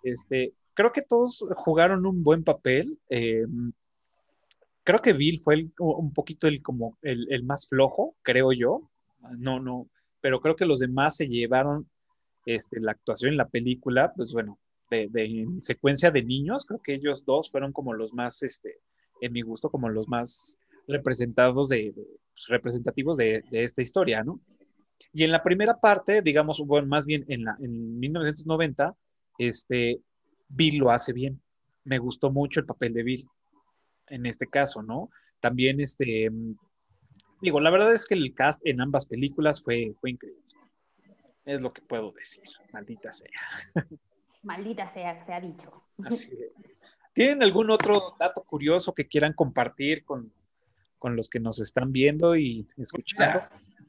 [0.03, 2.99] Este, creo que todos jugaron un buen papel.
[3.09, 3.45] eh,
[4.83, 8.89] creo que Bill fue el- un poquito el, como el, el más flojo, creo yo.
[9.37, 9.87] No, no,
[10.21, 11.89] pero creo que los demás se llevaron
[12.45, 14.59] este, la actuación en la película, pues bueno,
[14.89, 18.80] de, en secuencia de niños, creo que ellos dos fueron como los más, este,
[19.22, 20.57] en mi gusto, como los más
[20.88, 24.39] representados de, pues, representativos de, de esta historia, ¿no?
[25.11, 28.95] Y en la primera parte, digamos, bueno, más bien en, la, en 1990,
[29.38, 30.01] este,
[30.47, 31.41] Bill lo hace bien.
[31.84, 33.26] me gustó mucho el papel de Bill
[34.07, 35.09] en este caso, ¿no?
[35.39, 36.30] También, este,
[37.41, 40.44] digo, la verdad es que el cast en ambas películas fue, fue increíble.
[41.45, 42.43] Es lo que puedo decir,
[42.73, 43.30] maldita sea.
[44.43, 45.84] Maldita sea, se ha dicho.
[46.03, 46.76] Así es.
[47.13, 50.34] ¿Tienen algún otro dato curioso que quieran compartir con,
[50.99, 53.41] con los que nos están viendo y escuchando?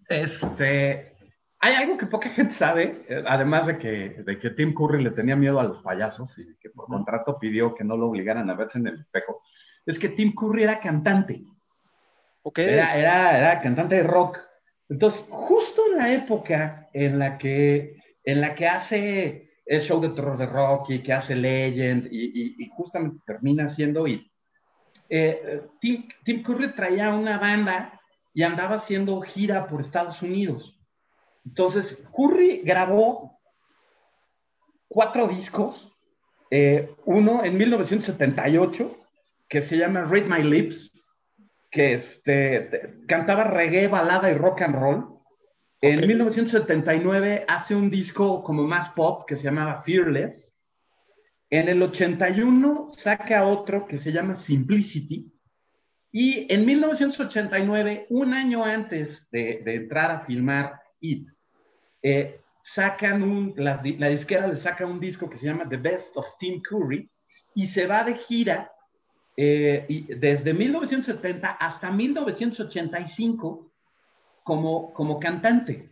[0.08, 1.16] Este,
[1.58, 5.10] hay algo que poca gente sabe, eh, además de que, de que Tim Curry le
[5.10, 8.54] tenía miedo a los payasos y que por contrato pidió que no lo obligaran a
[8.54, 9.42] verse en el espejo,
[9.84, 11.42] es que Tim Curry era cantante.
[12.42, 12.60] Ok.
[12.60, 14.38] Era, era, era cantante de rock.
[14.88, 20.10] Entonces, justo en la época en la que, en la que hace el show de
[20.10, 24.30] terror de Rocky, que hace Legend y, y- y justamente termina siendo It,
[25.08, 28.00] eh, Tim, Tim Curry traía una banda
[28.32, 30.78] y andaba haciendo gira por Estados Unidos.
[31.44, 33.38] Entonces, Curry grabó
[34.88, 35.92] cuatro discos,
[36.50, 38.96] eh, uno en 1978,
[39.48, 40.92] que se llama Read My Lips,
[41.76, 45.20] que este, te- cantaba reggae, balada y rock and roll.
[45.82, 46.06] En Ok.
[46.06, 50.56] 1979 hace un disco como más pop que se llamaba Fearless.
[51.50, 55.30] En el 81 saca otro que se llama Simplicity.
[56.12, 61.28] Y en 1989, un año antes de, de entrar a filmar It,
[62.02, 66.16] eh, sacan un, la, la disquera le saca un disco que se llama The Best
[66.16, 67.10] of Tim Curry
[67.54, 68.72] y se va de gira
[69.36, 73.70] eh, y desde 1970 hasta 1985
[74.42, 75.90] como, como cantante.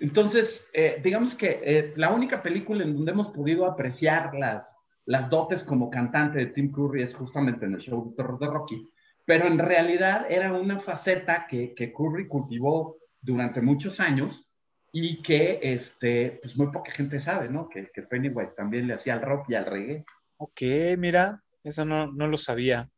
[0.00, 4.76] Entonces, eh, digamos que eh, la única película en donde hemos podido apreciar las,
[5.06, 8.88] las dotes como cantante de Tim Curry es justamente en el show de Rocky,
[9.24, 14.44] pero en realidad era una faceta que, que Curry cultivó durante muchos años
[14.92, 17.68] y que este, pues muy poca gente sabe, ¿no?
[17.68, 20.04] Que, que Pennywise también le hacía al rock y al reggae.
[20.36, 20.62] Ok,
[20.96, 22.88] mira, eso no, no lo sabía.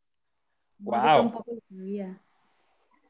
[0.79, 2.19] Yo Wow, tampoco lo sabía.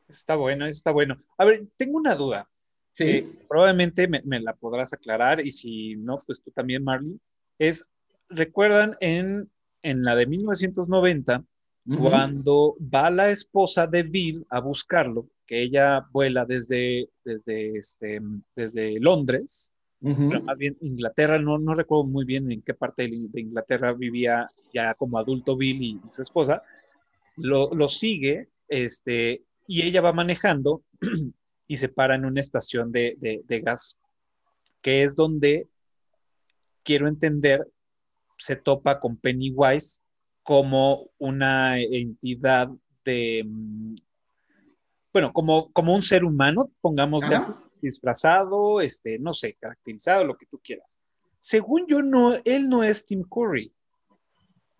[0.08, 1.22] está bueno, está bueno.
[1.38, 2.50] A ver, tengo una duda.
[2.96, 7.20] Sí, Eh, probablemente me, me la podrás aclarar y si no, pues tú también, Marley.
[7.58, 7.90] Es,
[8.30, 9.50] ¿recuerdan en,
[9.84, 11.46] en la de 1990,
[11.86, 12.00] Ujú.
[12.00, 18.20] cuando va la esposa de Bill a buscarlo, que ella vuela desde, desde, este,
[18.56, 19.72] desde Londres,
[20.46, 24.94] Más bien Inglaterra, no, no recuerdo muy bien en qué parte de Inglaterra vivía ya
[24.96, 26.64] como adulto Bill y, y su esposa,
[27.38, 30.84] lo, lo sigue, este, y ella va manejando
[31.68, 33.98] y se para en una estación de, de- de gas,
[34.82, 35.68] que es donde,
[36.84, 37.68] quiero entender,
[38.38, 40.02] se topa con Pennywise
[40.44, 42.70] como una entidad
[43.06, 43.96] de, mm,
[45.14, 47.38] bueno, como, como un ser humano, pongámosle Ajá.
[47.38, 47.52] así,
[47.82, 51.00] disfrazado, este, no sé, caracterizado, lo que tú quieras.
[51.40, 53.74] Según yo, no, él no es Tim Curry.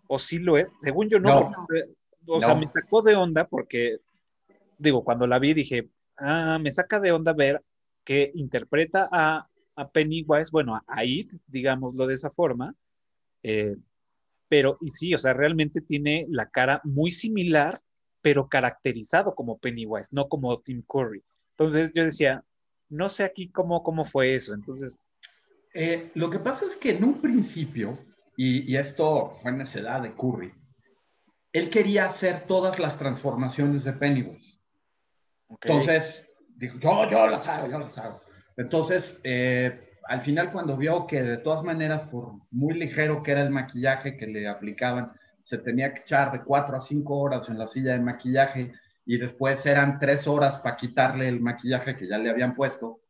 [0.06, 0.72] ¿O sí lo es?
[0.80, 1.50] Según yo, no.
[1.50, 1.52] No.
[1.56, 1.84] porque,
[2.26, 3.98] o sea, me sacó de onda porque,
[4.78, 5.88] digo, cuando la vi dije,
[6.18, 7.62] ah, me saca de onda ver
[8.04, 12.74] que interpreta a, a Pennywise, bueno, a, a It, digámoslo de esa forma,
[13.42, 13.76] eh,
[14.48, 17.80] pero, y sí, o sea, realmente tiene la cara muy similar,
[18.20, 21.24] pero caracterizado como Pennywise, no como Tim Curry.
[21.56, 22.44] Entonces yo decía,
[22.92, 24.54] no sé aquí cómo, cómo fue eso.
[24.54, 25.06] Entonces,
[25.74, 27.98] Eh, lo que pasa es que en un principio,
[28.36, 30.52] y, y esto fue necedad de Curry,
[31.52, 34.58] él quería hacer todas las transformaciones de Pennywise.
[35.48, 38.20] ok, Entonces, dijo, yo, yo las hago, yo las hago.
[38.56, 43.42] Entonces, eh, al final cuando vio que de todas maneras, por muy ligero que era
[43.42, 45.12] el maquillaje que le aplicaban,
[45.44, 48.72] se tenía que echar de cuatro a cinco horas en la silla de maquillaje
[49.04, 53.00] y después eran tres horas para quitarle el maquillaje que ya le habían puesto,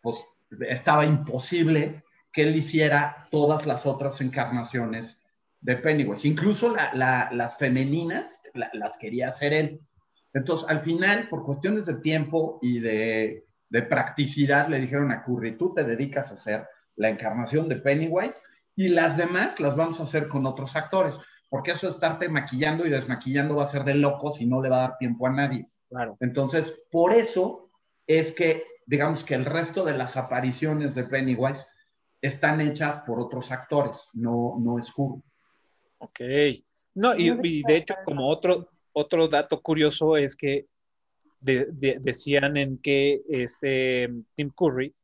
[0.00, 0.18] pues
[0.68, 2.02] estaba imposible
[2.32, 5.18] que él hiciera todas las otras encarnaciones
[5.60, 6.26] de Pennywise.
[6.28, 9.80] Incluso la- la- las femeninas la- las quería hacer él.
[10.32, 15.56] Entonces, al final, por cuestiones de tiempo y de, de practicidad, le dijeron a Curry,
[15.56, 16.66] tú te dedicas a hacer
[16.96, 18.40] la encarnación de Pennywise
[18.76, 21.18] y las demás las vamos a hacer con otros actores,
[21.48, 24.68] porque eso de estarte maquillando y desmaquillando va a ser de locos y no le
[24.68, 25.68] va a dar tiempo a nadie.
[25.88, 26.16] claro.
[26.20, 27.70] Entonces, por eso
[28.06, 31.64] es que, digamos que el resto de las apariciones de Pennywise
[32.20, 35.22] están hechas por otros actores, no, no es Curry.
[35.98, 36.20] Ok.
[36.94, 40.66] No, y, de hecho, como otro, otro dato curioso es que
[41.40, 44.94] de- de- decían en que este Tim Curry,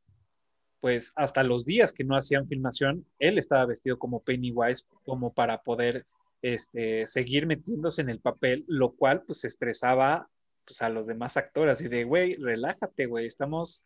[0.79, 5.61] pues hasta los días que no hacían filmación, él estaba vestido como Pennywise, como para
[5.61, 6.05] poder
[6.41, 10.27] este, seguir metiéndose en el papel, lo cual pues estresaba
[10.65, 13.85] pues, a los demás actores, y de, güey, relájate, güey, estamos,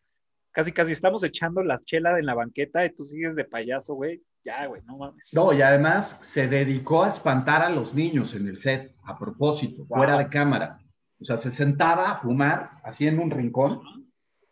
[0.52, 4.22] casi, casi estamos echando las chelas en la banqueta y tú sigues de payaso, güey,
[4.44, 5.30] Ya, güey, no mames.
[5.34, 9.86] No, y además se dedicó a espantar a los niños en el set, a propósito,
[9.86, 9.98] Wow.
[9.98, 10.80] fuera de cámara.
[11.19, 13.82] O sea, se sentaba a fumar, así en un rincón,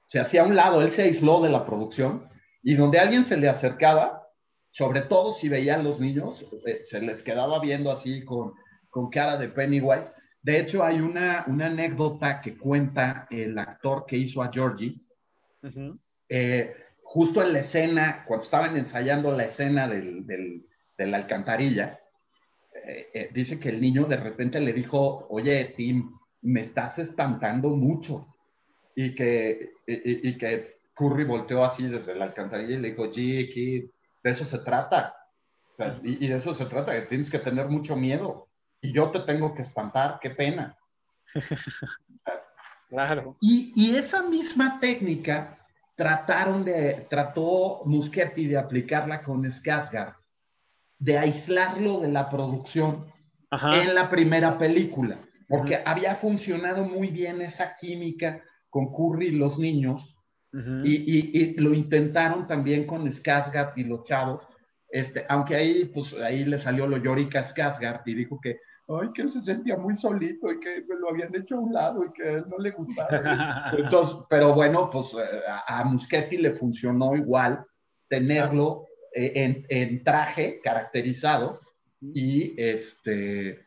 [0.08, 2.28] se hacía a un lado, él se aisló de la producción,
[2.64, 4.23] y donde alguien se le acercaba,
[4.74, 8.54] sobre todo si veían los niños, eh, se les quedaba viendo así con,
[8.90, 10.12] con cara de Pennywise.
[10.42, 15.00] De hecho, hay una, una anécdota que cuenta el actor que hizo a Georgie,
[16.28, 16.74] eh,
[17.04, 20.66] justo en la escena, cuando estaban ensayando la escena del, del-
[20.98, 22.00] de la alcantarilla,
[22.88, 27.70] eh, eh, dice que el niño de repente le dijo, oye, Tim, me estás espantando
[27.70, 28.28] mucho.
[28.96, 33.08] Y que, y, y- y que Curry volteó así desde la alcantarilla y le dijo,
[34.24, 35.16] de eso se trata.
[35.74, 38.50] O sea, y, y de eso se trata, que tienes que tener mucho miedo.
[38.82, 40.78] Y yo te tengo que espantar, qué pena.
[42.90, 43.38] Claro.
[43.42, 45.58] Y, y esa misma técnica
[45.96, 50.16] trataron de, trató Muschietti de aplicarla con Skarsgård,
[51.00, 53.12] de aislarlo de la producción
[53.50, 53.82] Ajá.
[53.82, 55.18] en la primera película,
[55.50, 60.13] porque había funcionado muy bien esa química con Curry y los niños,
[60.84, 64.48] Y, y- y lo intentaron también con Skarsgård y los chavos,
[64.90, 69.10] este, aunque ahí, pues, ahí le salió lo llorica a Skarsgård y dijo que, ay,
[69.16, 72.12] que él se sentía muy solito y que lo habían hecho a un lado y
[72.14, 73.10] que a él no le gustaba.
[73.78, 77.66] Entonces, pero bueno, pues eh, a, a Muschetti le funcionó igual
[78.08, 78.86] tenerlo
[79.16, 81.60] eh, en, en traje caracterizado
[82.02, 83.66] y este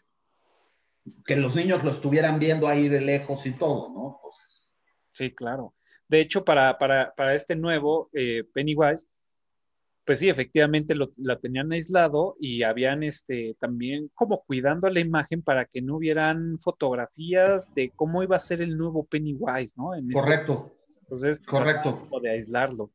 [1.24, 4.16] que los niños lo estuvieran viendo ahí de lejos y todo, ¿no?
[4.16, 4.68] Entonces,
[5.12, 5.72] Sí, claro.
[6.08, 9.06] De hecho, para, para, para este nuevo eh, Pennywise,
[10.04, 15.42] pues sí, efectivamente lo, la tenían aislado y habían este, también como cuidando la imagen
[15.42, 19.94] para que no hubieran fotografías de cómo iba a ser el nuevo Pennywise, ¿no?
[19.96, 20.72] En este- correcto,
[21.02, 22.08] Entonces, correcto.
[22.22, 22.92] de aislarlo.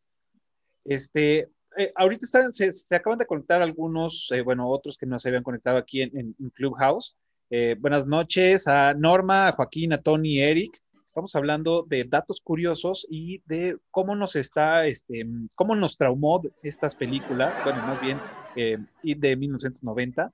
[0.85, 5.19] Este, eh, ahorita están, se, se acaban de conectar algunos, eh, bueno, otros que no
[5.19, 7.15] se habían conectado aquí en, en- en Clubhouse.
[7.49, 10.77] Eh, buenas noches a Norma, a Joaquín, a Tony, Eric.
[11.11, 16.95] Estamos hablando de datos curiosos y de cómo nos está, este, cómo nos traumó estas
[16.95, 18.17] películas, bueno, más bien,
[18.55, 20.31] eh, de 1990.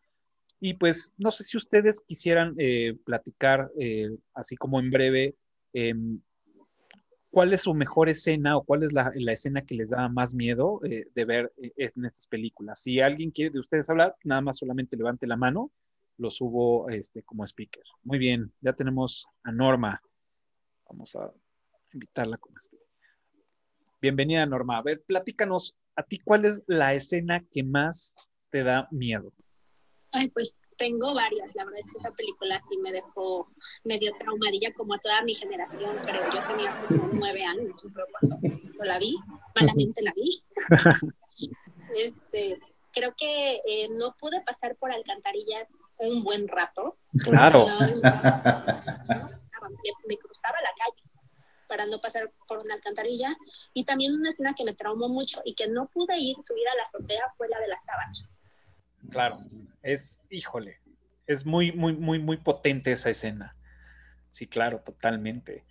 [0.59, 5.35] Y pues no sé si ustedes quisieran eh, platicar, eh, así como en breve,
[5.73, 6.21] em,
[7.31, 10.35] cuál es su mejor escena o cuál es la, la escena que les da más
[10.35, 12.83] miedo eh, de ver eh, en estas películas.
[12.83, 15.71] Si alguien quiere de ustedes hablar, nada más solamente levante la mano,
[16.19, 17.81] lo subo este, como speaker.
[18.03, 20.03] Muy bien, ya tenemos a Norma.
[20.89, 21.31] Vamos a
[21.93, 22.87] invitarla como speaker.
[24.01, 24.77] Bienvenida, Norma.
[24.77, 28.15] A ver, platícanos, a ti, ¿cuál es la escena que más
[28.49, 29.33] te da miedo?
[30.11, 31.53] Ay, pues tengo varias.
[31.55, 33.51] La verdad es que esa película sí me dejó
[33.83, 38.83] medio traumadilla como a toda mi generación, pero yo tenía como nueve años, cuando, cuando
[38.83, 39.15] la vi,
[39.55, 40.39] malamente la vi.
[41.95, 42.59] Este,
[42.91, 46.97] creo que eh, no pude pasar por alcantarillas un buen rato.
[47.23, 47.65] Claro.
[47.65, 51.03] No, no, no, me, me cruzaba la calle
[51.67, 53.35] para no pasar por una alcantarilla.
[53.73, 56.75] Y también una escena que me traumó mucho y que no pude ir, subir a
[56.75, 58.41] la azotea, fue la de las sábanas.
[59.09, 59.37] Claro,
[59.83, 60.79] es, híjole,
[61.27, 63.55] es muy, muy, muy, muy potente esa escena.
[64.31, 65.65] Sí, claro, totalmente.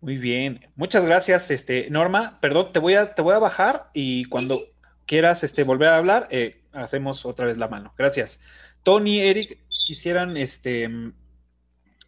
[0.00, 0.70] Muy bien.
[0.74, 2.40] Muchas gracias, este, Norma.
[2.40, 4.60] Perdón, te voy a, te voy a bajar y cuando
[5.06, 7.94] quieras este, volver a hablar, eh, hacemos otra vez la mano.
[7.96, 8.40] Gracias.
[8.82, 10.88] Tony, Eric, quisieran este,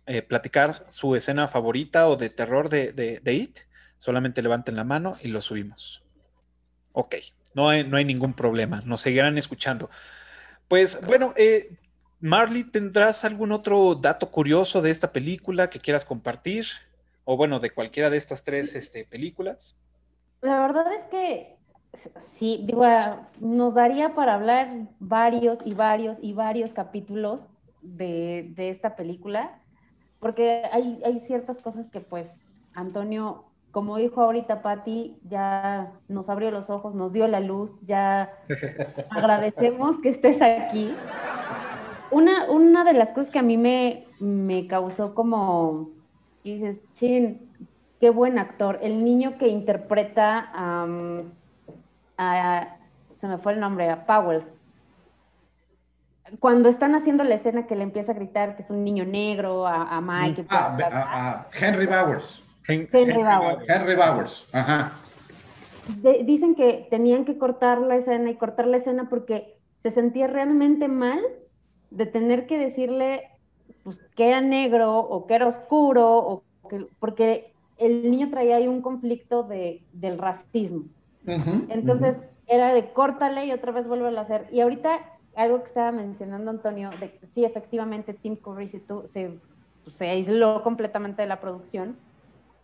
[0.06, 3.60] eh, platicar su escena favorita o de terror de, de, de It.
[3.96, 6.02] Solamente levanten la mano y lo subimos.
[6.92, 7.16] Ok,
[7.54, 8.82] no hay, no hay ningún problema.
[8.84, 9.90] Nos seguirán escuchando.
[10.68, 11.76] Pues bueno, eh,
[12.20, 16.66] Marley, ¿tendrás algún otro dato curioso de esta película que quieras compartir?
[17.24, 19.80] O bueno, de cualquiera de estas tres este, películas.
[20.40, 21.56] La verdad es que
[22.38, 27.48] sí, digo, ah, nos daría para hablar varios y varios y varios capítulos
[27.80, 29.58] de, de esta película,
[30.24, 32.26] porque hay, hay ciertas cosas que pues
[32.72, 38.32] Antonio, como dijo ahorita Patti, ya nos abrió los ojos, nos dio la luz, ya
[39.10, 40.94] agradecemos que estés aquí.
[42.10, 45.90] Una, una de las cosas que a mí me, me causó como,
[46.42, 47.50] y dices, chin,
[48.00, 50.50] qué buen actor, el niño que interpreta
[52.16, 52.76] a,
[53.20, 54.42] se me fue el nombre, a Powell.
[56.40, 59.66] Cuando están haciendo la escena que le empieza a gritar que es un niño negro
[59.66, 60.46] a, a Mike.
[60.48, 61.02] Ah, bla, bla, bla.
[61.02, 62.42] a- a Henry Bowers.
[62.66, 63.68] Hen- Henry Bowers.
[63.68, 64.92] Henry Bowers, ajá.
[66.02, 70.26] De- dicen que tenían que cortar la escena y cortar la escena porque se sentía
[70.26, 71.20] realmente mal
[71.90, 73.28] de tener que decirle
[73.82, 78.66] pues, que era negro o que era oscuro, o que, porque el niño traía ahí
[78.66, 80.84] un conflicto de, del racismo.
[81.26, 82.16] Ujú, Entonces,
[82.46, 84.48] era de córtale y otra vez vuelve a hacer.
[84.52, 85.00] Y ahorita
[85.36, 89.38] algo que estaba mencionando Antonio, de que sí, efectivamente Tim Curry se, se,
[89.96, 91.96] se aisló completamente de la producción.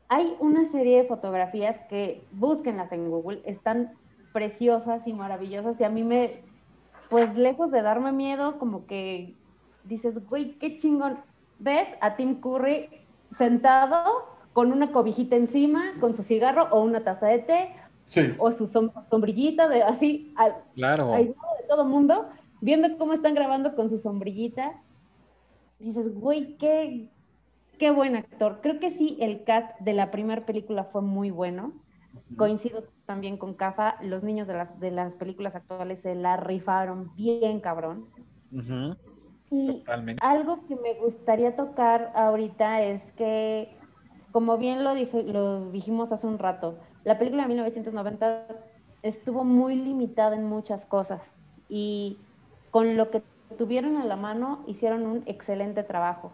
[0.09, 3.93] Hay una serie de fotografías que búsquenlas en Google, están
[4.33, 6.43] preciosas y maravillosas y a mí me,
[7.09, 9.35] pues lejos de darme miedo, como que
[9.85, 11.19] dices, güey, qué chingón.
[11.59, 12.89] ¿Ves a Tim Curry
[13.37, 17.75] sentado con una cobijita encima, con su cigarro o una taza de té,
[18.39, 20.35] o su sombrillita, de así,
[20.75, 21.13] claro.
[21.15, 22.29] aislado de todo mundo,
[22.61, 24.81] viendo cómo están grabando con su sombrillita.
[25.79, 27.09] Dices, güey, qué,
[27.79, 28.61] qué buen actor.
[28.63, 31.73] Creo que sí, el cast de la primera película fue muy bueno.
[32.37, 37.15] Coincido también con Cafa, los niños de las, de las películas actuales se la rifaron
[37.17, 38.07] bien cabrón.
[39.51, 39.83] Y
[40.21, 43.69] algo que me gustaría tocar ahorita es que,
[44.33, 48.47] como bien lo, dije, lo dijimos hace un rato, la película de 1990
[49.03, 51.33] estuvo muy limitada en muchas cosas
[51.69, 52.19] y
[52.71, 53.23] con lo que
[53.59, 56.33] tuvieron a la mano hicieron un excelente trabajo.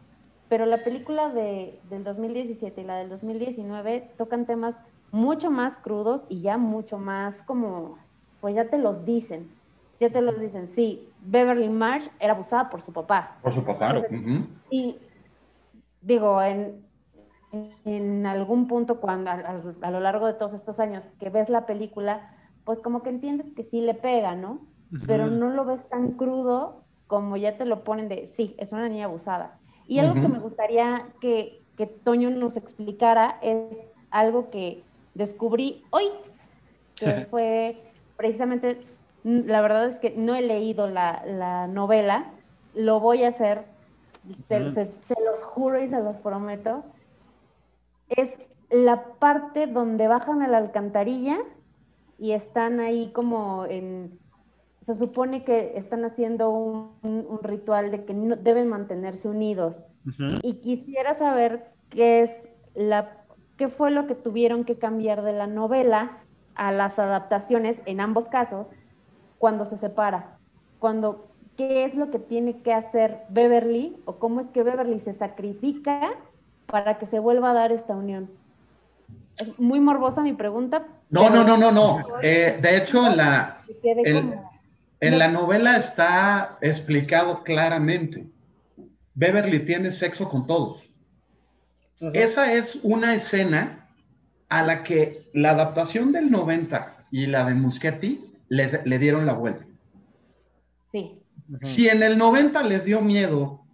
[0.48, 4.74] Pero la película de, del 2017 y la del 2019 tocan temas
[5.10, 7.98] mucho más crudos y ya mucho más como,
[8.40, 9.50] pues ya te los dicen,
[9.98, 13.38] ya te los dicen, sí, Beverly Marsh era abusada por su papá.
[13.42, 13.94] Por su papá,
[14.70, 14.98] Y
[16.02, 16.86] digo, en,
[17.84, 22.30] en algún punto cuando a, lo largo de todos estos años que ves la película,
[22.64, 24.60] pues como que entiendes que sí le pega, ¿no?
[25.06, 28.88] Pero no lo ves tan crudo como ya te lo ponen de, sí, es una
[28.88, 29.58] niña abusada.
[29.86, 33.76] Y algo que me gustaría que, que Toño nos explicara es
[34.10, 34.82] algo que
[35.14, 36.08] descubrí hoy,
[36.96, 37.76] que fue
[38.16, 38.80] precisamente,
[39.24, 42.32] la verdad es que no he leído la, novela,
[42.74, 43.64] lo voy a hacer,
[44.48, 44.58] se,
[45.24, 46.84] los juro y se los prometo,
[48.08, 48.30] es
[48.70, 51.38] la parte donde bajan a la alcantarilla
[52.18, 54.18] y están ahí como en,
[54.86, 59.80] se supone que están haciendo un, ritual de que no, deben mantenerse unidos.
[60.42, 62.30] Y quisiera saber qué es
[62.74, 63.10] la
[63.56, 66.18] qué fue lo que tuvieron que cambiar de la novela
[66.54, 68.68] a las adaptaciones en ambos casos
[69.38, 70.38] cuando se separa,
[70.78, 71.26] cuando
[71.56, 76.12] qué es lo que tiene que hacer Beverly o cómo es que Beverly se sacrifica
[76.66, 78.30] para que se vuelva a dar esta unión.
[79.38, 80.86] Es muy morbosa mi pregunta.
[81.10, 82.04] No, no, no, no, no.
[82.22, 83.62] Eh, de hecho, en la,
[85.00, 88.26] en la novela está explicado claramente.
[89.14, 90.82] Beverly tiene sexo con todos.
[92.12, 93.88] Esa es una escena
[94.48, 99.66] a la que la adaptación del 90 y la de Muschetti le, dieron la vuelta.
[100.92, 101.22] Sí.
[101.62, 103.64] Si en el 90 les dio miedo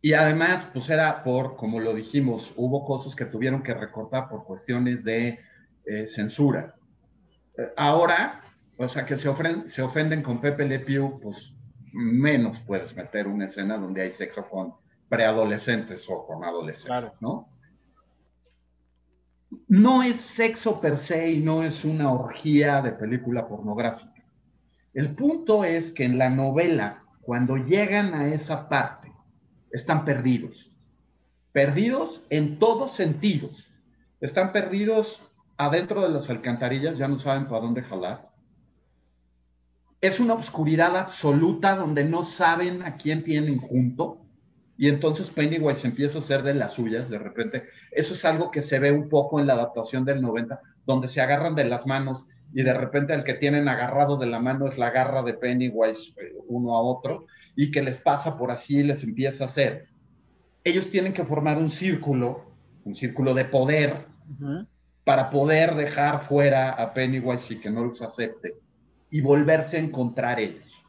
[0.00, 4.44] y además, pues era por, como lo dijimos, hubo cosas que tuvieron que recortar por
[4.44, 5.40] cuestiones de
[5.86, 6.74] eh, censura.
[7.56, 8.41] Eh, ahora,
[8.76, 11.52] o sea, que se, ofenden, se ofenden con Pepe Le Pew, pues
[11.92, 14.74] menos puedes meter una escena donde hay sexo con
[15.08, 17.48] preadolescentes o con adolescentes, ¿no?
[19.68, 24.24] No es sexo per se y no es una orgía de película pornográfica.
[24.94, 29.12] El punto es que en la novela, cuando llegan a esa parte,
[29.70, 30.70] están perdidos.
[31.52, 33.70] Perdidos en todos sentidos.
[34.20, 35.22] Están perdidos
[35.58, 38.31] adentro de las alcantarillas, ya no saben para dónde jalar.
[40.02, 44.18] Es una oscuridad absoluta donde no saben a quién tienen junto
[44.76, 47.68] y entonces Pennywise empieza a ser de las suyas de repente.
[47.92, 51.20] Eso es algo que se ve un poco en la adaptación del 90, donde se
[51.20, 54.76] agarran de las manos y de repente el que tienen agarrado de la mano es
[54.76, 58.82] la garra de Pennywise eh, uno a otro y que les pasa por así y
[58.82, 59.86] les empieza a hacer.
[60.64, 62.46] Ellos tienen que formar un círculo,
[62.84, 64.06] un círculo de poder
[65.04, 68.61] para poder dejar fuera a Pennywise y que no los acepte
[69.12, 70.84] y volverse a encontrar ellos.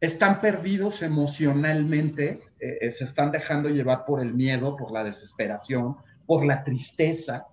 [0.00, 5.96] Están perdidos emocionalmente eh, se están dejando llevar por el miedo, por la desesperación,
[6.26, 7.46] por la tristeza.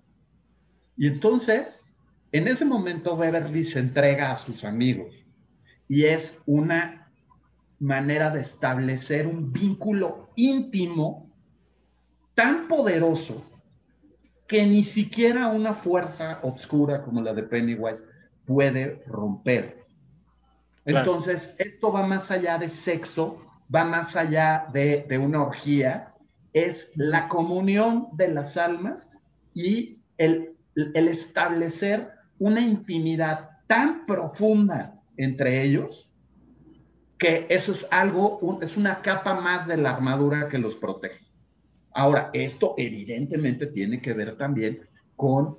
[0.96, 1.84] Y entonces,
[2.30, 5.12] en ese momento, Beverly se entrega a sus amigos
[5.88, 7.10] y es una
[7.80, 11.28] manera de establecer un vínculo íntimo
[12.36, 13.44] tan poderoso
[14.46, 18.04] que ni siquiera una fuerza oscura como la de Pennywise
[18.50, 19.84] puede romper.
[20.84, 23.40] Entonces, esto va más allá de sexo,
[23.72, 26.14] va más allá de, una orgía,
[26.52, 29.08] es la comunión de las almas
[29.54, 32.10] y el, establecer
[32.40, 36.10] una intimidad tan profunda entre ellos
[37.18, 41.24] que eso es algo, es una capa más de la armadura que los protege.
[41.92, 44.80] Ahora, esto evidentemente tiene que ver también
[45.14, 45.56] con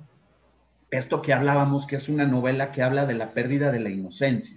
[0.92, 4.56] esto que hablábamos, que es una novela que habla de la pérdida de la inocencia.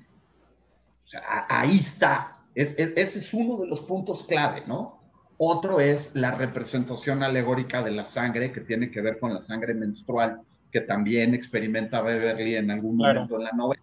[1.05, 2.39] O sea, a- ahí está.
[2.53, 5.01] Es- es- ese es uno de los puntos clave, ¿no?
[5.37, 9.73] Otro es la representación alegórica de la sangre, que tiene que ver con la sangre
[9.73, 10.41] menstrual,
[10.71, 13.21] que también experimenta Beverly en algún Claro.
[13.21, 13.81] momento en la novela.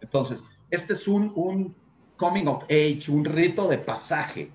[0.00, 1.76] Entonces, este es un, un
[2.16, 4.50] coming of age, un rito de pasaje.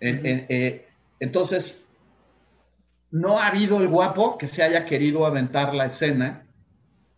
[0.00, 0.86] En- en- eh,
[1.20, 1.82] entonces,
[3.10, 6.45] no ha habido el guapo que se haya querido aventar la escena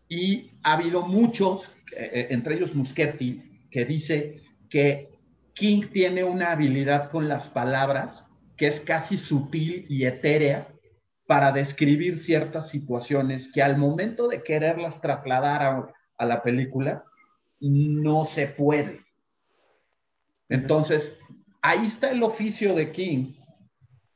[0.09, 4.41] y ha habido muchos, eh, eh, entre ellos Muschetti, que dice
[4.71, 5.11] que
[5.55, 8.25] King tiene una habilidad con las palabras
[8.57, 10.69] que es casi sutil y etérea
[11.27, 17.05] para describir ciertas situaciones que al momento de quererlas trasladar a, a la película
[17.61, 19.01] no se puede.
[20.49, 21.19] Entonces,
[21.61, 23.35] ahí está el oficio de King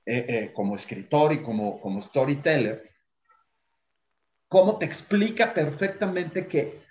[0.07, 2.92] eh, como escritor y como, como storyteller,
[4.53, 6.83] cómo te explica perfectamente que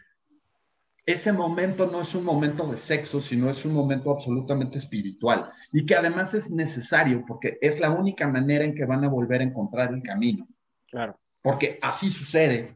[1.05, 5.85] ese momento no es un momento de sexo, sino es un momento absolutamente espiritual y
[5.85, 9.43] que además es necesario porque es la única manera en que van a volver a
[9.43, 10.47] encontrar el camino.
[10.89, 11.19] Claro.
[11.43, 12.73] Porque así sucede,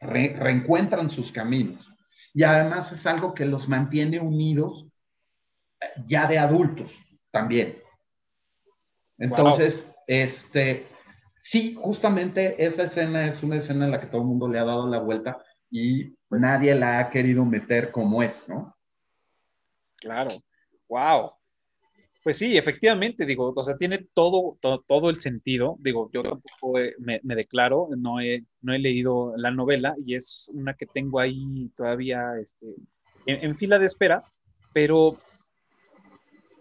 [0.00, 1.86] re- reencuentran sus caminos.
[2.32, 4.86] Y además es algo que los mantiene unidos
[5.78, 6.90] eh, ya de adultos
[7.30, 7.76] también.
[9.18, 10.86] Entonces, este,
[11.42, 14.64] sí, justamente esa escena es una escena en la que todo el mundo le ha
[14.64, 18.74] dado la vuelta y nadie la ha querido meter como es, ¿no?
[19.96, 20.30] Claro.
[20.88, 21.32] Wow.
[22.22, 25.76] Pues sí, efectivamente, digo, o sea, tiene todo, todo, todo el sentido.
[25.80, 30.14] Digo, yo tampoco he- me, me declaro, no he, no he leído la novela y
[30.14, 32.66] es una que tengo ahí todavía este,
[33.26, 34.24] en, en fila de espera,
[34.72, 35.18] pero,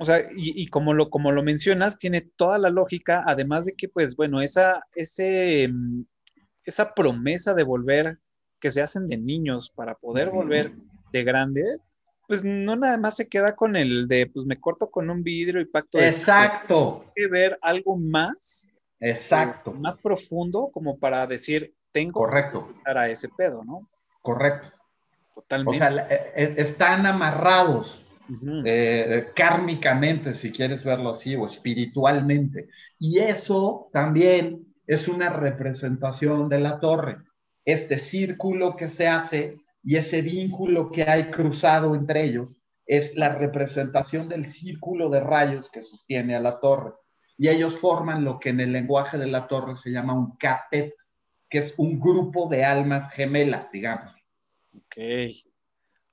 [0.02, 3.73] o sea, y, y como, lo, como lo mencionas, tiene toda la lógica, además de
[3.73, 6.06] que, pues, bueno, esa, ese, mm,
[6.65, 8.18] esa promesa de volver,
[8.60, 10.72] que se hacen de niños para poder volver
[11.14, 11.64] de grande,
[12.28, 15.61] pues no nada más se queda con el de, pues me corto con un vidrio
[15.61, 17.03] y pacto Exacto.
[17.06, 18.68] Hay que ver algo más,
[18.99, 19.72] Exacto.
[19.72, 22.65] más profundo, como para decir, tengo Correcto.
[22.65, 23.88] que llegar a ese pedo, ¿no?
[24.23, 24.69] Correcto.
[25.36, 25.78] Totalmente.
[25.78, 28.01] O sea, eh, eh, están amarrados
[28.31, 28.63] Ujú.
[28.65, 32.69] eh, kármicamente, si quieres verlo así, o espiritualmente.
[32.97, 37.17] Y eso también es una representación de la torre.
[37.65, 42.55] Este círculo que se hace y ese vínculo que hay cruzado entre ellos
[42.85, 46.93] es la representación del círculo de rayos que sostiene a la torre.
[47.37, 50.93] Y ellos forman lo que en el lenguaje de la torre se llama un catet,
[51.49, 54.13] que es un grupo de almas gemelas, digamos.
[54.73, 54.97] Ok.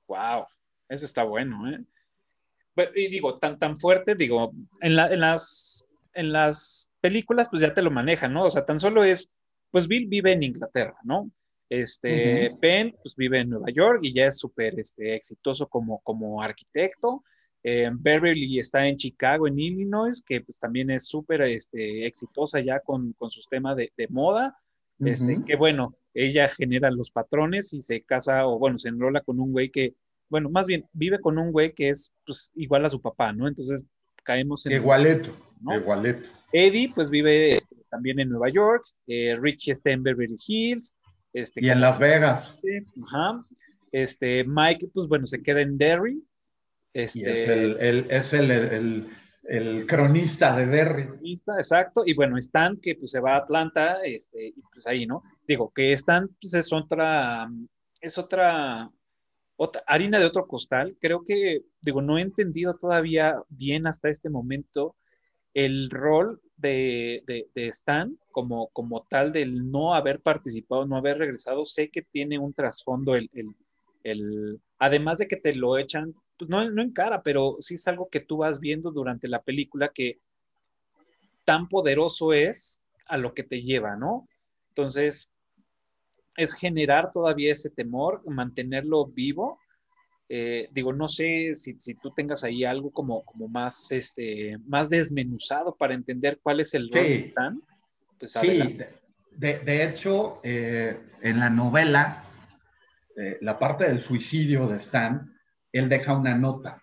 [0.07, 0.47] Wow.
[0.89, 1.79] Eso está bueno, ¿eh?
[2.95, 4.51] Y digo, tan, tan fuerte, digo,
[4.81, 8.45] en, la- en las, en las películas, pues ya te lo manejan, ¿no?
[8.45, 9.29] O sea, tan solo es,
[9.71, 11.29] pues Bill vive en Inglaterra, ¿no?
[11.69, 12.59] Este, Ujú.
[12.61, 17.23] Ben, pues vive en Nueva York y ya es súper este, exitoso como, como arquitecto.
[17.63, 22.79] Eh, Beverly está en Chicago, en Illinois, que pues también es súper este, exitosa ya
[22.79, 24.57] con, con sus temas de, de moda.
[25.01, 29.39] Este, que bueno, ella genera los patrones y se casa o bueno, se enrola con
[29.39, 29.93] un güey que,
[30.29, 33.47] bueno, más bien vive con un güey que es pues igual a su papá, ¿no?
[33.47, 33.83] Entonces
[34.23, 34.73] caemos en...
[34.73, 35.31] Igualeto,
[35.61, 35.75] ¿no?
[35.75, 36.29] igualeto.
[36.53, 40.95] Eddie pues vive este, también en Nueva York, eh, Richie está en Beverly Hills,
[41.33, 42.57] este, Y en Las Vegas.
[43.05, 43.45] Ajá.
[43.91, 46.23] Este, Mike, pues bueno, se queda en Derry.
[46.93, 49.09] Y Este, es el, el- es el, el-
[49.43, 51.09] el cronista de Derry.
[51.21, 52.03] Lista, exacto.
[52.05, 55.23] Y bueno, Stan, que pues se va a Atlanta, este, y pues ahí, ¿no?
[55.47, 57.49] Digo, que Stan, pues es otra,
[58.01, 58.89] es otra,
[59.87, 60.97] harina de otro costal.
[61.01, 64.95] Creo que, digo, no he entendido todavía bien hasta este momento
[65.53, 71.17] el rol de, de, de Stan como, como tal del no haber participado, no haber
[71.19, 71.65] regresado.
[71.65, 73.55] Sé que tiene un trasfondo el, el,
[74.03, 77.87] el- además de que te lo echan, pues no, no en cara, pero sí es
[77.87, 80.19] algo que tú vas viendo durante la película que
[81.45, 84.27] tan poderoso es a lo que te lleva, ¿no?
[84.69, 85.31] Entonces,
[86.39, 89.59] es generar todavía ese temor, mantenerlo vivo.
[90.29, 94.89] Eh, digo, no sé si, si tú tengas ahí algo como, como más, este, más
[94.89, 97.09] desmenuzado para entender cuál es el rol Sí.
[97.09, 97.61] de Stan.
[98.19, 98.89] Pues Sí, adelante.
[99.31, 102.23] de, de- hecho, eh, en la novela,
[103.15, 105.33] eh, la parte del suicidio de Stan,
[105.71, 106.81] él deja una nota.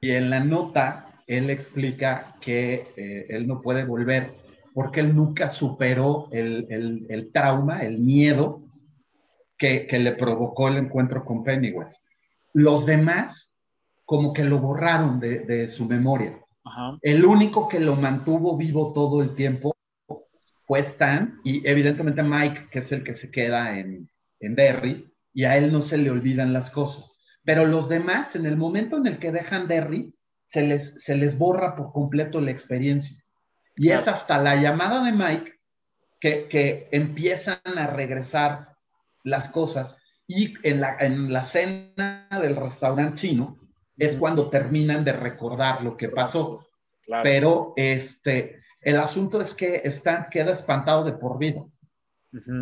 [0.00, 4.34] Y en la nota, él explica que eh, él no puede volver
[4.74, 8.62] porque él nunca superó el, el- el trauma, el miedo
[9.58, 11.96] que, que le provocó el encuentro con Pennywise.
[12.52, 13.50] Los demás,
[14.04, 16.38] como que lo borraron de, de su memoria.
[16.64, 16.98] Ajá.
[17.02, 19.74] El único que lo mantuvo vivo todo el tiempo
[20.64, 24.08] fue Stan y evidentemente Mike, que es el que se queda en,
[24.40, 27.10] en Derry, y a él no se le olvidan las cosas.
[27.44, 31.38] Pero los demás, en el momento en el que dejan Derry, se les, se les
[31.38, 33.16] borra por completo la experiencia.
[33.76, 35.60] Y es hasta la llamada de Mike
[36.20, 38.76] que, que empiezan a regresar
[39.24, 39.96] las cosas.
[40.26, 43.58] Y en la, en la cena del restaurante chino
[43.96, 46.66] es cuando terminan de recordar lo que pasó.
[47.04, 47.22] Claro.
[47.22, 51.64] Pero este, el asunto es que está, queda espantado de por vida.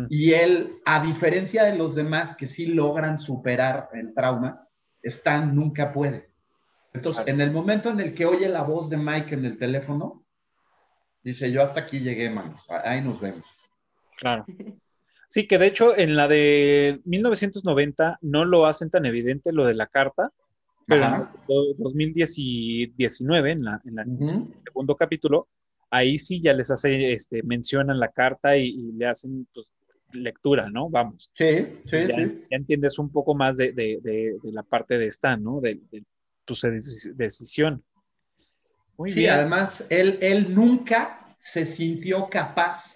[0.09, 4.67] Y él, a diferencia de los demás que sí logran superar el trauma,
[5.01, 6.29] Stan nunca puede.
[6.93, 10.25] Entonces, en el momento en el que oye la voz de Mike en el teléfono,
[11.23, 13.45] dice, yo hasta aquí llegué, manos, ahí nos vemos.
[14.17, 14.45] Claro.
[15.33, 19.73] Sí, que de hecho en la de 1990 no lo hacen tan evidente lo de
[19.75, 20.29] la carta,
[20.85, 21.33] pero Ajá.
[21.47, 25.47] en 2019, en, la, en la- el segundo capítulo,
[25.89, 29.67] ahí sí ya les hace, este, mencionan la carta y, y le hacen pues,
[30.11, 30.89] lectura, ¿no?
[30.89, 31.31] Vamos.
[31.33, 32.45] Sí, sí, ya, sí.
[32.51, 35.61] ya entiendes un poco más de, de- de- de la parte de Stan, ¿no?
[35.61, 36.03] De, de
[36.43, 37.81] tu deci- decisión.
[39.01, 39.31] Muy Sí, bien.
[39.31, 42.95] además, él, él nunca se sintió capaz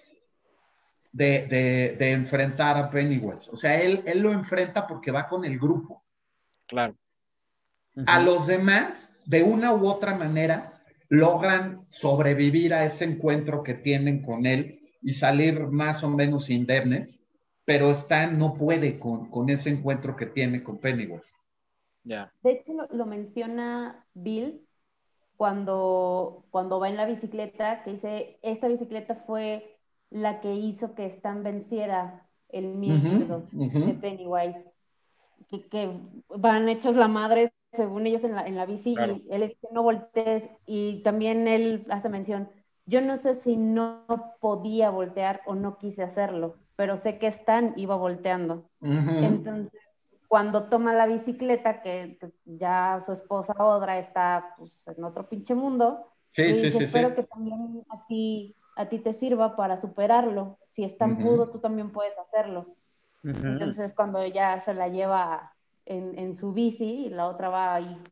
[1.12, 3.50] de, de- de enfrentar a Pennywise.
[3.50, 6.04] O sea, él, él lo enfrenta porque va con el grupo.
[6.68, 6.96] Claro.
[8.06, 14.22] A los demás, de una u otra manera, logran sobrevivir a ese encuentro que tienen
[14.22, 17.20] con él y salir más o menos indemnes,
[17.64, 21.32] pero Stan no puede con, con ese encuentro que tiene con Pennywise.
[22.04, 22.32] Ya.
[22.42, 24.65] De hecho, lo, lo menciona Bill
[25.36, 29.78] cuando, cuando va en la bicicleta, que dice, esta bicicleta fue
[30.10, 33.02] la que hizo que Stan venciera el miedo
[33.52, 33.86] Ujú, ujú.
[33.86, 34.64] de Pennywise,
[35.48, 35.90] que, que
[36.28, 39.14] van hechos la madre, según ellos, en la, en la bici, Claro.
[39.26, 42.50] y él dice, no voltees, y también él hace mención,
[42.86, 44.06] yo no sé si no
[44.40, 48.70] podía voltear o no quise hacerlo, pero sé que Stan iba volteando.
[48.80, 49.12] Ujú.
[49.26, 49.80] Entonces,
[50.28, 55.54] cuando toma la bicicleta, que pues, ya su esposa Odra está pues, en otro pinche
[55.54, 56.98] mundo, Sí, le sí, dice, sí, sí.
[56.98, 60.58] espero que también a ti, a ti te sirva para superarlo.
[60.72, 61.22] Si es tan Ujú.
[61.22, 62.76] pudo, tú también puedes hacerlo.
[63.24, 63.46] Ujú.
[63.52, 65.54] Entonces, cuando ella se la lleva
[65.84, 68.02] en, en su bici y la otra va ahí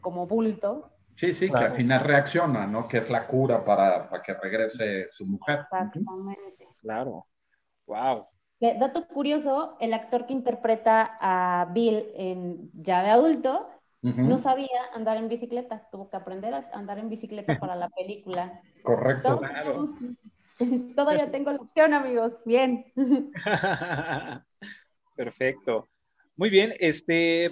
[0.00, 1.66] como bulto, Sí, sí, que Claro.
[1.74, 2.88] al final reacciona, ¿no?
[2.88, 5.60] Que es la cura para, para que regrese su mujer.
[5.70, 6.68] exactamente.
[6.80, 7.26] Claro.
[7.86, 8.28] Wow.
[8.60, 13.68] Que, dato curioso, el actor que interpreta a Bill en ya de adulto
[14.02, 18.62] no sabía andar en bicicleta, tuvo que aprender a andar en bicicleta para la película.
[18.82, 19.40] Correcto.
[19.42, 20.16] Entonces,
[20.96, 22.32] Todavía tengo la opción, amigos.
[22.44, 22.84] Bien.
[25.16, 25.88] Perfecto.
[26.36, 27.50] Muy bien, este,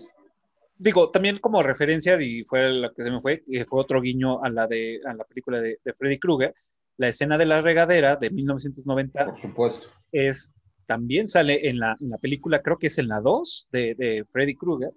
[0.79, 4.43] digo, también como referencia, y fue la que se me fue, que fue otro guiño
[4.43, 6.55] a la de a la película de, de Freddy Krueger,
[6.97, 9.89] la escena de la regadera de 1990 Por supuesto.
[10.13, 10.55] es,
[10.89, 14.24] también sale en la, en la película, creo que es en la 2 de, de
[14.32, 14.90] Freddy Krueger,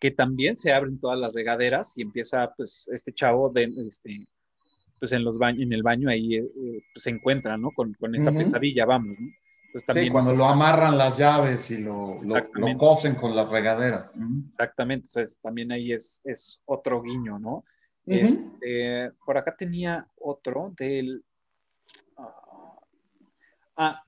[0.00, 4.26] que también se abren todas las regaderas y empieza, pues, este chavo de, este,
[4.98, 7.70] pues, en los baños, en el baño ahí, eh, eh, pues, se encuentra, ¿no?
[7.70, 9.28] Con, con esta pesadilla, vamos, ¿no?
[9.70, 14.10] Pues Sí, cuando lo amarran las llaves y lo, lo, cosen con las regaderas.
[14.48, 17.64] Exactamente, entonces también ahí es, es otro guiño, ¿no?
[18.06, 21.22] Este, por acá tenía otro del...
[22.16, 22.78] ah,
[23.76, 24.05] ah,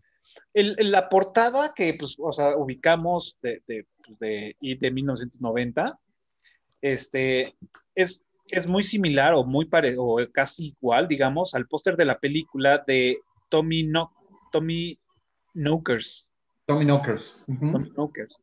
[0.79, 5.99] el- la portada que, pues, o sea, ubicamos de, de, pues, de, de 1990,
[6.81, 7.55] este,
[7.95, 12.19] es, es muy similar o muy pare o casi igual, digamos, al póster de la
[12.19, 13.19] película de
[13.49, 14.13] Tommy, no
[14.53, 14.99] Tommy
[15.55, 16.31] Knockers.
[16.67, 17.43] Tommy Knockers.
[17.47, 18.43] Tommy Knockers.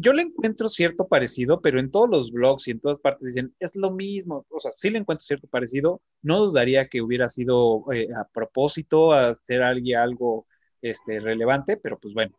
[0.00, 3.54] Yo le encuentro cierto parecido, pero en todos los blogs y en todas partes dicen,
[3.60, 4.44] es lo mismo.
[4.50, 6.00] O sea, sí le encuentro cierto parecido.
[6.20, 10.46] No dudaría que hubiera sido eh, a propósito, hacer alguien algo
[10.82, 12.34] este, relevante, pero pues bueno,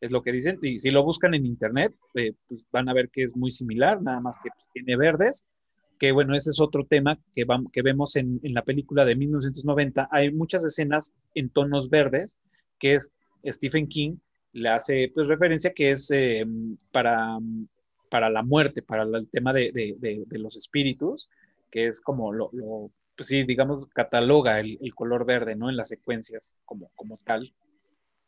[0.00, 0.58] es lo que dicen.
[0.62, 4.02] Y si lo buscan en internet, eh, pues van a ver que es muy similar,
[4.02, 5.46] nada más que tiene verdes.
[5.98, 9.14] Que bueno, ese es otro tema que, vam- que vemos en, en la película de
[9.16, 10.08] 1990.
[10.10, 12.38] Hay muchas escenas en tonos verdes,
[12.78, 13.10] que es
[13.46, 14.16] Stephen King
[14.52, 16.44] le hace pues referencia que es eh,
[16.92, 17.38] para,
[18.10, 21.28] para la muerte, para el tema de, de- los espíritus,
[21.70, 22.50] que es como lo,
[23.16, 25.70] pues sí, digamos, cataloga el, el color verde, ¿no?
[25.70, 27.54] En las secuencias como, como tal.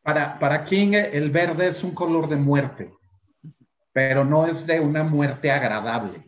[0.03, 2.95] Para, para King el verde es un color de muerte,
[3.93, 6.25] pero no es de una muerte agradable.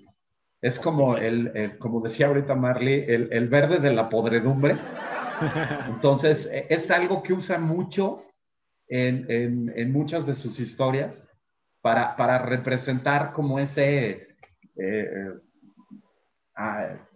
[0.63, 4.79] Es como el, el- como decía ahorita Marley, el, el verde de la podredumbre.
[5.87, 8.25] Entonces, eh, es algo que usa mucho
[8.89, 11.25] en, en- en muchas de sus historias
[11.83, 14.29] para, para representar como ese eh,
[14.79, 15.33] eh,
[16.57, 17.08] ah,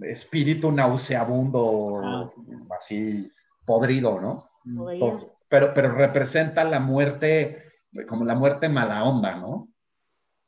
[0.00, 2.30] espíritu nauseabundo, Ah.
[2.78, 3.30] así
[3.64, 4.50] podrido, ¿no?
[4.98, 7.62] Pues, pero, pero representa la muerte,
[8.08, 9.68] como la muerte mala onda, ¿no?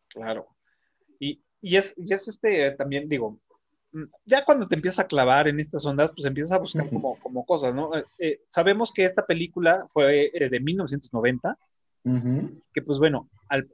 [0.08, 0.48] Claro.
[1.18, 3.38] Y, y es, y es este también, digo,
[3.92, 7.18] mm, ya cuando te empiezas a clavar en estas ondas, pues empiezas a buscar como,
[7.20, 7.96] como cosas, ¿no?
[7.96, 11.58] Eh, eh, sabemos que esta película fue eh, de 1990,
[12.04, 13.68] Ujú, que pues bueno, al-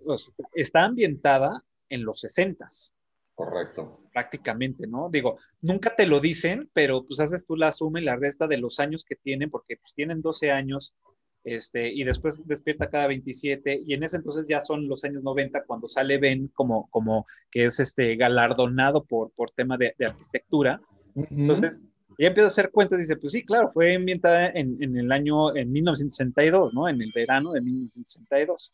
[0.55, 2.93] está ambientada en los 60s,
[3.35, 4.01] Correcto.
[4.15, 5.11] Prácticamente, ¿no?
[5.11, 8.59] Digo, nunca te lo dicen, pero pues haces tú la suma y la resta de
[8.59, 10.95] los años que tienen, porque pues tienen 12 años,
[11.43, 15.65] este, y después despierta cada 27, y en ese entonces ya son los años 90
[15.66, 20.81] cuando sale Ben como, como que es este galardonado por, por tema de, de arquitectura.
[21.16, 21.81] Entonces,
[22.16, 25.11] ya empieza a hacer cuentas y dice, pues sí, claro, fue ambientada en, en el
[25.11, 26.89] año, en 1962, ¿no?
[26.89, 28.70] En el verano de 1962.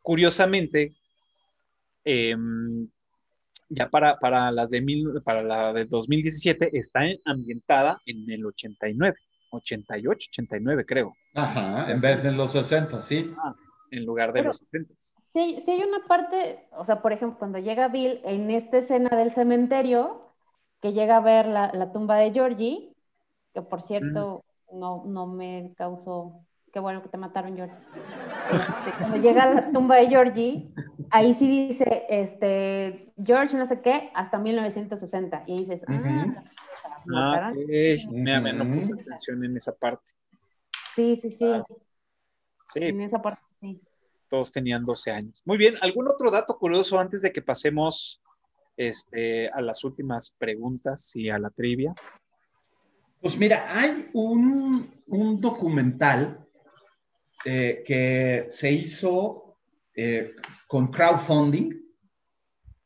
[0.00, 0.94] Curiosamente,
[2.02, 2.88] em,
[3.74, 8.44] ya para, para las de mil, para la de 2017 está en- ambientada en el
[8.46, 9.16] 89,
[9.50, 13.32] 88, 89 creo, Ajá, en vez de los 60, sí.
[13.90, 14.94] en lugar de Pero- los 70.
[15.34, 19.08] Sí, sí hay una parte, o sea, por ejemplo, cuando llega Bill en esta escena
[19.16, 20.28] del cementerio,
[20.82, 22.94] que llega a ver la, la tumba de Georgie,
[23.54, 27.76] que por cierto no, no me causó, qué bueno que te mataron, Georgie.
[28.52, 30.68] Este, cuando llega a la tumba de Georgie,
[31.10, 36.52] ahí sí dice, este, George no sé qué, hasta 1960, y dices, ah, sea,
[37.14, 37.52] Ah.
[37.54, 40.12] Mira, mira, no puse atención en esa parte.
[40.94, 41.46] Sí, sí, sí,
[42.66, 43.80] Sí, en esa parte sí.
[44.28, 45.42] todos tenían 12 años.
[45.44, 48.22] Muy bien, ¿algún otro dato curioso antes de que pasemos
[48.76, 51.94] este, a las últimas preguntas y a la trivia?
[53.20, 56.41] Pues mira, hay un, un documental
[57.44, 59.56] eh, que se hizo
[59.94, 60.34] eh,
[60.66, 61.70] con crowdfunding.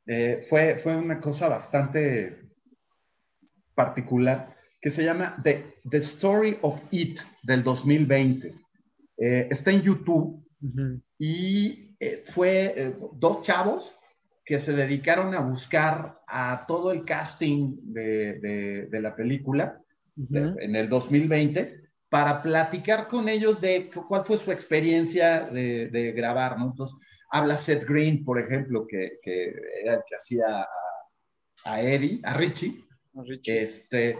[0.07, 2.39] Eh, fue, fue una cosa bastante
[3.75, 8.55] particular que se llama The, The Story of It del 2020.
[9.19, 11.01] Eh, está en YouTube Ujú.
[11.19, 13.93] y eh, fue eh, dos chavos
[14.45, 19.81] que se dedicaron a buscar a todo el casting de, de- de la película
[20.15, 20.59] de- Ujú.
[20.61, 21.81] en el 2020
[22.17, 26.69] para platicar con ellos de cu- cuál fue su experiencia de, de grabar, ¿no?
[26.71, 26.97] Entonces,
[27.31, 29.53] habla Seth Green, por ejemplo, que, que
[29.83, 30.69] era el que hacía a,
[31.67, 32.83] a Eddie, a Richie,
[33.13, 33.63] Richie.
[33.65, 34.17] este,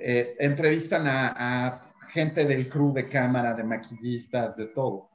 [0.00, 5.10] eh, entrevistan a, a gente del crew de cámara, de maquillistas, de todo.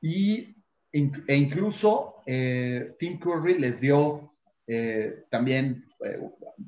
[0.00, 0.56] Y
[0.90, 4.32] e incluso eh, Tim Curry les dio
[4.66, 6.18] eh, también eh,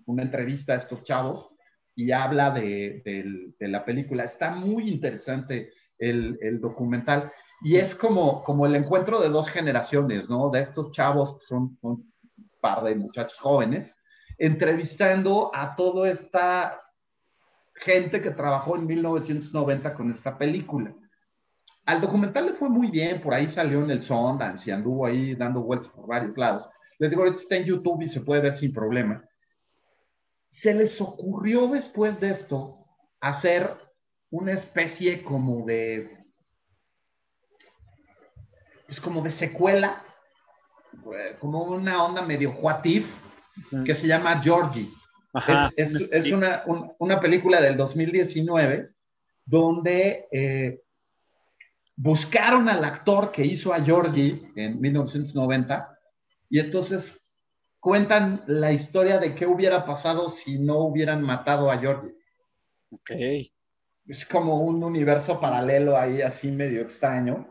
[0.04, 1.49] una entrevista a estos chavos
[2.00, 3.02] y habla de,
[3.58, 4.24] de la película.
[4.24, 7.30] Está muy interesante el, el documental
[7.62, 10.48] y es como, como el encuentro de dos generaciones, ¿no?
[10.48, 13.94] De estos chavos, son, son un par de muchachos jóvenes,
[14.38, 16.80] entrevistando a toda esta
[17.74, 20.94] gente que trabajó en 1990 con esta película.
[21.84, 25.34] Al documental le fue muy bien, por ahí salió en el Sundance y anduvo ahí
[25.34, 26.68] dando vueltas por varios lados.
[26.98, 29.22] Les digo, está en YouTube y se puede ver sin problema.
[30.50, 32.84] Se les ocurrió después de esto
[33.20, 33.76] hacer
[34.30, 36.18] una especie como de,
[38.86, 40.02] pues como de secuela,
[41.14, 43.08] eh, como una onda medio what if,
[43.72, 43.84] Ujú.
[43.84, 44.88] que se llama Georgie.
[45.32, 45.70] Ajá.
[45.76, 48.90] Es, es- es una, un- una película del 2019
[49.44, 50.80] donde eh,
[51.96, 55.96] buscaron al actor que hizo a Georgie en 1990
[56.48, 57.19] y entonces
[57.80, 62.14] cuentan la historia de qué hubiera pasado si no hubieran matado a Georgie.
[62.90, 63.10] Ok.
[64.06, 67.48] Es como un universo paralelo ahí así medio extraño.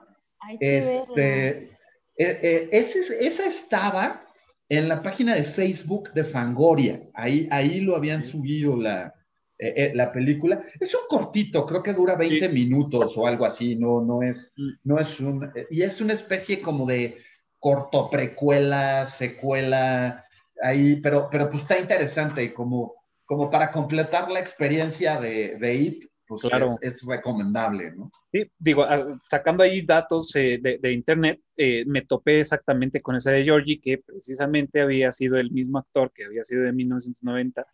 [0.59, 0.59] Verla.
[0.59, 1.69] Este, eh,
[2.17, 4.25] eh, ese- esa estaba
[4.67, 7.01] en la página de Facebook de Fangoria.
[7.13, 9.13] Ahí, ahí lo habían subido la,
[9.57, 10.63] eh, eh, la película.
[10.79, 12.53] Es un cortito, creo que dura 20 Sí.
[12.53, 13.75] minutos o algo así.
[13.75, 14.53] No, no es,
[14.83, 17.17] no es un, eh, y es una especie como de
[17.59, 20.25] corto precuela, secuela,
[20.61, 22.95] ahí, pero, pero pues está interesante como,
[23.25, 26.77] como para completar la experiencia de, de It, pues Claro.
[26.81, 28.11] es, es recomendable, ¿no?
[28.31, 33.15] Sí, digo, ah, sacando ahí datos eh, de, de internet, eh, me topé exactamente con
[33.15, 37.65] esa de Georgie, que precisamente había sido el mismo actor que había sido de 1990,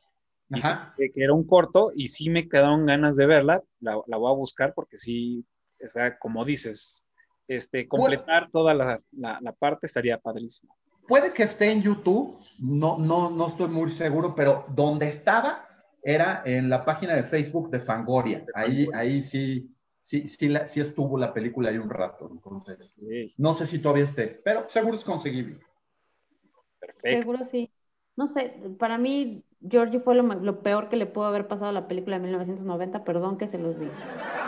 [0.52, 4.18] y sí, que era un corto, y sí me quedaron ganas de verla, la, la
[4.18, 5.46] voy a buscar porque sí,
[5.84, 7.04] o sea, como dices,
[7.48, 10.76] este, completar toda la, la- la parte estaría padrísimo.
[11.08, 15.68] Puede que esté en YouTube, no, no, no estoy muy seguro, pero donde estaba
[16.02, 18.46] era en la página de Facebook de Fangoria.
[18.56, 19.70] Ahí, ahí sí,
[20.02, 22.30] sí, sí, la- sí estuvo la película ahí un rato.
[22.32, 22.96] Entonces,
[23.38, 25.60] no sé si todavía esté, pero seguro es conseguible.
[26.80, 27.10] perfecto.
[27.10, 27.72] Seguro sí.
[28.16, 31.74] No sé, para mí Georgie fue lo, lo, peor que le pudo haber pasado a
[31.74, 33.92] la película de 1990, perdón que se los diga.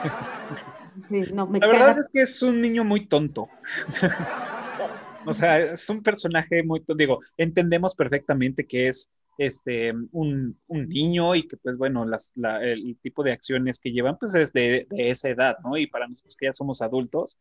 [1.10, 3.50] la verdad es que es un niño muy tonto.
[5.26, 6.96] o sea, es un personaje muy tonto.
[6.96, 12.64] Digo, entendemos perfectamente que es este, un, un, niño y que pues bueno, las, la,
[12.64, 15.78] el tipo de acciones que llevan pues es de, de, esa edad, ¿no?
[15.78, 17.38] Y para nosotros que ya somos adultos,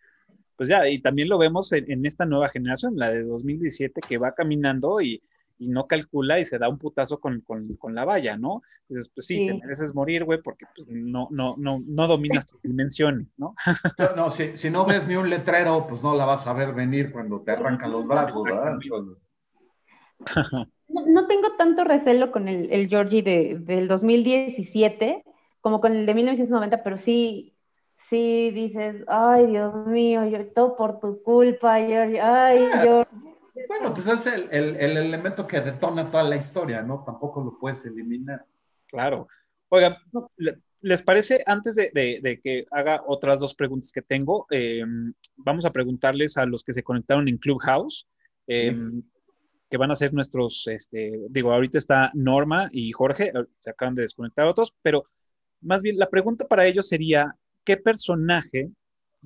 [0.56, 4.18] pues ya, y también lo vemos en, en esta nueva generación, la de 2017, que
[4.18, 5.22] va caminando y,
[5.58, 8.62] y no calcula y se da un putazo con, con, con la valla, ¿no?
[8.88, 9.46] Dices, pues sí, sí.
[9.46, 13.54] te mereces morir, güey, porque pues no, no, no, no dominas tus dimensiones, ¿no?
[14.16, 17.12] no, si, si, no ves ni un letrero, pues no la vas a ver venir
[17.12, 18.78] cuando te arrancan los brazos, ¿verdad?
[20.88, 25.24] No, no, tengo tanto recelo con el, el Georgie de, del 2017
[25.66, 27.56] como con el de 1990, pero sí,
[28.08, 33.35] sí dices, ay, Dios mío, yo todo por tu culpa, Georgie, ay, Georgie.
[33.68, 37.02] Bueno, pues es el, el, el, elemento que detona toda la historia, ¿no?
[37.04, 38.44] Tampoco lo puedes eliminar.
[38.86, 39.28] Claro.
[39.68, 39.98] Oiga,
[40.80, 44.84] ¿les parece, antes de, de, de, que haga otras dos preguntas que tengo, eh,
[45.36, 48.06] vamos a preguntarles a los que se conectaron en Clubhouse,
[48.46, 49.04] eh, sí.
[49.68, 54.02] que van a ser nuestros, este, digo, ahorita está Norma y Jorge, se acaban de
[54.02, 55.04] desconectar otros, pero
[55.62, 57.34] más bien la pregunta para ellos sería,
[57.64, 58.70] ¿qué personaje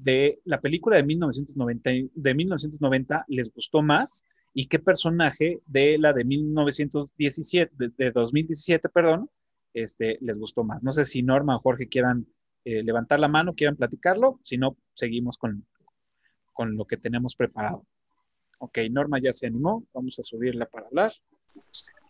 [0.02, 4.24] de la película de 1990, de 1990 les gustó más
[4.54, 9.30] y qué personaje de la de 1917, de, de 2017, perdón,
[9.74, 10.82] este, les gustó más.
[10.82, 12.26] No sé si Norma o Jorge quieran
[12.64, 15.66] eh, levantar la mano, quieran platicarlo, si no, seguimos con,
[16.52, 17.86] con lo que tenemos preparado.
[18.58, 21.12] Ok, Norma ya se animó, vamos a subirla para hablar.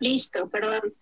[0.00, 0.94] Listo, perdón.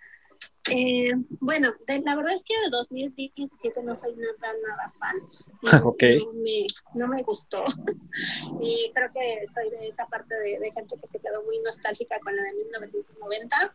[0.71, 5.17] Eh, bueno, de, la verdad es que de 2017 no soy nada, nada fan.
[5.83, 6.19] No, okay.
[6.19, 7.65] no, me, no me gustó.
[8.61, 12.19] y creo que soy de esa parte de, de, gente que se quedó muy nostálgica
[12.21, 13.75] con la de 1990.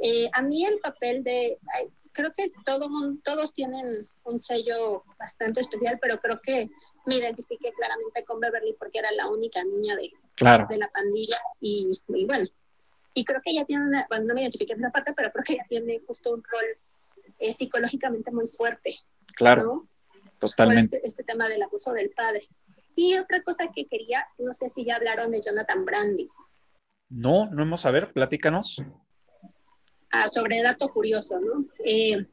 [0.00, 1.58] Eh, a mí el papel de...
[1.74, 2.88] Ay, creo que todo,
[3.24, 6.68] todos tienen un sello bastante especial, pero creo que
[7.06, 10.66] me identifiqué claramente con Beverly porque era la única niña de, claro.
[10.68, 12.46] de la pandilla y, y bueno,
[13.14, 15.44] y creo que ella tiene una, bueno, no me identifiqué en esa parte, pero creo
[15.44, 16.64] que ella tiene justo un rol
[17.38, 18.94] eh, psicológicamente muy fuerte.
[19.34, 19.88] Claro, ¿no?
[20.38, 20.96] totalmente.
[20.96, 22.48] Este, este, tema del abuso del padre.
[22.94, 26.34] Y otra cosa que quería, no sé si ya hablaron de Jonathan Brandis.
[27.08, 28.82] No, no hemos a ver, platícanos.
[30.10, 31.66] Ah, sobre dato curioso, ¿no?
[31.84, 32.26] Eh,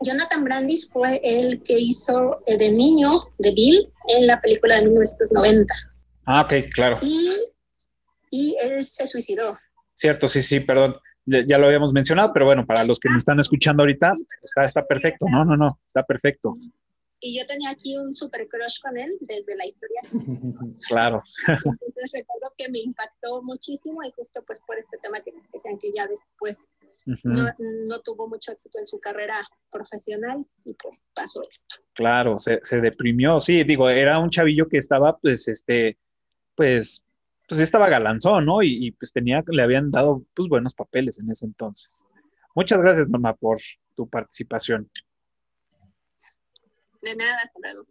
[0.00, 4.82] Jonathan Brandis fue el que hizo eh, de niño de Bill en la película de
[4.82, 5.74] 1990.
[6.26, 6.98] Ah, ok, claro.
[7.02, 7.36] Y,
[8.30, 9.58] y él se suicidó.
[10.02, 10.96] Cierto, sí, sí, perdón.
[11.24, 14.12] Ya lo habíamos mencionado, pero bueno, para los que me están escuchando ahorita,
[14.42, 15.26] está, está perfecto.
[15.30, 16.56] No, no, no, está perfecto.
[17.20, 20.00] Y yo tenía aquí un super crush con él desde la historia.
[20.88, 21.22] claro.
[21.46, 25.92] Entonces recuerdo que me impactó muchísimo y justo pues por este tema que decían que
[25.94, 26.72] ya después
[27.06, 27.20] uh -huh.
[27.22, 27.54] no,
[27.86, 31.76] no, tuvo mucho éxito en su carrera profesional y pues pasó esto.
[31.92, 33.38] Claro, se, se deprimió.
[33.38, 35.96] Sí, digo, era un chavillo que estaba pues, este,
[36.56, 37.04] pues
[37.48, 38.62] pues estaba galanzón, ¿no?
[38.62, 42.06] Y, y, pues tenía, le habían dado pues buenos papeles en ese entonces.
[42.54, 43.60] Muchas gracias, Norma, por
[43.94, 44.90] tu participación.
[47.00, 47.86] De nada, hasta luego.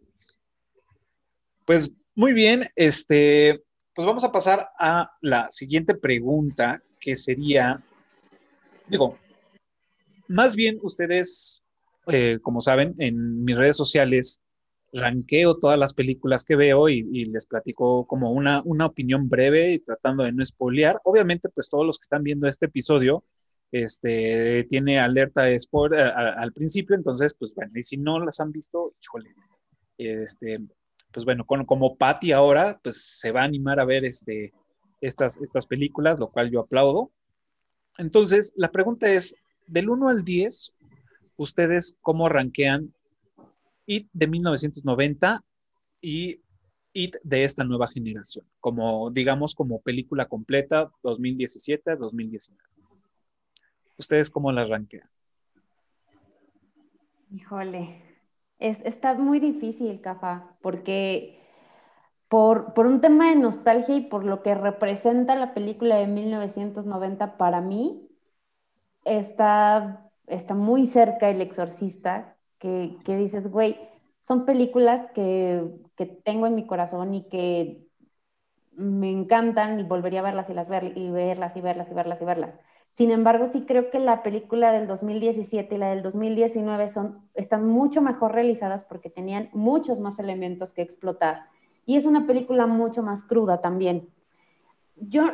[1.66, 3.62] Pues muy bien, este,
[3.94, 7.82] pues vamos a pasar a la siguiente pregunta, que sería,
[8.88, 9.18] digo,
[10.28, 11.62] más bien ustedes,
[12.06, 14.41] eh, como saben, en mis redes sociales
[14.92, 19.72] ranqueo todas las películas que veo y, y, les platico como una, una opinión breve
[19.72, 20.96] y tratando de no spoilear.
[21.04, 23.24] Obviamente, pues todos los que están viendo este episodio,
[23.72, 28.52] este, tiene alerta de spoiler al principio, entonces, pues bueno, y si no las han
[28.52, 29.34] visto, híjole,
[29.96, 30.60] este,
[31.10, 34.52] pues bueno, como Patty ahora, pues se va a animar a ver este,
[35.00, 37.10] estas, estas películas, lo cual yo aplaudo.
[37.96, 39.34] Entonces, la pregunta es,
[39.66, 40.72] del 1 al 10,
[41.36, 42.92] ¿ustedes cómo ranquean
[43.86, 45.40] It de 1990
[46.00, 46.40] y
[46.92, 52.56] It de esta nueva generación, como digamos como película completa 2017-2019.
[53.98, 55.08] ¿Ustedes cómo la ranquean?
[57.30, 58.02] Híjole,
[58.58, 61.40] es, está muy difícil, Cafa, porque
[62.28, 67.36] por, por un tema de nostalgia y por lo que representa la película de 1990
[67.38, 68.08] para mí,
[69.04, 73.76] está, está muy cerca El Exorcista, que, dices, güey,
[74.28, 77.84] son películas que, que, tengo en mi corazón y que
[78.72, 82.22] me encantan y volvería a verlas y, las ver, y verlas y verlas y verlas
[82.22, 82.58] y verlas.
[82.92, 87.66] Sin embargo, sí creo que la película del 2017 y la del 2019 son, están
[87.66, 91.46] mucho mejor realizadas porque tenían muchos más elementos que explotar.
[91.84, 94.08] Y es una película mucho más cruda también.
[94.94, 95.26] Yo,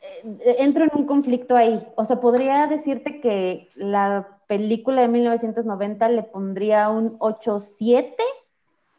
[0.00, 1.86] eh, entro en un conflicto ahí.
[1.94, 8.14] O sea, podría decirte que la película de 1990 le pondría un 8-7,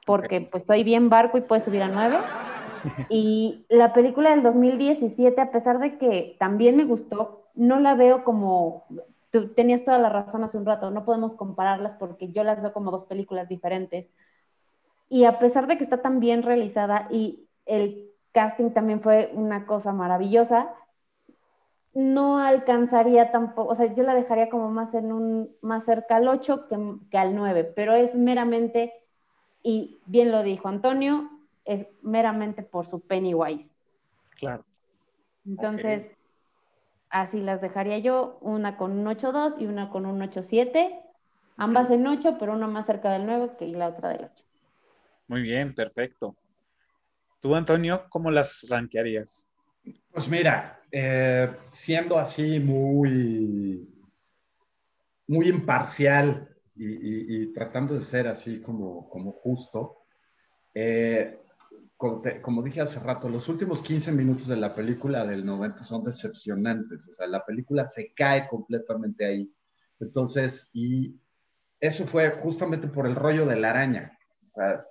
[0.06, 2.18] porque pues soy bien barco y puede subir a 9.
[3.10, 8.24] Y la película del 2017, a pesar de que también me gustó, no la veo
[8.24, 8.86] como,
[9.32, 12.74] tú tenías toda la razón hace un rato, no podemos compararlas porque yo las veo
[12.74, 14.08] como dos películas diferentes.
[15.10, 19.66] Y a pesar de que está tan bien realizada y el casting también fue una
[19.66, 20.76] cosa maravillosa,
[21.96, 26.28] no alcanzaría tampoco, o sea, yo la dejaría como más en un, más cerca al
[26.28, 26.78] 8 que,
[27.10, 28.94] que al 9, pero es meramente,
[29.64, 31.30] y bien lo dijo Antonio,
[31.64, 33.70] es meramente por su Pennywise.
[34.32, 34.66] Claro.
[35.46, 36.12] Entonces,
[37.10, 41.02] así las dejaría yo, una con un 8.2 y una con un 8.7,
[41.56, 44.44] ambas en 8, pero una más cerca del 9 que la otra del 8.
[45.28, 46.36] Muy bien, perfecto.
[47.40, 49.48] Tú, Antonio, ¿cómo las rankearías?
[50.12, 53.86] Pues mira, eh, siendo así muy,
[55.28, 59.98] muy imparcial y, y- y tratando de ser así como, como justo,
[60.74, 61.40] eh,
[61.98, 65.84] como, te- como dije hace rato, los últimos 15 minutos de la película del 90
[65.84, 67.08] son decepcionantes.
[67.10, 69.54] O sea, la película se cae completamente ahí.
[70.00, 71.20] Entonces, y
[71.80, 74.18] eso fue justamente por el rollo de la araña.
[74.54, 74.86] O sea,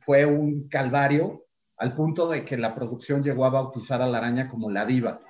[0.00, 1.44] fue un calvario
[1.78, 5.20] al punto de que la producción llegó a bautizar a la araña como la diva.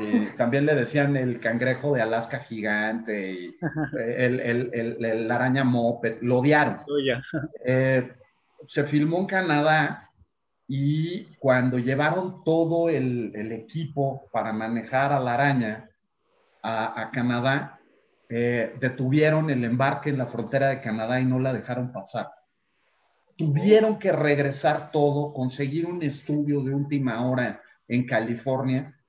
[0.00, 3.56] Y también le decían el cangrejo de Alaska gigante y
[3.98, 6.18] el, el- el- el- la araña moped.
[6.22, 6.84] Lo odiaron.
[6.86, 7.22] Tuya.
[7.64, 8.12] Eh,
[8.66, 10.10] se filmó en Canadá
[10.66, 15.88] y cuando llevaron todo el, el equipo para manejar a la araña
[16.62, 17.78] a, a Canadá,
[18.28, 22.30] eh, detuvieron el embarque en la frontera de Canadá y no la dejaron pasar.
[23.38, 29.00] Tuvieron que regresar todo, conseguir un estudio de última hora en California,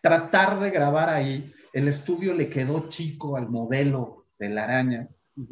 [0.00, 1.52] tratar de grabar ahí.
[1.74, 5.08] El estudio le quedó chico al modelo de la araña.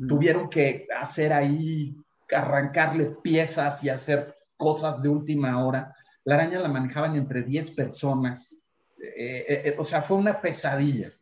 [0.08, 1.94] Tuvieron que hacer ahí,
[2.32, 5.94] arrancarle piezas y hacer cosas de última hora.
[6.24, 8.50] La araña la manejaban entre 10 personas.
[9.02, 11.12] Eh, eh, eh, o sea, fue una pesadilla.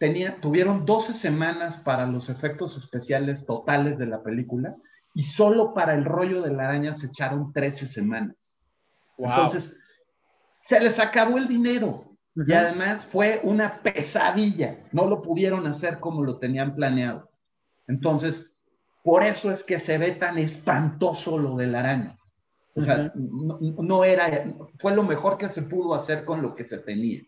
[0.00, 4.76] Tenía, tuvieron 12 semanas para los efectos especiales totales de la película
[5.16, 8.60] y solo para el rollo de la araña se echaron 13 semanas.
[9.16, 9.30] Wow.
[9.30, 9.74] Entonces,
[10.58, 12.04] se les acabó el dinero.
[12.46, 14.76] Y además fue una pesadilla.
[14.92, 17.30] No lo pudieron hacer como lo tenían planeado.
[17.88, 18.52] Entonces,
[19.02, 22.18] por eso es que se ve tan espantoso lo de la araña.
[22.74, 24.44] O sea, no, no era,
[24.76, 27.22] fue lo mejor que se pudo hacer con lo que se tenía.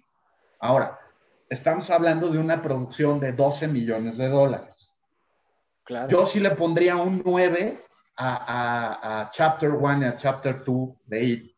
[0.60, 0.98] Ahora,
[1.48, 4.77] estamos hablando de una producción de 12 millones de dólares.
[5.89, 6.09] Claro.
[6.09, 7.81] Yo sí le pondría un 9
[8.16, 11.52] a, a- a Chapter 1 y a Chapter 2 de It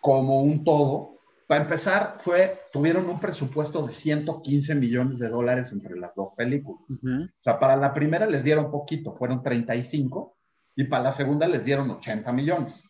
[0.00, 1.16] como un todo.
[1.46, 6.82] Para empezar, fue, tuvieron un presupuesto de 115 millones de dólares entre las dos películas.
[7.24, 10.36] O sea, para la primera les dieron poquito, fueron 35,
[10.76, 12.84] y para la segunda les dieron 80 millones.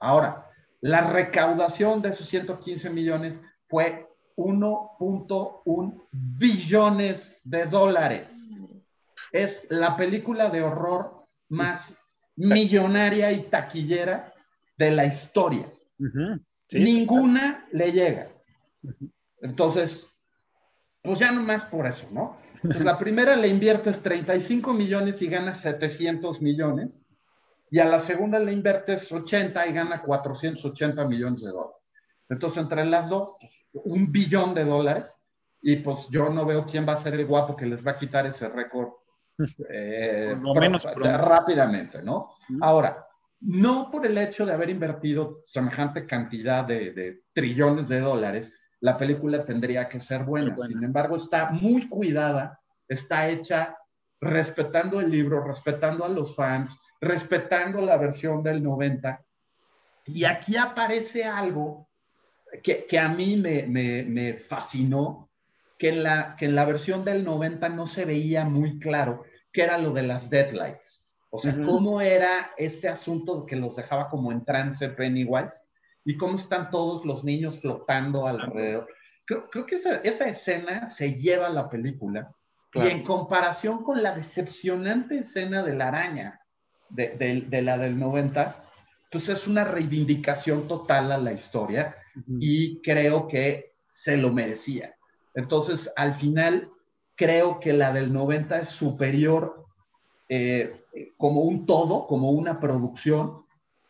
[0.00, 0.50] Ahora,
[0.80, 8.36] la recaudación de esos 115 millones fue 1.1 billones de dólares.
[9.34, 11.92] Es la película de horror más
[12.36, 14.32] millonaria y taquillera
[14.76, 15.66] de la historia.
[16.68, 16.78] Sí.
[16.78, 18.28] Ninguna le llega.
[19.40, 20.06] Entonces,
[21.02, 22.38] pues ya nomás por eso, ¿no?
[22.62, 27.04] Pues la primera le inviertes 35 millones y ganas 700 millones,
[27.72, 31.82] y a la segunda le inviertes 80 y gana 480 millones de dólares.
[32.28, 33.52] Entonces, entre las dos, pues,
[33.84, 35.12] un billón de dólares,
[35.60, 37.98] y pues yo no veo quién va a ser el guapo que les va a
[37.98, 38.90] quitar ese récord
[39.68, 41.18] eh, Por lo pro- menos pronto.
[41.18, 42.30] rápidamente, ¿no?
[42.60, 43.06] Ahora,
[43.40, 48.96] no por el hecho de haber invertido semejante cantidad de, de trillones de dólares, la
[48.96, 50.56] película tendría que ser buena.
[50.68, 53.76] Sin embargo, está muy cuidada, está hecha
[54.20, 59.22] respetando el libro, respetando a los fans, respetando la versión del 90.
[60.06, 61.88] Y aquí aparece algo
[62.62, 65.28] que, que a mí me, me- me fascinó,
[65.78, 69.62] que en, la, que en la versión del 90 no se veía muy claro, que
[69.62, 71.02] era lo de las deadlights.
[71.30, 75.62] O sea, cómo era este asunto que los dejaba como en trance Pennywise
[76.04, 78.86] y cómo están todos los niños flotando alrededor.
[79.26, 82.30] Creo, creo que esa, esa escena se lleva a la película
[82.70, 82.88] Claro.
[82.88, 86.40] y en comparación con la decepcionante escena de la araña
[86.88, 88.64] de, de- de la del 90,
[89.10, 91.96] pues es una reivindicación total a la historia
[92.40, 94.94] y creo que se lo merecía.
[95.34, 96.70] Entonces, al final,
[97.16, 99.64] creo que la del 90 es superior
[100.28, 100.84] eh,
[101.16, 103.44] como un todo, como una producción,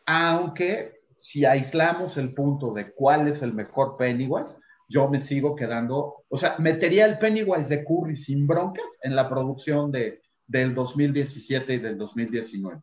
[0.05, 4.55] aunque si aislamos el punto de cuál es el mejor Pennywise,
[4.87, 9.27] yo me sigo quedando, o sea, metería el Pennywise de Curry sin broncas en la
[9.29, 12.79] producción de, del 2017 y del 2019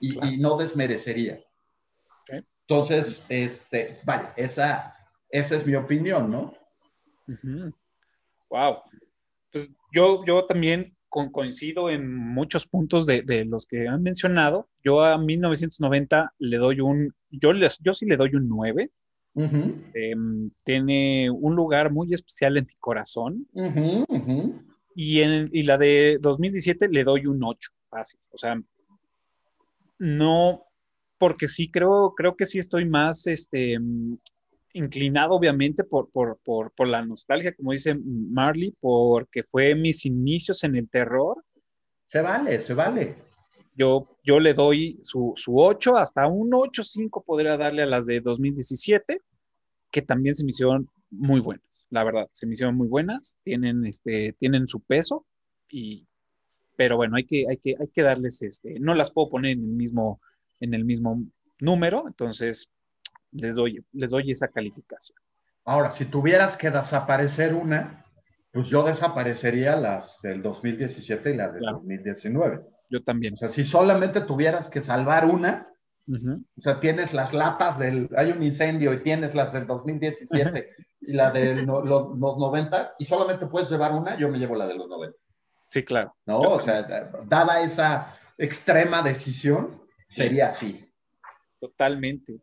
[0.00, 1.40] y, y no desmerecería.
[2.66, 4.96] Entonces, este, vale, esa,
[5.28, 6.54] esa es mi opinión, ¿no?
[8.54, 8.82] Wow.
[9.50, 14.68] Pues yo, yo también coincido en muchos puntos de, los que han mencionado.
[14.84, 18.90] Yo a 1990 le doy un, yo, les, yo sí le doy un 9.
[19.94, 23.48] Em, tiene un lugar muy especial en mi corazón.
[24.94, 28.20] Y, en, y la de 2017 le doy un 8, fácil.
[28.30, 28.60] O sea,
[29.98, 30.62] no,
[31.18, 33.78] porque sí creo, creo que sí estoy más este,
[34.74, 40.62] inclinado, obviamente, por, por, por, por, la nostalgia, como dice Marley, porque fue mis inicios
[40.64, 41.42] en el terror.
[42.08, 43.16] Se vale, se vale.
[43.74, 48.20] Yo, yo le doy su, su 8, hasta un 8-5 podría darle a las de
[48.20, 49.20] 2017,
[49.90, 53.84] que también se me hicieron muy buenas, la verdad, se me hicieron muy buenas, tienen,
[53.86, 55.26] este, tienen su peso,
[55.70, 56.06] y,
[56.76, 59.62] pero bueno, hay que, hay que, hay que darles, este, no las puedo poner en
[59.62, 60.20] el mismo
[60.60, 61.22] en el mismo
[61.60, 62.70] número, entonces
[63.34, 65.18] les doy, les doy esa calificación.
[65.64, 68.04] Ahora, si tuvieras que desaparecer una,
[68.52, 72.60] pues yo desaparecería las del 2017 y las del 2019.
[72.90, 73.34] Yo también.
[73.34, 75.68] O sea, si solamente tuvieras que salvar una,
[76.06, 80.68] o sea, tienes las latas del, hay un incendio y tienes las del 2017
[81.00, 84.74] y la de los 90 y solamente puedes llevar una, yo me llevo la de
[84.74, 85.16] los 90.
[85.70, 86.14] Sí, claro.
[86.26, 86.40] ¿No?
[86.40, 90.88] o sea, dada esa extrema decisión, sería así.
[91.58, 92.40] Totalmente.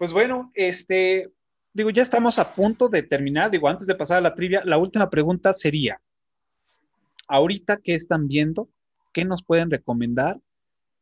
[0.00, 1.30] Pues bueno, este,
[1.74, 3.50] digo, ya estamos a punto de terminar.
[3.50, 6.00] Digo, antes de pasar a la trivia, la última pregunta sería,
[7.28, 8.70] ahorita ¿qué están viendo,
[9.12, 10.40] ¿qué nos pueden recomendar?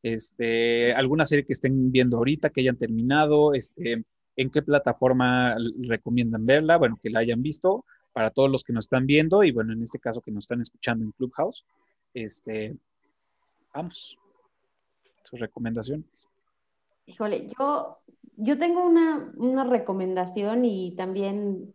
[0.03, 4.03] Este, alguna serie que estén viendo ahorita, que hayan terminado, este,
[4.35, 8.87] en qué plataforma recomiendan verla, bueno, que la hayan visto, para todos los que nos
[8.87, 11.65] están viendo y bueno, en este caso que nos están escuchando en Clubhouse.
[12.15, 12.75] Este,
[13.73, 14.19] vamos
[15.23, 16.27] sus recomendaciones.
[17.09, 17.97] Híjole, yo,
[18.37, 21.75] yo tengo una, una recomendación y también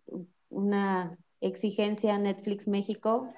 [0.49, 3.33] una exigencia a Netflix México.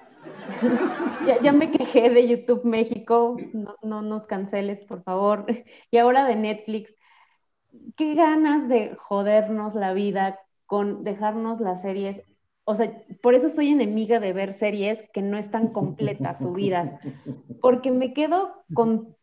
[1.26, 5.46] ya, ya, me quejé de YouTube México, no, no, nos canceles, por favor.
[5.90, 6.94] Y ahora de Netflix,
[7.96, 12.20] qué ganas de jodernos la vida con dejarnos las series.
[12.64, 12.92] O sea,
[13.22, 16.94] por eso soy enemiga de ver series que no están completas, subidas,
[17.62, 19.16] porque me quedo con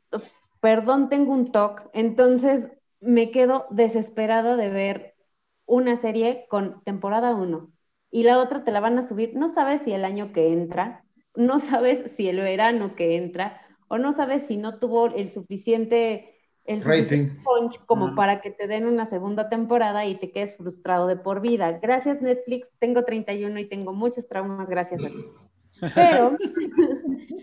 [0.64, 2.72] perdón, tengo un TOC, entonces
[3.02, 5.14] me quedo desesperada de ver
[5.65, 7.69] una serie con temporada 1
[8.10, 11.03] y la otra te la van a subir, no sabes si el año que entra,
[11.35, 13.60] no sabes si el verano que entra,
[13.90, 16.34] o no sabes si no tuvo el suficiente,
[16.64, 21.18] el punch como para que te den una segunda temporada y te quedes frustrado de
[21.18, 21.77] por vida.
[21.81, 25.26] Gracias Netflix, tengo 31 y tengo muchos traumas gracias a ti.
[25.94, 26.38] Pero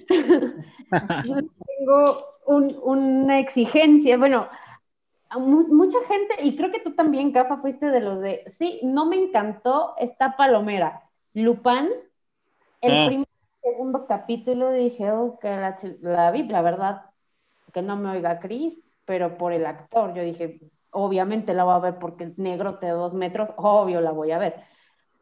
[1.80, 4.48] tengo una exigencia, bueno,
[5.38, 9.16] mucha gente, y creo que tú también, Cafa, fuiste de los de, sí, no me
[9.16, 11.02] encantó esta palomera.
[11.32, 11.88] Lupin,
[12.80, 13.06] el ah.
[13.06, 13.28] primer
[13.62, 17.02] segundo capítulo dije, oh, que la, la vi, la verdad,
[17.72, 21.78] que no me oiga Chris, pero por el actor, yo dije, obviamente la voy a
[21.78, 24.56] ver porque el negro de dos metros, obvio la voy a ver.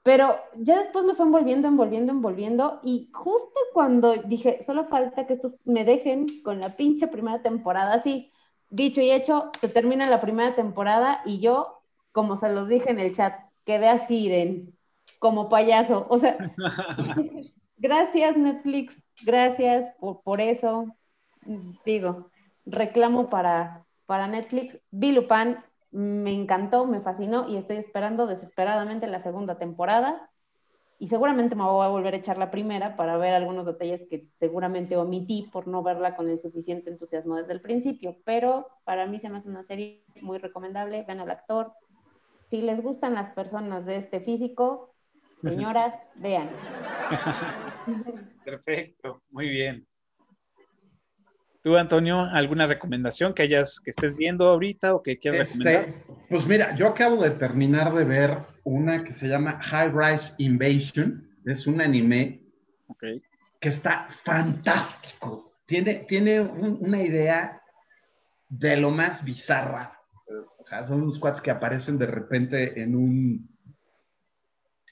[0.09, 5.35] Pero ya después me fue envolviendo, envolviendo, envolviendo y justo cuando dije, solo falta que
[5.35, 8.33] estos me dejen con la pinche primera temporada, así,
[8.71, 13.01] dicho y hecho, se termina la primera temporada y yo, como se los dije en
[13.01, 13.35] el chat,
[13.67, 14.75] quedé así, Iren,
[15.19, 16.07] como payaso.
[16.09, 16.39] O sea,
[17.77, 20.87] gracias Netflix, gracias por, por, eso.
[21.85, 22.31] Digo,
[22.65, 24.81] reclamo para, para Netflix.
[24.91, 30.31] Bilupan me encantó, me fascinó y estoy esperando desesperadamente la segunda temporada.
[31.01, 34.27] Y seguramente me voy a volver a echar la primera para ver algunos detalles que
[34.41, 38.17] seguramente omití por no verla con el suficiente entusiasmo desde el principio.
[38.25, 41.05] Pero para mí se me hace una serie muy recomendable.
[41.07, 41.73] Ven al actor.
[42.51, 44.93] Si les gustan las personas de este físico,
[45.43, 46.49] señoras, vean.
[48.45, 49.88] Perfecto, muy bien.
[51.63, 56.05] ¿Tú, Antonio, alguna recomendación que hayas, que estés viendo ahorita o que quieras este, recomendar?
[56.29, 61.29] Pues mira, yo acabo de terminar de ver una que se llama High Rise Invasion.
[61.45, 62.43] Es un anime
[63.61, 65.53] que está fantástico.
[65.67, 67.61] Tiene, tiene una idea
[68.49, 69.99] de lo más bizarra.
[70.59, 73.49] O sea, son unos cuates que aparecen de repente en un,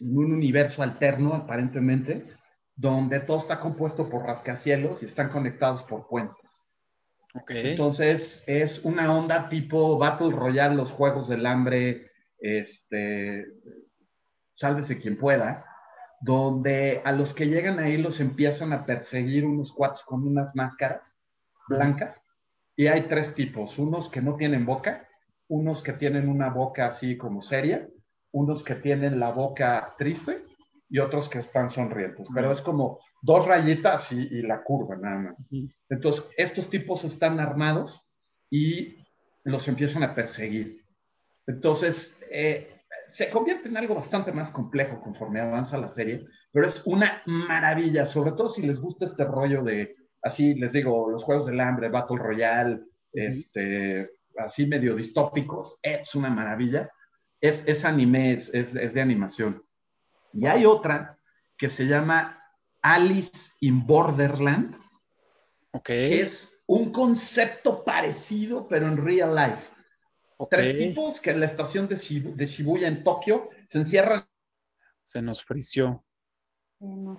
[0.01, 2.27] en un universo alterno, aparentemente,
[2.75, 6.46] donde todo está compuesto por rascacielos y están conectados por puentes.
[7.49, 13.47] Entonces es una onda tipo Battle Royale, los Juegos del Hambre, este,
[14.55, 15.65] sálvese quien pueda,
[16.21, 21.19] donde a los que llegan ahí los empiezan a perseguir unos cuates con unas máscaras
[21.69, 22.23] blancas.
[22.77, 25.09] Y hay tres tipos, unos que no tienen boca,
[25.49, 27.89] unos que tienen una boca así como seria,
[28.33, 30.45] unos que tienen la boca triste
[30.89, 32.29] y otros que están sonrientes.
[32.35, 35.45] Pero es como dos rayitas y, y la curva nada más.
[35.89, 38.01] Entonces, estos tipos están armados
[38.49, 38.97] y
[39.43, 40.85] los empiezan a perseguir.
[41.47, 46.83] Entonces, eh, se convierte en algo bastante más complejo conforme avanza la serie, pero es
[46.87, 51.47] una maravilla, sobre todo si les gusta este rollo de, así les digo, los Juegos
[51.47, 52.81] del Hambre, Battle Royale,
[53.13, 56.91] este, así medio distópicos, es una maravilla.
[57.41, 59.63] Es, es anime, es, es, es de animación.
[60.33, 61.19] Y hay otra
[61.59, 62.46] que se llama
[62.95, 64.77] Alice in Borderland,
[65.73, 65.85] Ok.
[65.87, 69.71] que es un concepto parecido, pero en real life.
[70.51, 74.27] Tres tipos que en la estación de, Shibu- de Shibuya en Tokio se encierran,
[75.05, 76.05] Se nos frició.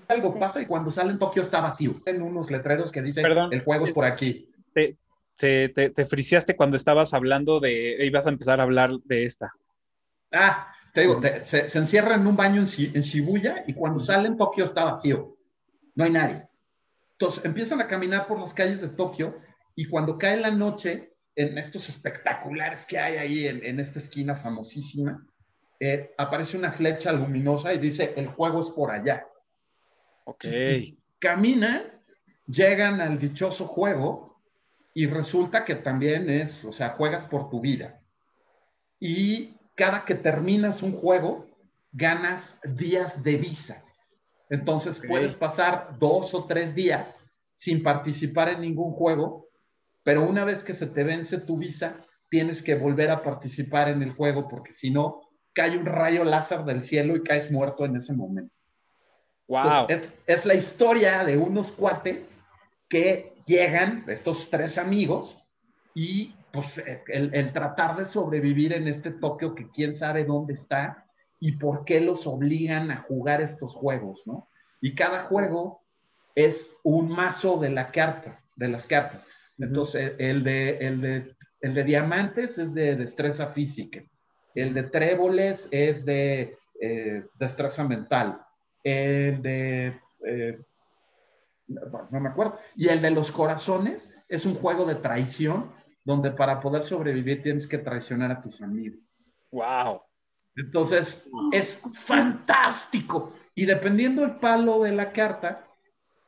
[0.08, 1.96] Algo pasa y cuando salen Tokio está vacío.
[2.06, 3.52] En unos letreros que dicen Perdón.
[3.52, 4.52] el juego es por aquí.
[4.74, 4.98] Te,
[5.36, 8.06] te, te, te friseaste cuando estabas hablando de.
[8.06, 9.52] Ibas a empezar a hablar de esta.
[10.32, 14.00] Ah, te digo, te- se, se encierran en un baño en, en Shibuya y cuando
[14.00, 15.37] salen Tokio está vacío.
[15.98, 16.48] No hay nadie.
[17.14, 19.40] Entonces empiezan a caminar por las calles de Tokio
[19.76, 24.36] y cuando cae la noche, en estos espectaculares que hay ahí en, en esta esquina
[24.36, 25.28] famosísima,
[25.80, 29.28] eh, aparece una flecha luminosa y dice, el juego es por allá.
[30.26, 30.46] Ok.
[31.18, 31.82] Caminan,
[32.46, 34.40] llegan al dichoso juego
[34.94, 38.02] y resulta que también es, o sea, juegas por tu vida.
[39.00, 41.48] Y cada que terminas un juego,
[41.92, 43.84] ganas días de visa.
[44.50, 47.20] Entonces puedes pasar dos o tres días
[47.58, 49.48] sin participar en ningún juego,
[50.04, 51.98] pero una vez que se te vence tu visa,
[52.30, 55.22] tienes que volver a participar en el juego porque si no,
[55.54, 58.54] cae un rayo láser del cielo y caes muerto en ese momento.
[59.48, 59.64] Wow.
[59.64, 62.32] Entonces, es, es la historia de unos cuates
[62.88, 65.38] que llegan, estos tres amigos,
[65.94, 66.68] y pues
[67.08, 71.07] el, el tratar de sobrevivir en este Tokio que quién sabe dónde está
[71.40, 74.50] y por qué los obligan a jugar estos juegos, ¿no?
[74.82, 75.82] Y cada juego
[76.36, 79.26] es un mazo de la carta, de las cartas.
[79.58, 84.04] Entonces, el de, el de, el de diamantes es de destreza física,
[84.54, 88.42] el de tréboles es de eh, destreza mental,
[88.84, 90.00] el de...
[90.26, 90.60] eh,
[91.68, 92.58] no, me acuerdo.
[92.76, 95.72] Y el de los corazones es un juego de traición
[96.04, 99.00] donde para poder sobrevivir tienes que traicionar a tus amigos.
[99.52, 100.02] Wow.
[100.58, 103.34] Entonces, es fantástico.
[103.56, 105.64] Y dependiendo el palo de la carta,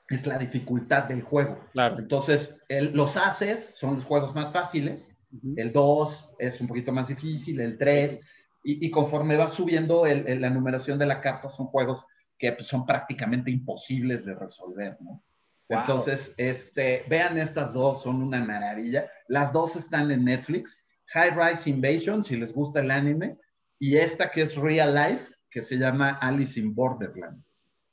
[0.09, 1.59] es la dificultad del juego.
[1.73, 1.99] Claro.
[1.99, 5.53] Entonces, el- los haces son los juegos más fáciles, Ujú.
[5.57, 8.19] el 2 es un poquito más difícil, el 3,
[8.63, 12.05] y, y conforme va subiendo el- el- la numeración de la carta, son juegos
[12.37, 15.21] que pues, son prácticamente imposibles de resolver, ¿no?
[15.69, 15.79] Wow.
[15.81, 19.05] Entonces, este, vean estas dos, son una maravilla.
[19.27, 20.83] Las dos están en Netflix.
[21.13, 23.37] High Rise Invasion, si les gusta el anime,
[23.79, 27.43] y esta que es Real Life, que se llama Alice in Borderland.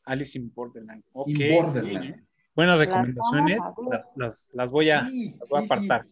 [0.04, 1.02] Alice in Borderland.
[1.12, 1.28] Ok.
[1.28, 2.26] In Borderland.
[2.54, 3.58] Buenas Las recomendaciones.
[3.90, 5.74] Las, las, las voy a, Sí, las voy a sí, sí.
[5.74, 6.06] apartar.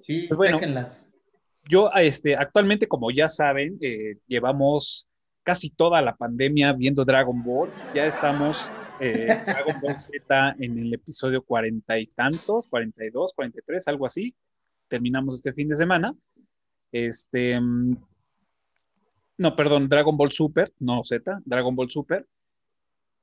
[0.00, 0.56] Sí, Pues bueno.
[0.58, 1.06] chéquenlas.
[1.68, 5.08] Yo, este, actualmente, como ya saben, eh, llevamos
[5.44, 7.70] casi toda la pandemia viendo Dragon Ball.
[7.94, 8.70] Ya estamos
[9.00, 14.34] eh, Dragon Ball Z en el episodio cuarenta y tantos, 42, 43, algo así.
[14.88, 16.14] Terminamos este fin de semana.
[16.90, 17.96] Este, mm,
[19.38, 22.26] no, perdón, Dragon Ball Super, no Z, Dragon Ball Super.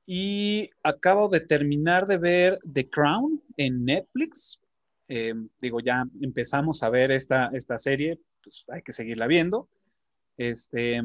[0.06, 4.60] Y acabo de terminar de ver The Crown en Netflix.
[5.08, 9.68] Eh, digo, ya empezamos a ver esta, esta serie, pues hay que seguirla viendo.
[10.36, 11.00] Este,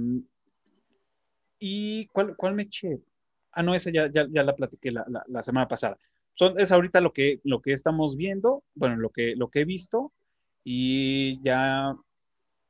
[1.59, 2.99] ¿y cuál, cuál me eché?
[3.51, 5.97] Ah, no, esa ya, ya, ya la platiqué la, la- la semana pasada.
[6.33, 9.65] Son, es ahorita lo que, lo que estamos viendo, bueno, lo que, lo que he
[9.65, 10.11] visto,
[10.63, 11.95] y ya,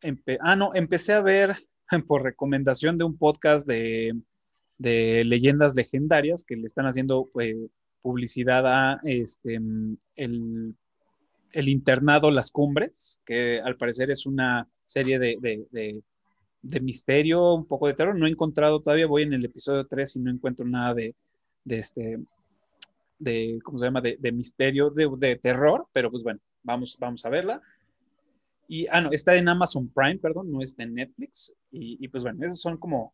[0.02, 1.56] empe- ah, no, empecé a ver
[2.08, 4.16] por recomendación de un podcast de,
[4.78, 7.56] de leyendas legendarias que le están haciendo pues,
[8.02, 9.60] publicidad a este,
[10.16, 10.76] el,
[11.54, 15.66] internado Las Cumbres, que al parecer es una serie de, de-
[16.62, 18.16] de- misterio, un poco de terror.
[18.18, 21.16] No he encontrado todavía, voy en el episodio 3 y no encuentro nada de,
[21.68, 22.20] este,
[23.20, 24.02] de, ¿cómo se llama?
[24.02, 27.62] De, misterio, de terror, pero pues bueno, vamos, vamos a verla.
[28.68, 31.54] Y, ah, no, está en Amazon Prime, perdón, no está en Netflix.
[31.72, 33.14] Y, y, pues bueno, esos son como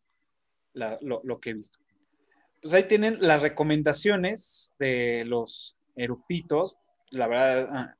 [0.72, 1.78] la- lo, lo que he visto.
[2.62, 6.76] Pues ahí tienen las recomendaciones de los eructitos.
[7.10, 7.94] La verdad, ah,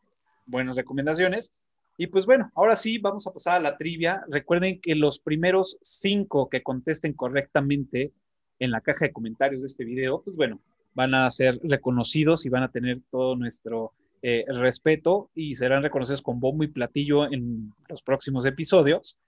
[0.46, 1.52] buenas recomendaciones.
[1.98, 4.22] Y pues bueno, ahora sí, vamos a pasar a la trivia.
[4.28, 8.12] Recuerden que los primeros cinco que contesten correctamente
[8.58, 10.60] en la caja de comentarios de este video, pues bueno,
[10.94, 13.92] van a ser reconocidos y van a tener todo nuestro
[14.24, 19.18] eh, respeto y serán reconocidos con bombo y platillo en los próximos episodios.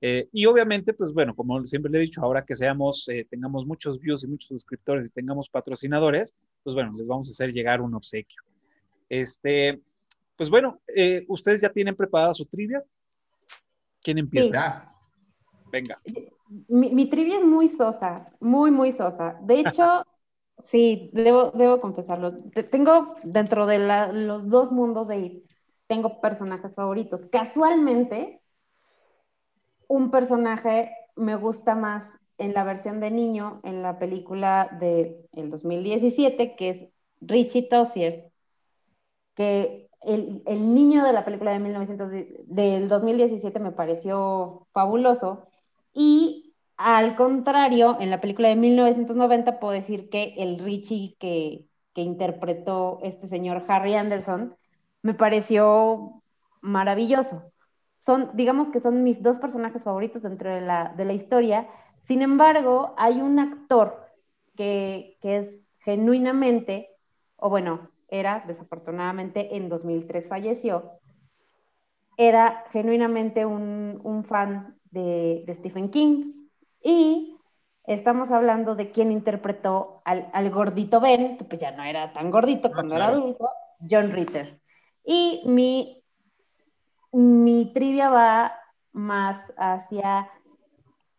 [0.00, 3.64] Eh, y obviamente, pues bueno, como siempre le he dicho, ahora que seamos, eh, tengamos
[3.64, 7.80] muchos views y muchos suscriptores y tengamos patrocinadores, pues bueno, les vamos a hacer llegar
[7.80, 8.42] un obsequio.
[9.08, 9.80] Este,
[10.36, 10.80] pues bueno,
[11.28, 12.82] ustedes ya tienen preparada su trivia.
[14.02, 14.92] ¿Quién empieza?
[15.70, 16.00] Venga.
[16.66, 19.38] Mi, mi, trivia es muy sosa, muy, muy sosa.
[19.42, 20.04] De hecho,
[20.66, 22.42] Sí, debo, debo confesarlo.
[22.70, 23.78] Tengo dentro de
[24.12, 25.50] los dos mundos de IT,
[25.86, 27.22] tengo personajes favoritos.
[27.30, 28.40] Casualmente,
[29.88, 35.50] un personaje me gusta más en la versión de niño, en la película de el
[35.50, 36.88] 2017, que es
[37.20, 38.30] Richie Tossier,
[39.34, 42.10] que el, el, niño de la película de 1900,
[42.46, 45.48] del 2017 me pareció fabuloso.
[45.92, 46.49] Y
[46.82, 53.26] al contrario, en la película de 1990 puedo decir que el Richie que, interpretó este
[53.26, 54.56] señor Harry Anderson
[55.02, 56.22] me pareció
[56.62, 57.52] maravilloso.
[57.98, 61.68] Son, digamos que son mis dos personajes favoritos dentro de la, historia.
[62.04, 64.06] Sin embargo, hay un actor
[64.56, 66.88] que, es genuinamente,
[67.36, 70.92] o bueno, era, desafortunadamente, en 2003 falleció,
[72.16, 76.39] era genuinamente un, fan de Stephen King,
[76.82, 77.36] y
[77.84, 82.68] estamos hablando de quién interpretó al, gordito Ben, que pues ya no era tan gordito
[82.68, 83.48] ah, cuando era adulto,
[83.88, 84.60] John Ritter.
[85.04, 86.02] Y mi,
[87.12, 88.52] mi trivia va
[88.92, 90.30] más hacia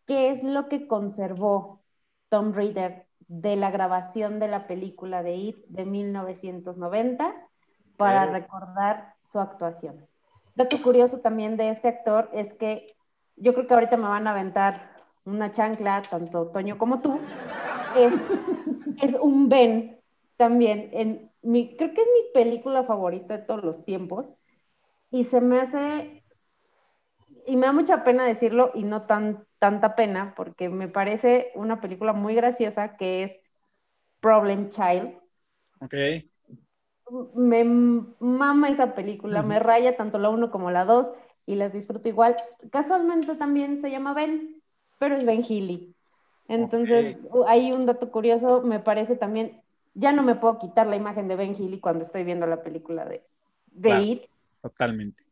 [0.06, 1.82] qué es lo que conservó
[2.30, 7.34] Tom Ritter de la grabación de la película de It de 1990
[7.98, 10.06] para recordar su actuación.
[10.56, 12.96] Dato curioso también de este actor es que
[13.38, 14.91] yo creo que ahorita me van a aventar
[15.26, 17.20] una chancla, tanto Toño como tú,
[17.96, 20.00] es, un Ben
[20.38, 20.90] también.
[20.94, 24.28] En mi, creo que es mi película favorita de todos los tiempos.
[25.12, 26.24] Y se me hace,
[27.46, 31.82] y me da mucha pena decirlo y no tan, tanta pena, porque me parece una
[31.82, 33.36] película muy graciosa que es
[34.22, 35.18] Problem Child.
[35.82, 35.94] Ok.
[37.36, 41.12] Me mama esa película, me raya tanto la uno como la dos
[41.46, 42.38] y las disfruto igual.
[42.72, 44.61] Casualmente también se llama Ben,
[45.02, 45.96] pero es Ben Healy.
[46.48, 47.18] Entonces,
[47.48, 49.60] hay un dato curioso, me parece también,
[49.96, 53.04] ya no me puedo quitar la imagen de Ben Healy cuando estoy viendo la película
[53.06, 53.24] de,
[53.72, 54.24] de It.
[54.62, 55.24] Totalmente.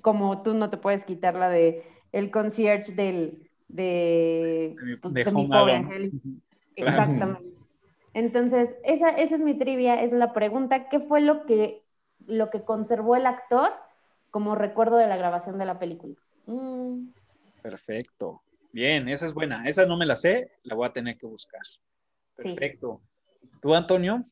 [0.00, 5.48] Como tú no te puedes quitar la de el concierge del de, de, pues, mi
[5.48, 6.10] pobre
[6.74, 7.58] Exactamente.
[8.14, 11.84] Entonces, esa, esa es mi trivia, es la pregunta, ¿qué fue lo que,
[12.26, 13.70] lo que conservó el actor
[14.30, 16.14] como recuerdo de la grabación de la película?
[16.46, 17.08] Mm.
[17.60, 18.43] Perfecto.
[18.74, 19.68] Bien, esa es buena.
[19.68, 21.60] Esa no me la sé, la voy a tener que buscar.
[22.34, 23.00] Perfecto.
[23.62, 24.24] ¿Tú, Antonio?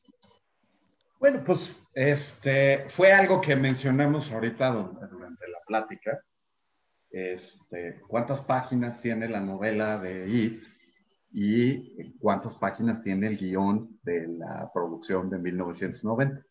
[1.17, 4.69] Bueno, pues este fue algo que mencionamos ahorita
[5.09, 6.21] durante la plática.
[7.09, 10.65] Este, ¿Cuántas páginas tiene la novela de It
[11.31, 16.45] y cuántas páginas tiene el guion de la producción de 1990?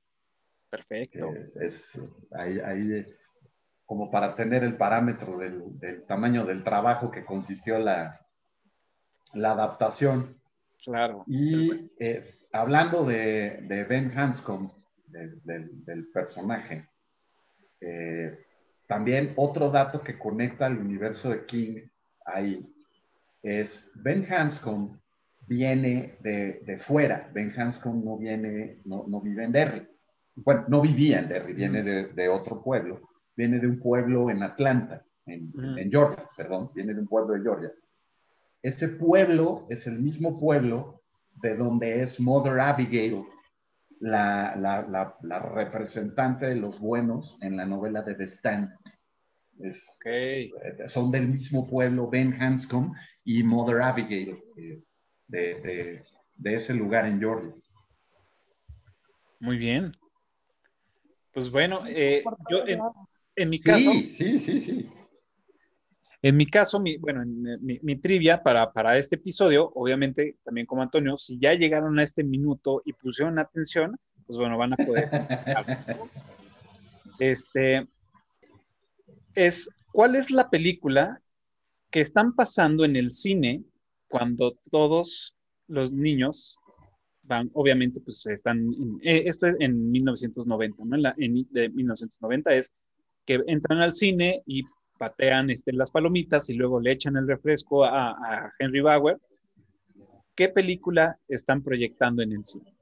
[0.70, 1.26] Perfecto.
[1.26, 2.00] Eh, es,
[2.30, 3.04] ahí, ahí
[3.92, 8.26] como para tener el parámetro del, tamaño del trabajo que consistió la,
[9.34, 10.40] la adaptación.
[10.82, 11.24] Claro.
[11.26, 11.90] Y
[12.52, 14.72] hablando de, Ben Hanscom,
[15.04, 16.88] del personaje,
[17.82, 18.38] eh,
[18.88, 21.82] también otro dato que conecta al universo de King
[22.24, 22.66] ahí
[23.42, 24.98] es Ben Hanscom
[25.46, 27.30] viene de, fuera.
[27.34, 29.86] Ben Hanscom no viene, no, no, vive en Derry.
[30.34, 35.04] Bueno, no vivía en Derry, viene de otro pueblo viene de un pueblo en Atlanta,
[35.26, 35.52] en,
[35.90, 37.72] Georgia, perdón, viene de un pueblo de Georgia.
[38.62, 41.02] Ese pueblo es el mismo pueblo
[41.42, 43.24] de donde es Mother Abigail,
[44.00, 48.70] la, la, la, representante de los buenos en la novela de The Stand.
[49.60, 50.50] Es, eh,
[50.86, 52.92] Son del mismo pueblo Ben Hanscom
[53.24, 54.82] y Mother Abigail eh,
[55.28, 56.04] de, de,
[56.34, 57.54] de, ese lugar en Georgia.
[59.38, 59.92] Muy bien.
[61.32, 62.80] Pues bueno, eh, yo, en
[63.48, 63.92] mi caso.
[63.92, 64.88] Sí, sí, sí,
[66.22, 71.16] En mi caso, mi, bueno, mi, trivia para, para, este episodio, obviamente, también como Antonio,
[71.16, 75.08] si ya llegaron a este minuto y pusieron atención, pues bueno, van a poder.
[77.18, 77.86] este
[79.34, 81.20] es ¿cuál es la película
[81.90, 83.62] que están pasando en el cine
[84.08, 85.34] cuando todos
[85.68, 86.58] los niños
[87.22, 90.96] van, obviamente, pues están, en- eh, esto es en 1990, ¿no?
[90.96, 92.72] En, la, en de 1990 es
[93.26, 94.62] que entran al cine y
[94.98, 99.18] patean este, las palomitas y luego le echan el refresco a, Henry Bauer.
[100.34, 102.74] ¿Qué película están proyectando en el cine?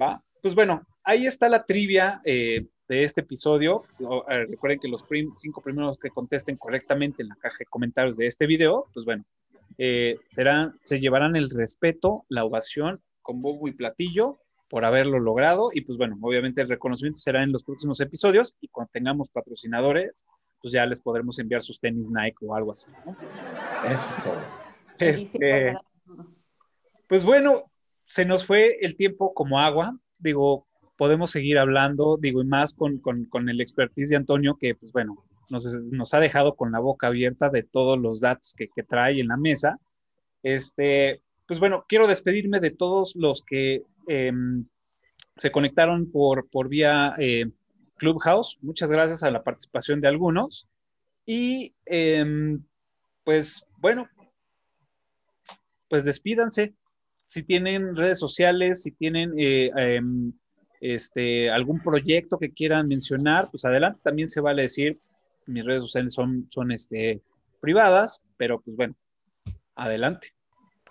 [0.00, 0.22] ¿Va?
[0.42, 3.84] Pues bueno, ahí está la trivia eh, de este episodio.
[4.28, 5.04] Recuerden que los
[5.36, 9.24] cinco primeros que contesten correctamente en la caja de comentarios de este video, pues bueno,
[9.78, 14.38] eh, se llevarán el respeto, la ovación con bombo y platillo
[14.74, 15.70] por haberlo logrado.
[15.72, 20.26] Y pues bueno, obviamente el reconocimiento será en los próximos episodios y cuando tengamos patrocinadores,
[20.60, 22.90] pues ya les podremos enviar sus tenis Nike o algo así.
[23.06, 23.16] ¿no?
[23.88, 24.42] Eso es todo.
[24.98, 25.76] Este,
[27.06, 27.70] pues bueno,
[28.04, 29.96] se nos fue el tiempo como agua.
[30.18, 34.74] Digo, podemos seguir hablando, digo, y más con, con, con el expertise de Antonio, que
[34.74, 38.66] pues bueno, nos, nos, ha dejado con la boca abierta de todos los datos que,
[38.74, 39.78] que, trae en la mesa.
[40.42, 44.32] Este, pues bueno, quiero despedirme de todos los que eh,
[45.36, 47.50] se conectaron por, por vía eh,
[47.96, 48.58] Clubhouse.
[48.62, 50.68] Muchas gracias a la participación de algunos.
[51.26, 52.58] Y eh,
[53.24, 54.08] pues bueno,
[55.88, 56.74] pues despídanse.
[57.26, 60.00] Si tienen redes sociales, si tienen eh,
[60.80, 64.00] este, algún proyecto que quieran mencionar, pues adelante.
[64.04, 64.98] También se vale decir,
[65.46, 67.22] mis redes sociales son, son este,
[67.60, 68.94] privadas, pero pues bueno,
[69.74, 70.33] adelante.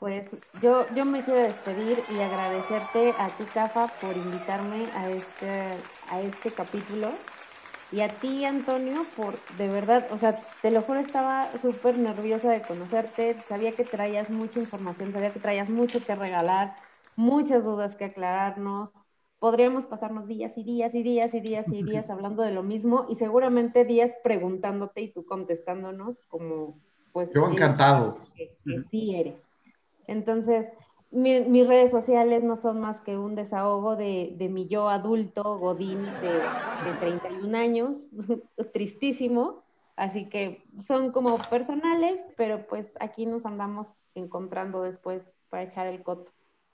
[0.04, 5.90] Pues yo, yo me quiero despedir y agradecerte a ti, Cafa, por invitarme a este,
[6.02, 7.32] a este capítulo.
[7.90, 12.52] Y a ti, Antonio, por de verdad, o sea, te lo juro, estaba súper nerviosa
[12.52, 13.46] de conocerte.
[13.48, 16.76] Sabía que traías mucha información, sabía que traías mucho que regalar,
[17.16, 18.92] muchas dudas que aclararnos.
[19.40, 23.06] Podríamos pasarnos días y días y días y días y días hablando de lo mismo
[23.10, 26.82] y seguramente días preguntándote y tú contestándonos como,
[27.14, 27.30] pues.
[27.34, 28.18] Yo encantado.
[28.36, 29.53] Que, que sí eres.
[30.08, 30.68] Entonces,
[31.12, 35.60] mi, mis redes sociales no son más que un desahogo de, de mi yo adulto,
[35.60, 36.34] Godín, de,
[36.92, 37.92] de 31 años,
[38.74, 39.64] tristísimo.
[39.96, 46.02] Así que son como personales, pero pues aquí nos andamos encontrando después para echar el
[46.02, 46.32] coto.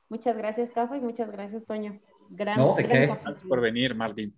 [0.07, 1.99] Muchas gracias, Cafa, y muchas gracias, Toño.
[2.29, 3.07] Gran, no, ¿de gran qué?
[3.07, 4.33] Gracias por venir, Martín.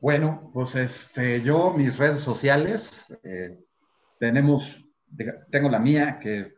[0.00, 3.58] Bueno, pues este, yo, mis redes sociales, eh,
[4.18, 4.82] tenemos,
[5.50, 6.53] tengo la mía, que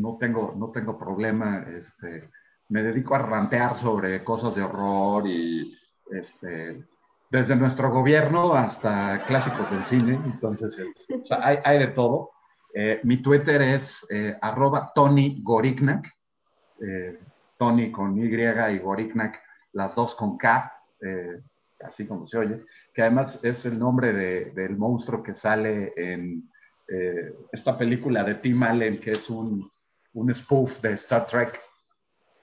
[0.00, 2.30] no tengo, no tengo problema, este,
[2.68, 5.76] me dedico a rantear sobre cosas de horror y
[6.10, 6.84] este,
[7.30, 10.76] desde nuestro gobierno hasta clásicos del cine, entonces
[11.24, 12.30] sea, hay, hay, de todo.
[12.72, 16.06] Eh, mi Twitter es eh, arroba Tony Gorignac,
[16.80, 17.18] eh,
[17.58, 19.40] Tony con Y y Gorignac,
[19.72, 20.72] las dos con K,
[21.80, 22.64] así como se oye,
[22.94, 26.50] que además es el nombre de, del monstruo que sale en
[27.52, 29.70] esta película de Tim Allen, que es un,
[30.14, 31.60] un spoof de Star Trek.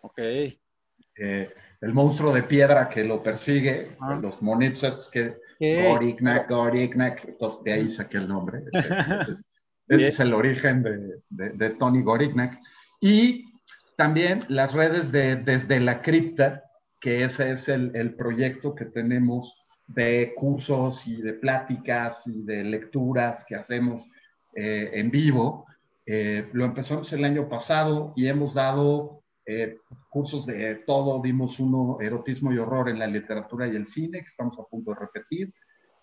[0.02, 0.20] Ok.
[0.20, 4.20] Eh, el monstruo de piedra que lo persigue, ah.
[4.22, 5.38] los monitos estos que...
[5.60, 8.64] Gorignac, Gorignac, entonces de ahí saqué el nombre.
[8.74, 12.58] Ese, ese es el origen de, de, de, Tony Gorignac.
[13.00, 13.52] Y
[13.98, 16.64] también las redes de Desde la Cripta,
[17.00, 19.56] que ese es el, el proyecto que tenemos
[19.88, 24.10] de cursos y de pláticas y de lecturas que hacemos
[24.56, 25.66] eh, en vivo.
[26.06, 31.22] Eh, lo empezamos el año pasado y hemos dado eh, cursos de todo.
[31.22, 34.92] Dimos uno, erotismo y horror en la literatura y el cine, que estamos a punto
[34.92, 35.54] de repetir.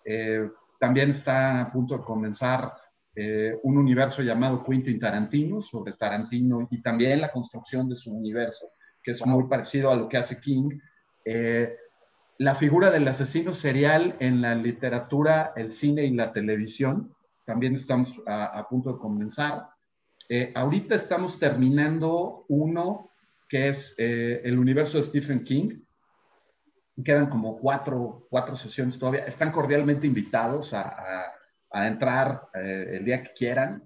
[0.03, 2.73] Eh, también está a punto de comenzar
[3.15, 8.71] eh, un universo llamado Quentin Tarantino, sobre Tarantino y también la construcción de su universo,
[9.01, 10.77] que es muy parecido a lo que hace King.
[12.37, 17.13] la figura del asesino serial en la literatura, el cine y la televisión,
[17.45, 19.67] también estamos a, a punto de comenzar.
[20.31, 23.09] Eh, ahorita estamos terminando uno
[23.47, 25.81] que es eh, el universo de Stephen King.
[27.03, 29.25] Quedan como cuatro, cuatro sesiones todavía.
[29.25, 31.33] Están cordialmente invitados a, a,
[31.71, 33.83] a entrar eh, el día que quieran.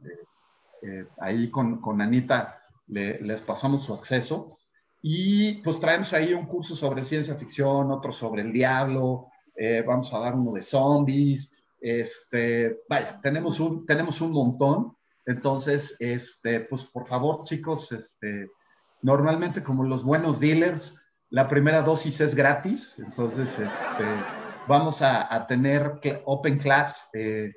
[1.20, 4.58] ahí con, con Anita le, les pasamos su acceso.
[5.02, 9.28] Y pues traemos ahí un curso sobre ciencia ficción, otro sobre el diablo.
[9.88, 11.54] vamos a dar uno de zombies.
[11.80, 14.98] Este, vaya, tenemos un, tenemos un montón.
[15.26, 18.50] Entonces, este, pues por favor, chicos, este,
[19.02, 20.96] normalmente como los buenos dealers,
[21.30, 23.00] la primera dosis es gratis.
[23.00, 24.06] Entonces, este,
[24.68, 27.54] vamos a, a tener Open Class eh,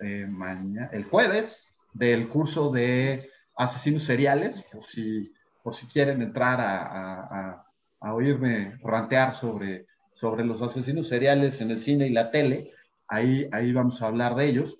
[0.00, 6.60] eh, mañana, el jueves del curso de asesinos seriales, por si, por si quieren entrar
[6.60, 7.66] a, a,
[8.00, 12.72] a oírme rantear sobre, sobre los asesinos seriales en el cine y la tele.
[13.08, 14.78] Ahí, ahí vamos a hablar de ellos.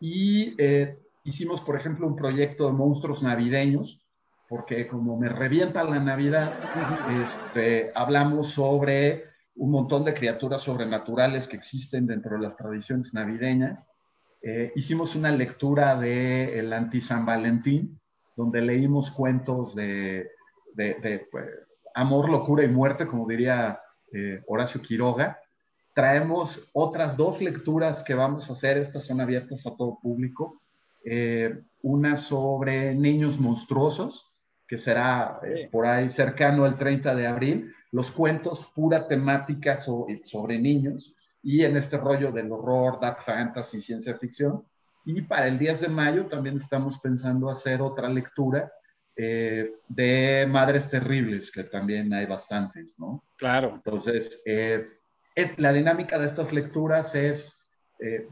[0.00, 4.04] Y eh, hicimos, por ejemplo, un proyecto de monstruos navideños
[4.48, 6.54] porque como me revienta la Navidad,
[7.22, 9.24] este, hablamos sobre
[9.56, 13.86] un montón de criaturas sobrenaturales que existen dentro de las tradiciones navideñas.
[14.40, 18.00] Eh, hicimos una lectura de el anti-San Valentín,
[18.36, 20.30] donde leímos cuentos de,
[21.30, 21.46] pues,
[21.94, 23.80] amor, locura y muerte, como diría
[24.12, 25.38] eh, Horacio Quiroga.
[25.94, 30.62] Traemos otras dos lecturas que vamos a hacer, estas son abiertas a todo público.
[31.04, 34.34] Eh, una sobre niños monstruosos,
[34.66, 40.58] que será eh, por ahí cercano al 30 de abril, los cuentos pura temática sobre
[40.58, 44.64] niños y en este rollo del horror, dark fantasy, ciencia ficción.
[45.06, 48.70] Y para el 10 de mayo también estamos pensando hacer otra lectura
[49.16, 53.24] eh, de Madres Terribles, que también hay bastantes, ¿no?
[53.36, 53.72] Claro.
[53.76, 54.86] Entonces, eh,
[55.56, 57.54] la dinámica de estas lecturas es,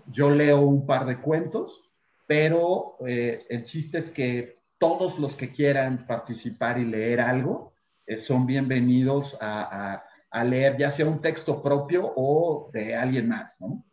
[0.07, 1.86] yo leo un par de cuentos,
[2.27, 7.73] pero el chiste es que todos los que quieran participar y leer algo
[8.07, 10.03] eh, son bienvenidos a,
[10.45, 13.87] leer ya sea un texto propio o de alguien más, ¿no?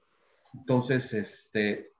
[0.53, 1.93] Entonces, este,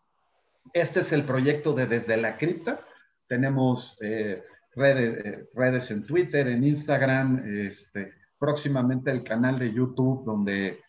[0.74, 2.82] este es el proyecto de Desde la Cripta.
[3.26, 4.44] Tenemos eh,
[4.76, 10.82] redes, eh, redes, en Twitter, en Instagram, este, próximamente el canal de YouTube donde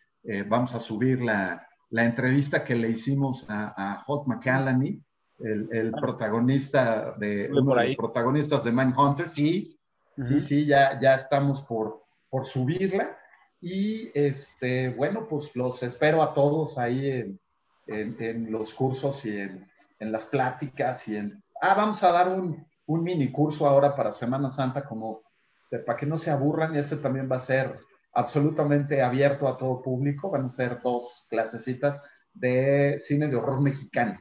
[0.48, 5.00] vamos a subir la, entrevista que le hicimos a, a Hot McCallany,
[5.38, 6.00] el, ah.
[6.00, 9.78] protagonista de uno de los protagonistas de Mindhunter, sí,
[10.16, 13.18] sí, sí, ya, ya estamos por, por subirla.
[13.60, 17.08] Y este, bueno, pues los espero a todos ahí
[17.86, 19.66] en, en, los cursos y en,
[19.98, 21.42] en, las pláticas y en.
[21.60, 25.22] Ah, vamos a dar un, un mini curso ahora para Semana Santa, como
[25.60, 27.78] este, para que no se aburran, y ese también va a ser
[28.12, 30.30] absolutamente abierto a todo público.
[30.30, 34.18] Van a ser dos clasecitas de cine de horror mexicano.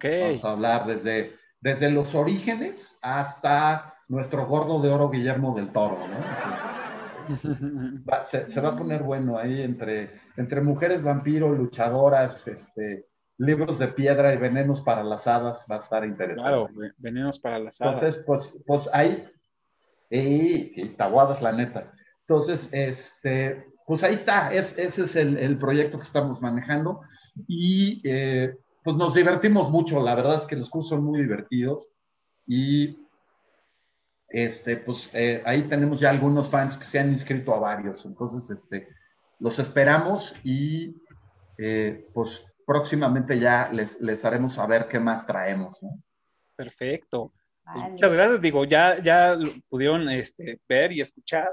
[0.00, 5.98] Vamos a hablar desde, desde los orígenes hasta nuestro gordo de oro Guillermo del Toro,
[8.26, 13.06] se, va a poner bueno ahí entre, entre mujeres vampiro, luchadoras, este,
[13.38, 16.42] libros de piedra y venenos para las hadas, va a estar interesante.
[16.42, 17.94] Claro, venenos para las hadas.
[17.96, 19.24] Entonces, pues, pues ahí,
[20.10, 21.92] y, sí, taguadas la neta.
[22.20, 27.00] Entonces, este, pues ahí está, ese es el, el, proyecto que estamos manejando
[27.46, 31.86] y eh, pues nos divertimos mucho, la verdad es que los cursos son muy divertidos
[32.46, 32.98] y
[34.28, 38.50] este, pues eh, ahí tenemos ya algunos fans que se han inscrito a varios, entonces
[38.50, 38.88] este,
[39.38, 40.96] los esperamos y
[41.58, 45.80] eh, pues próximamente ya les, les haremos saber qué más traemos.
[46.56, 47.32] Perfecto.
[47.64, 49.36] Pues, muchas gracias, digo, ya, ya
[49.68, 51.48] pudieron este, ver y escuchar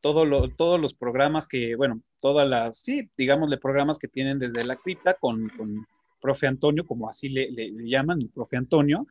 [0.00, 4.64] todo lo, todos los programas que, bueno, todas las, sí, digámosle programas que tienen desde
[4.64, 5.86] la cripta con, con
[6.24, 9.06] profe Antonio, como así le, llaman, el profe Antonio,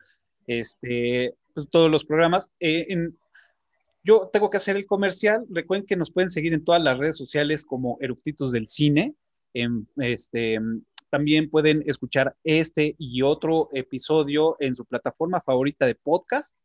[0.48, 2.50] este, pues, todos los programas.
[2.58, 2.88] Eh,
[4.02, 5.46] yo tengo que hacer el comercial.
[5.48, 9.14] Recuerden que nos pueden seguir en todas las redes sociales como Eructitos del Cine.
[9.98, 10.58] este,
[11.08, 16.56] también pueden escuchar este y otro episodio en su plataforma favorita de podcast.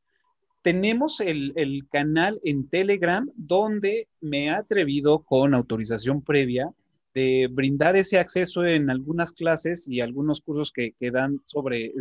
[0.64, 1.54] Tenemos el,
[1.92, 6.74] canal en Telegram donde me he atrevido con autorización previa
[7.20, 11.92] de brindar ese acceso en algunas clases y algunos cursos que, que dan sobre,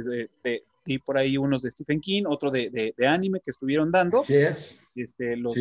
[0.44, 4.22] de, por ahí unos de Stephen King, otro de, anime que estuvieron dando.
[4.22, 4.80] Sí es.
[4.94, 5.54] Este, los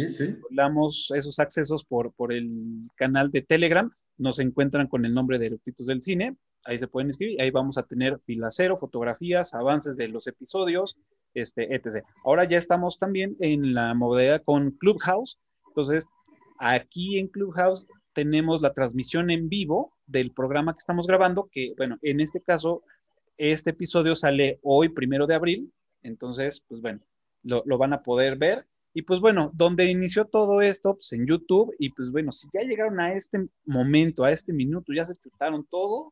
[0.51, 5.47] damos esos accesos por, por el canal de Telegram, nos encuentran con el nombre de
[5.47, 10.07] Eructitos del Cine, ahí se pueden inscribir, ahí vamos a tener filacero, fotografías, avances de
[10.07, 10.97] los episodios,
[11.33, 12.05] este, etc.
[12.23, 16.05] Ahora ya estamos también en la modalidad con Clubhouse, entonces
[16.59, 17.87] aquí en Clubhouse
[18.17, 22.81] tenemos la transmisión en vivo del programa que estamos grabando, que bueno, en este caso,
[23.37, 25.71] este episodio sale hoy, primero de abril,
[26.01, 26.99] entonces, pues bueno,
[27.43, 28.65] lo, van a poder ver.
[28.91, 32.61] Y pues bueno, donde inició todo esto, pues en YouTube, y pues bueno, si ya
[32.61, 36.11] llegaron a este momento, a este minuto, ya se chutaron todo,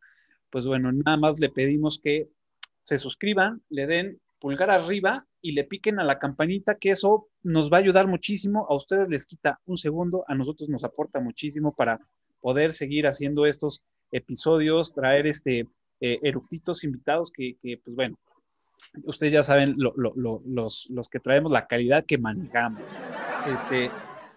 [0.51, 2.29] pues bueno, nada más le pedimos que
[2.83, 7.73] se suscriban, le den pulgar arriba y le piquen a la campanita, que eso nos
[7.73, 8.67] va a ayudar muchísimo.
[8.69, 11.99] A ustedes les quita un segundo, a nosotros nos aporta muchísimo para
[12.41, 15.67] poder seguir haciendo estos episodios, traer este
[15.99, 18.19] eh, eructitos invitados que, pues bueno,
[19.05, 22.83] ustedes ya saben los, los que traemos, la calidad que manejamos.
[23.51, 23.89] Este,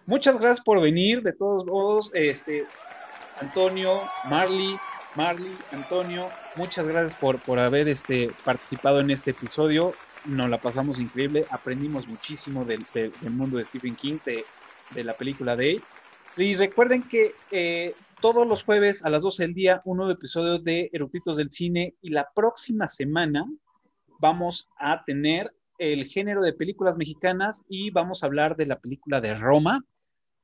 [0.07, 2.65] muchas gracias por venir, de todos modos, este,
[3.39, 4.75] Antonio, Marley,
[5.15, 9.93] Marley, Antonio, muchas gracias por, por haber este, participado en este episodio.
[10.25, 12.85] Nos la pasamos increíble, aprendimos muchísimo del,
[13.23, 15.83] mundo de Stephen King, de, la película de él.
[16.37, 20.59] Y recuerden que eh, todos los jueves a las 12 del día, un nuevo episodio
[20.59, 21.95] de Eructitos del Cine.
[22.01, 23.45] Y la próxima semana
[24.19, 29.21] vamos a tener el género de películas mexicanas y vamos a hablar de la película
[29.21, 29.85] de Roma.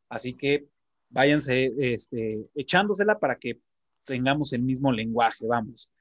[0.10, 0.68] Así que
[1.10, 3.60] váyanse este, echándosela para que
[4.06, 5.92] tengamos el mismo lenguaje, vamos.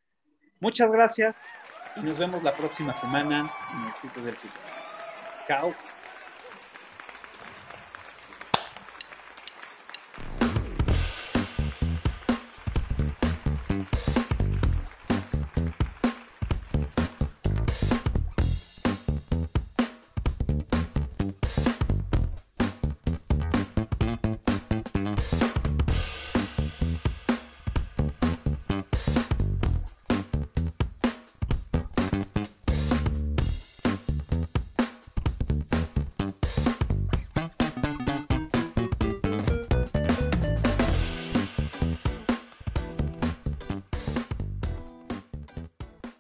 [0.61, 1.55] Muchas gracias
[1.95, 4.55] y nos vemos la próxima semana en el Tipos del Cine.
[5.47, 5.75] Chao.